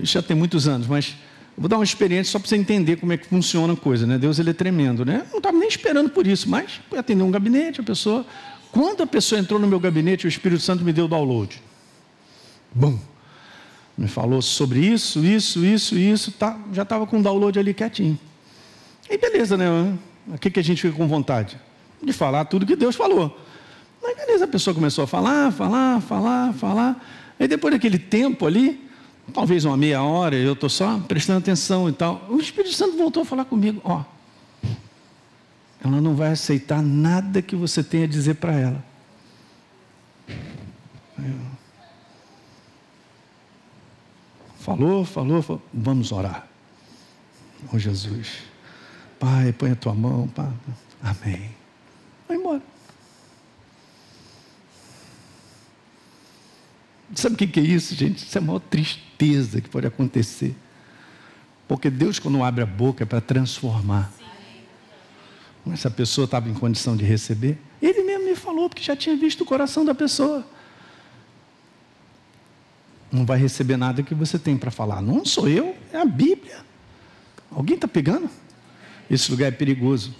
já 0.04 0.22
tem 0.22 0.36
muitos 0.36 0.68
anos, 0.68 0.88
mas 0.88 1.16
vou 1.58 1.70
dar 1.70 1.78
uma 1.78 1.86
experiência 1.86 2.34
só 2.34 2.38
para 2.38 2.50
você 2.50 2.58
entender 2.58 2.98
como 2.98 3.14
é 3.14 3.18
que 3.18 3.28
funciona 3.28 3.72
a 3.72 3.78
coisa, 3.78 4.06
né? 4.06 4.18
Deus 4.18 4.40
ele 4.40 4.50
é 4.50 4.54
tremendo, 4.54 5.06
né? 5.06 5.24
Eu 5.28 5.32
não 5.32 5.38
estava 5.38 5.58
nem 5.58 5.70
esperando 5.70 6.10
por 6.10 6.28
isso, 6.28 6.50
mas 6.50 6.82
fui 6.90 7.00
atender 7.00 7.24
um 7.24 7.32
gabinete, 7.32 7.80
a 7.80 7.84
pessoa. 7.84 8.26
Quando 8.74 9.04
a 9.04 9.08
pessoa 9.08 9.40
entrou 9.40 9.58
no 9.58 9.68
meu 9.68 9.80
gabinete, 9.80 10.26
o 10.26 10.28
Espírito 10.28 10.62
Santo 10.62 10.84
me 10.84 10.92
deu 10.92 11.08
download. 11.08 11.62
Bum! 12.76 13.00
Me 13.98 14.08
falou 14.08 14.42
sobre 14.42 14.80
isso, 14.80 15.24
isso, 15.26 15.66
isso, 15.66 15.98
isso, 15.98 16.32
tá, 16.32 16.58
já 16.72 16.84
estava 16.84 17.08
com 17.08 17.20
o 17.20 17.24
download 17.24 17.58
ali 17.58 17.74
quietinho. 17.74 18.20
E 19.10 19.18
beleza, 19.18 19.58
né? 19.58 19.98
O 20.28 20.38
que 20.38 20.60
a 20.60 20.64
gente 20.64 20.82
fica 20.82 20.96
com 20.96 21.08
vontade? 21.08 21.58
De 22.02 22.14
falar 22.14 22.46
tudo 22.46 22.66
que 22.66 22.76
Deus 22.76 22.96
falou. 22.96 23.38
Mas 24.02 24.16
beleza, 24.16 24.46
a 24.46 24.48
pessoa 24.48 24.74
começou 24.74 25.04
a 25.04 25.08
falar, 25.08 25.52
falar, 25.52 26.02
falar, 26.02 26.54
falar. 26.54 27.19
Aí 27.40 27.48
depois 27.48 27.74
daquele 27.74 27.98
tempo 27.98 28.46
ali, 28.46 28.90
talvez 29.34 29.64
uma 29.64 29.78
meia 29.78 30.04
hora, 30.04 30.36
eu 30.36 30.54
estou 30.54 30.70
só 30.70 31.00
prestando 31.00 31.40
atenção 31.40 31.88
e 31.88 31.94
tal. 31.94 32.26
O 32.30 32.38
Espírito 32.38 32.76
Santo 32.76 32.98
voltou 32.98 33.24
a 33.24 33.26
falar 33.26 33.46
comigo, 33.46 33.82
ó. 33.84 34.04
Ela 35.84 36.02
não 36.02 36.14
vai 36.14 36.32
aceitar 36.32 36.82
nada 36.82 37.42
que 37.42 37.56
você 37.56 37.82
tenha 37.82 38.04
a 38.04 38.08
dizer 38.08 38.36
para 38.36 38.54
ela. 38.54 38.86
Falou, 44.60 45.06
falou, 45.06 45.42
falou, 45.42 45.62
vamos 45.74 46.12
orar. 46.12 46.48
Oh 47.74 47.80
Jesus. 47.80 48.44
Pai, 49.18 49.54
põe 49.54 49.72
a 49.72 49.76
tua 49.76 49.94
mão, 49.94 50.28
pai. 50.28 50.52
Amém. 51.02 51.50
Vai 52.28 52.38
embora. 52.38 52.62
Sabe 57.16 57.36
o 57.36 57.38
que 57.38 57.60
é 57.60 57.64
isso, 57.64 57.96
gente? 57.96 58.26
Isso 58.26 58.38
é 58.38 58.42
a 58.42 58.44
maior 58.44 58.60
tristeza 58.60 59.60
que 59.62 59.70
pode 59.70 59.88
acontecer. 59.88 60.56
Porque 61.68 61.90
Deus, 61.90 62.20
quando 62.20 62.44
abre 62.44 62.64
a 62.64 62.66
boca, 62.66 63.04
é 63.04 63.06
para 63.06 63.22
transformar. 63.22 64.12
Mas 65.66 65.80
essa 65.80 65.92
pessoa 65.92 66.26
estava 66.26 66.50
em 66.50 66.54
condição 66.54 66.96
de 66.96 67.04
receber. 67.04 67.58
Ele 67.82 68.04
mesmo 68.04 68.26
me 68.26 68.36
falou, 68.36 68.70
porque 68.70 68.84
já 68.84 68.96
tinha 68.96 69.16
visto 69.16 69.42
o 69.42 69.46
coração 69.46 69.84
da 69.84 69.94
pessoa. 69.94 70.46
Não 73.12 73.26
vai 73.26 73.40
receber 73.40 73.78
nada 73.78 74.04
que 74.04 74.14
você 74.14 74.38
tem 74.38 74.58
para 74.58 74.72
falar. 74.72 75.02
Não 75.02 75.26
sou 75.26 75.48
eu, 75.48 75.76
é 75.92 75.98
a 75.98 76.06
Bíblia. 76.06 76.64
Alguém 77.52 77.76
está 77.76 77.88
pegando? 77.88 78.30
Esse 79.10 79.32
lugar 79.32 79.48
é 79.48 79.52
perigoso 79.52 80.14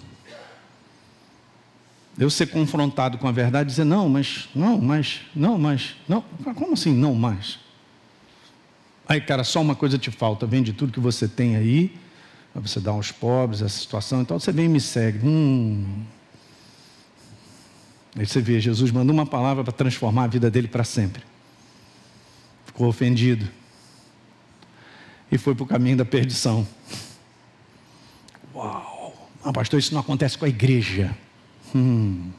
eu 2.20 2.28
ser 2.28 2.48
confrontado 2.48 3.16
com 3.16 3.26
a 3.26 3.32
verdade 3.32 3.68
e 3.68 3.70
dizer, 3.70 3.84
não, 3.84 4.06
mas, 4.06 4.46
não, 4.54 4.78
mas, 4.78 5.22
não, 5.34 5.58
mas, 5.58 5.96
não. 6.06 6.20
Como 6.54 6.74
assim, 6.74 6.92
não 6.92 7.14
mais? 7.14 7.58
Aí, 9.08 9.22
cara, 9.22 9.42
só 9.42 9.62
uma 9.62 9.74
coisa 9.74 9.96
te 9.96 10.10
falta, 10.10 10.46
vende 10.46 10.74
tudo 10.74 10.92
que 10.92 11.00
você 11.00 11.26
tem 11.26 11.56
aí, 11.56 11.96
você 12.54 12.78
dar 12.78 12.90
aos 12.90 13.10
pobres, 13.10 13.62
essa 13.62 13.78
situação, 13.78 14.20
então 14.20 14.38
você 14.38 14.52
vem 14.52 14.66
e 14.66 14.68
me 14.68 14.80
segue. 14.80 15.26
Hum. 15.26 16.04
Aí 18.14 18.26
você 18.26 18.42
vê, 18.42 18.60
Jesus 18.60 18.90
mandou 18.90 19.14
uma 19.14 19.24
palavra 19.24 19.64
para 19.64 19.72
transformar 19.72 20.24
a 20.24 20.26
vida 20.26 20.50
dele 20.50 20.68
para 20.68 20.84
sempre. 20.84 21.22
Ficou 22.66 22.86
ofendido. 22.86 23.48
E 25.32 25.38
foi 25.38 25.54
para 25.54 25.64
o 25.64 25.66
caminho 25.66 25.96
da 25.96 26.04
perdição. 26.04 26.68
Uau! 28.54 29.30
Ah, 29.42 29.54
pastor, 29.54 29.78
isso 29.78 29.94
não 29.94 30.02
acontece 30.02 30.36
com 30.36 30.44
a 30.44 30.48
igreja. 30.48 31.16
Hum. 31.74 32.30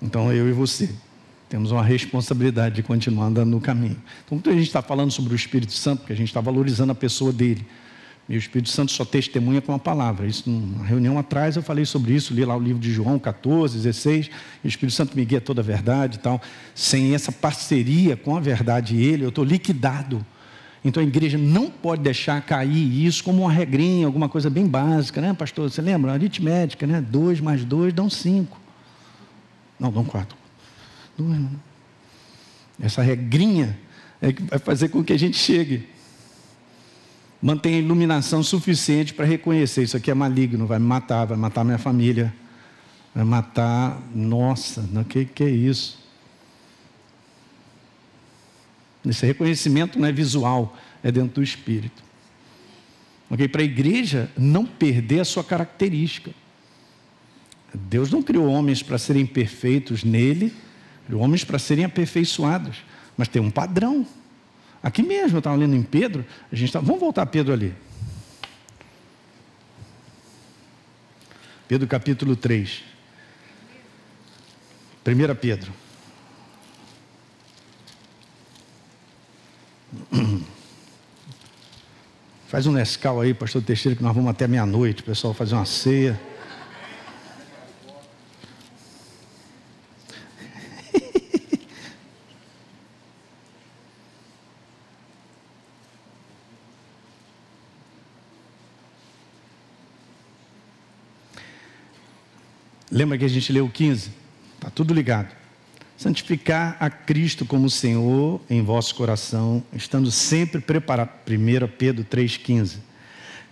Então 0.00 0.32
eu 0.32 0.48
e 0.48 0.52
você 0.52 0.92
temos 1.48 1.70
uma 1.70 1.82
responsabilidade 1.82 2.76
de 2.76 2.82
continuar 2.82 3.26
andando 3.26 3.50
no 3.50 3.60
caminho. 3.60 4.02
Então, 4.24 4.38
quando 4.38 4.48
a 4.48 4.54
gente 4.54 4.66
está 4.66 4.80
falando 4.80 5.10
sobre 5.10 5.34
o 5.34 5.36
Espírito 5.36 5.72
Santo, 5.72 5.98
porque 5.98 6.14
a 6.14 6.16
gente 6.16 6.28
está 6.28 6.40
valorizando 6.40 6.92
a 6.92 6.94
pessoa 6.94 7.30
dele. 7.30 7.66
E 8.26 8.34
o 8.34 8.38
Espírito 8.38 8.70
Santo 8.70 8.90
só 8.90 9.04
testemunha 9.04 9.60
com 9.60 9.74
a 9.74 9.78
palavra. 9.78 10.26
Isso, 10.26 10.48
numa 10.48 10.82
reunião 10.82 11.18
atrás 11.18 11.54
eu 11.54 11.62
falei 11.62 11.84
sobre 11.84 12.14
isso, 12.14 12.32
li 12.32 12.42
lá 12.42 12.56
o 12.56 12.58
livro 12.58 12.80
de 12.80 12.90
João 12.90 13.18
14, 13.18 13.76
16, 13.76 14.30
e 14.64 14.66
o 14.66 14.68
Espírito 14.68 14.94
Santo 14.94 15.14
me 15.14 15.24
guia 15.26 15.42
toda 15.42 15.60
a 15.60 15.64
verdade 15.64 16.16
e 16.16 16.20
tal. 16.20 16.40
Sem 16.74 17.14
essa 17.14 17.30
parceria 17.30 18.16
com 18.16 18.34
a 18.34 18.40
verdade 18.40 18.96
e 18.96 19.04
ele, 19.04 19.22
eu 19.24 19.28
estou 19.28 19.44
liquidado. 19.44 20.24
Então 20.84 21.00
a 21.00 21.06
igreja 21.06 21.38
não 21.38 21.70
pode 21.70 22.02
deixar 22.02 22.40
cair 22.42 23.06
isso 23.06 23.22
como 23.22 23.42
uma 23.42 23.52
regrinha, 23.52 24.04
alguma 24.06 24.28
coisa 24.28 24.50
bem 24.50 24.66
básica, 24.66 25.20
né, 25.20 25.32
pastor? 25.32 25.70
Você 25.70 25.80
lembra? 25.80 26.12
Aritmética, 26.12 26.86
né? 26.86 27.00
Dois 27.00 27.40
mais 27.40 27.64
dois 27.64 27.92
dão 27.92 28.10
cinco. 28.10 28.58
Não, 29.78 29.92
dão 29.92 30.04
quatro. 30.04 30.36
Essa 32.80 33.02
regrinha 33.02 33.78
é 34.20 34.32
que 34.32 34.42
vai 34.42 34.58
fazer 34.58 34.88
com 34.88 35.04
que 35.04 35.12
a 35.12 35.18
gente 35.18 35.36
chegue. 35.36 35.88
Mantenha 37.40 37.78
iluminação 37.78 38.42
suficiente 38.42 39.14
para 39.14 39.24
reconhecer: 39.24 39.82
isso 39.84 39.96
aqui 39.96 40.10
é 40.10 40.14
maligno, 40.14 40.66
vai 40.66 40.80
me 40.80 40.86
matar, 40.86 41.26
vai 41.26 41.36
matar 41.36 41.64
minha 41.64 41.78
família, 41.78 42.34
vai 43.14 43.24
matar. 43.24 44.00
Nossa, 44.12 44.80
o 44.80 45.04
que, 45.04 45.24
que 45.24 45.44
é 45.44 45.50
isso? 45.50 46.01
Esse 49.04 49.26
reconhecimento 49.26 49.98
não 49.98 50.06
é 50.06 50.12
visual, 50.12 50.76
é 51.02 51.10
dentro 51.10 51.34
do 51.34 51.42
espírito. 51.42 52.02
Okay? 53.30 53.48
Para 53.48 53.62
a 53.62 53.64
igreja 53.64 54.30
não 54.36 54.64
perder 54.64 55.20
a 55.20 55.24
sua 55.24 55.42
característica. 55.42 56.30
Deus 57.74 58.10
não 58.10 58.22
criou 58.22 58.46
homens 58.46 58.82
para 58.82 58.98
serem 58.98 59.26
perfeitos 59.26 60.04
nele, 60.04 60.52
criou 61.06 61.22
homens 61.22 61.42
para 61.42 61.58
serem 61.58 61.84
aperfeiçoados. 61.84 62.78
Mas 63.16 63.28
tem 63.28 63.42
um 63.42 63.50
padrão. 63.50 64.06
Aqui 64.82 65.02
mesmo, 65.02 65.36
eu 65.36 65.38
estava 65.38 65.56
lendo 65.56 65.74
em 65.74 65.82
Pedro, 65.82 66.24
a 66.50 66.56
gente 66.56 66.72
tá, 66.72 66.80
vamos 66.80 67.00
voltar 67.00 67.22
a 67.22 67.26
Pedro 67.26 67.52
ali. 67.52 67.74
Pedro 71.66 71.88
capítulo 71.88 72.36
3. 72.36 72.82
1 75.06 75.34
Pedro. 75.40 75.72
Faz 82.48 82.66
um 82.66 82.72
Nescau 82.72 83.20
aí, 83.20 83.34
pastor 83.34 83.62
Teixeira, 83.62 83.94
que 83.96 84.02
nós 84.02 84.14
vamos 84.14 84.30
até 84.30 84.48
meia-noite, 84.48 85.02
pessoal 85.02 85.34
fazer 85.34 85.54
uma 85.54 85.66
ceia. 85.66 86.18
Lembra 102.90 103.18
que 103.18 103.24
a 103.24 103.28
gente 103.28 103.52
leu 103.52 103.66
o 103.66 103.70
15? 103.70 104.10
Está 104.56 104.70
tudo 104.70 104.94
ligado 104.94 105.41
santificar 106.02 106.76
a 106.80 106.90
Cristo 106.90 107.46
como 107.46 107.70
Senhor 107.70 108.40
em 108.50 108.60
vosso 108.60 108.92
coração, 108.96 109.62
estando 109.72 110.10
sempre 110.10 110.60
preparado. 110.60 111.10
1 111.28 111.68
Pedro 111.78 112.04
3,15. 112.04 112.78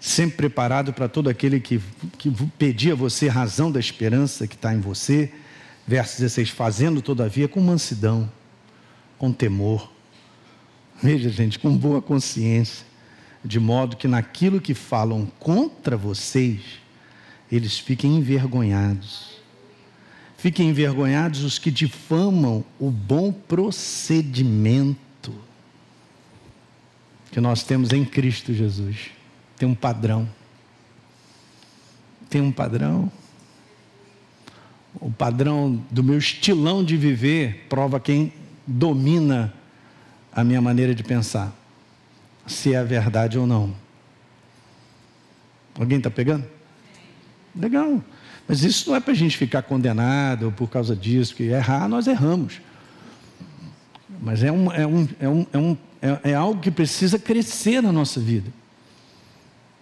Sempre 0.00 0.36
preparado 0.36 0.92
para 0.92 1.08
todo 1.08 1.30
aquele 1.30 1.60
que, 1.60 1.80
que 2.18 2.30
pedia 2.58 2.94
a 2.94 2.96
você 2.96 3.28
razão 3.28 3.70
da 3.70 3.78
esperança 3.78 4.48
que 4.48 4.56
está 4.56 4.74
em 4.74 4.80
você. 4.80 5.32
Verso 5.86 6.18
16: 6.18 6.50
fazendo 6.50 7.00
todavia 7.00 7.46
com 7.46 7.60
mansidão, 7.60 8.30
com 9.16 9.32
temor. 9.32 9.88
Veja, 11.00 11.30
gente, 11.30 11.58
com 11.58 11.76
boa 11.76 12.02
consciência, 12.02 12.84
de 13.44 13.60
modo 13.60 13.96
que 13.96 14.08
naquilo 14.08 14.60
que 14.60 14.74
falam 14.74 15.30
contra 15.38 15.96
vocês, 15.96 16.60
eles 17.50 17.78
fiquem 17.78 18.16
envergonhados 18.16 19.39
Fiquem 20.40 20.70
envergonhados 20.70 21.44
os 21.44 21.58
que 21.58 21.70
difamam 21.70 22.64
o 22.78 22.90
bom 22.90 23.30
procedimento 23.30 24.98
que 27.30 27.38
nós 27.42 27.62
temos 27.62 27.92
em 27.92 28.06
Cristo 28.06 28.54
Jesus. 28.54 29.10
Tem 29.58 29.68
um 29.68 29.74
padrão. 29.74 30.26
Tem 32.30 32.40
um 32.40 32.50
padrão. 32.50 33.12
o 34.98 35.10
padrão 35.10 35.84
do 35.90 36.02
meu 36.02 36.16
estilão 36.16 36.82
de 36.82 36.96
viver 36.96 37.66
prova 37.68 38.00
quem 38.00 38.32
domina 38.66 39.52
a 40.32 40.42
minha 40.42 40.62
maneira 40.62 40.94
de 40.94 41.02
pensar, 41.02 41.54
se 42.46 42.74
é 42.74 42.82
verdade 42.82 43.38
ou 43.38 43.46
não. 43.46 43.74
Alguém 45.78 45.98
está 45.98 46.10
pegando? 46.10 46.46
Legal. 47.54 48.02
Mas 48.50 48.64
isso 48.64 48.90
não 48.90 48.96
é 48.96 49.00
para 49.00 49.12
a 49.12 49.16
gente 49.16 49.36
ficar 49.36 49.62
condenado 49.62 50.52
por 50.56 50.68
causa 50.68 50.96
disso, 50.96 51.36
que 51.36 51.44
errar, 51.44 51.88
nós 51.88 52.08
erramos. 52.08 52.60
Mas 54.20 54.42
é, 54.42 54.50
um, 54.50 54.72
é, 54.72 54.84
um, 54.84 55.08
é, 55.20 55.28
um, 55.28 55.46
é, 55.52 55.58
um, 55.58 55.76
é, 56.02 56.30
é 56.32 56.34
algo 56.34 56.60
que 56.60 56.68
precisa 56.68 57.16
crescer 57.16 57.80
na 57.80 57.92
nossa 57.92 58.18
vida. 58.18 58.50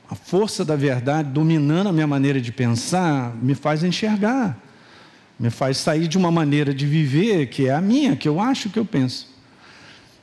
A 0.07 0.14
força 0.14 0.66
da 0.66 0.77
verdade 0.77 1.31
dominando 1.31 1.87
a 1.87 1.93
minha 1.95 2.07
maneira 2.07 2.43
de 2.43 2.53
pensar 2.53 3.35
me 3.37 3.55
faz 3.55 3.83
enxergar, 3.83 4.62
me 5.41 5.49
faz 5.49 5.79
sair 5.79 6.07
de 6.07 6.19
uma 6.19 6.31
maneira 6.31 6.75
de 6.75 6.85
viver 6.85 7.47
que 7.47 7.69
é 7.69 7.73
a 7.73 7.81
minha, 7.81 8.16
que 8.16 8.29
eu 8.29 8.39
acho 8.39 8.69
que 8.69 8.79
eu 8.79 8.85
penso. 8.85 9.35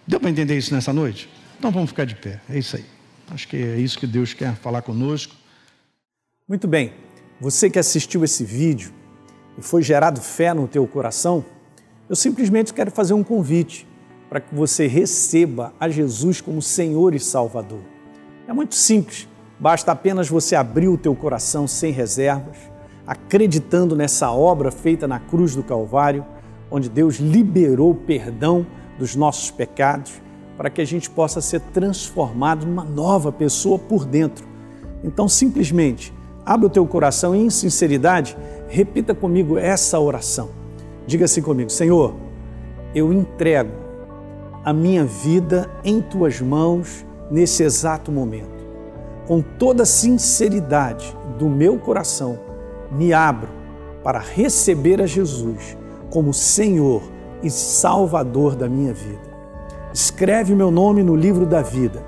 Deu 0.05 0.19
para 0.19 0.29
entender 0.29 0.55
isso 0.55 0.71
nessa 0.71 0.93
noite? 0.93 1.27
Então 1.57 1.71
vamos 1.71 1.89
ficar 1.89 2.05
de 2.05 2.13
pé, 2.13 2.39
é 2.47 2.59
isso 2.59 2.75
aí. 2.75 2.85
Acho 3.31 3.47
que 3.47 3.57
é 3.57 3.79
isso 3.79 3.97
que 3.97 4.05
Deus 4.05 4.35
quer 4.35 4.53
falar 4.53 4.83
conosco. 4.83 5.35
Muito 6.47 6.67
bem, 6.67 6.93
você 7.39 7.69
que 7.69 7.79
assistiu 7.79 8.23
esse 8.23 8.43
vídeo 8.43 8.91
e 9.57 9.61
foi 9.61 9.81
gerado 9.81 10.21
fé 10.21 10.53
no 10.53 10.67
teu 10.67 10.85
coração, 10.87 11.43
eu 12.09 12.15
simplesmente 12.15 12.73
quero 12.73 12.91
fazer 12.91 13.13
um 13.13 13.23
convite 13.23 13.87
para 14.29 14.39
que 14.39 14.53
você 14.53 14.87
receba 14.87 15.73
a 15.79 15.89
Jesus 15.89 16.41
como 16.41 16.61
Senhor 16.61 17.13
e 17.13 17.19
Salvador. 17.19 17.81
É 18.47 18.53
muito 18.53 18.75
simples 18.75 19.27
Basta 19.59 19.93
apenas 19.93 20.27
você 20.27 20.55
abrir 20.55 20.89
o 20.89 20.97
teu 20.97 21.15
coração 21.15 21.65
sem 21.65 21.91
reservas, 21.91 22.57
acreditando 23.07 23.95
nessa 23.95 24.29
obra 24.31 24.69
feita 24.69 25.07
na 25.07 25.17
cruz 25.17 25.55
do 25.55 25.63
Calvário, 25.63 26.25
onde 26.69 26.89
Deus 26.89 27.17
liberou 27.17 27.95
perdão 27.95 28.65
dos 28.99 29.15
nossos 29.15 29.51
pecados, 29.51 30.21
para 30.57 30.69
que 30.69 30.81
a 30.81 30.85
gente 30.85 31.09
possa 31.09 31.39
ser 31.39 31.61
transformado 31.61 32.65
numa 32.65 32.83
nova 32.83 33.31
pessoa 33.31 33.79
por 33.79 34.05
dentro. 34.05 34.45
Então, 35.03 35.27
simplesmente, 35.29 36.13
abre 36.45 36.67
o 36.67 36.69
teu 36.69 36.85
coração 36.85 37.35
e, 37.35 37.39
em 37.39 37.49
sinceridade, 37.49 38.37
repita 38.67 39.15
comigo 39.15 39.57
essa 39.57 39.99
oração. 39.99 40.49
Diga 41.07 41.25
assim 41.25 41.41
comigo: 41.41 41.69
Senhor, 41.69 42.13
eu 42.93 43.11
entrego 43.11 43.71
a 44.63 44.73
minha 44.73 45.05
vida 45.05 45.69
em 45.83 46.01
tuas 46.01 46.41
mãos 46.41 47.05
nesse 47.29 47.63
exato 47.63 48.11
momento 48.11 48.55
com 49.25 49.41
toda 49.41 49.83
a 49.83 49.85
sinceridade 49.85 51.15
do 51.37 51.49
meu 51.49 51.77
coração, 51.77 52.39
me 52.91 53.11
abro 53.11 53.49
para 54.03 54.19
receber 54.19 55.01
a 55.01 55.07
Jesus 55.07 55.75
como 56.11 56.33
Senhor 56.33 57.01
e 57.41 57.49
Salvador 57.49 58.55
da 58.55 58.69
minha 58.69 58.93
vida. 58.93 59.35
Escreve 59.91 60.53
meu 60.53 60.69
nome 60.69 61.01
no 61.01 61.15
livro 61.15 61.45
da 61.45 61.61
vida. 61.61 62.03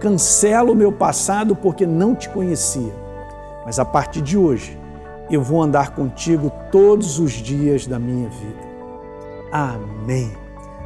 Cancelo 0.00 0.72
o 0.72 0.76
meu 0.76 0.92
passado 0.92 1.56
porque 1.56 1.84
não 1.84 2.14
te 2.14 2.28
conhecia, 2.28 2.92
mas 3.68 3.78
a 3.78 3.84
partir 3.84 4.22
de 4.22 4.38
hoje 4.38 4.78
eu 5.30 5.42
vou 5.42 5.62
andar 5.62 5.90
contigo 5.90 6.50
todos 6.72 7.18
os 7.18 7.32
dias 7.32 7.86
da 7.86 7.98
minha 7.98 8.26
vida. 8.30 8.62
Amém. 9.52 10.32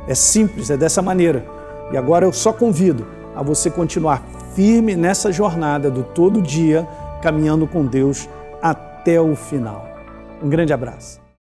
É 0.09 0.16
simples, 0.16 0.68
é 0.68 0.76
dessa 0.76 1.01
maneira. 1.01 1.47
E 1.93 1.97
agora 1.97 2.26
eu 2.26 2.33
só 2.33 2.53
convido 2.53 3.07
a 3.37 3.41
você 3.41 3.70
continuar 3.70 4.20
firme 4.57 4.97
nessa 4.97 5.30
jornada 5.30 5.93
do 5.93 6.03
todo 6.03 6.43
dia, 6.43 6.85
caminhando 7.22 7.68
com 7.68 7.87
Deus 7.87 8.28
até 8.61 9.20
o 9.20 9.37
final. 9.37 9.87
Um 10.43 10.49
grande 10.49 10.72
abraço. 10.72 11.22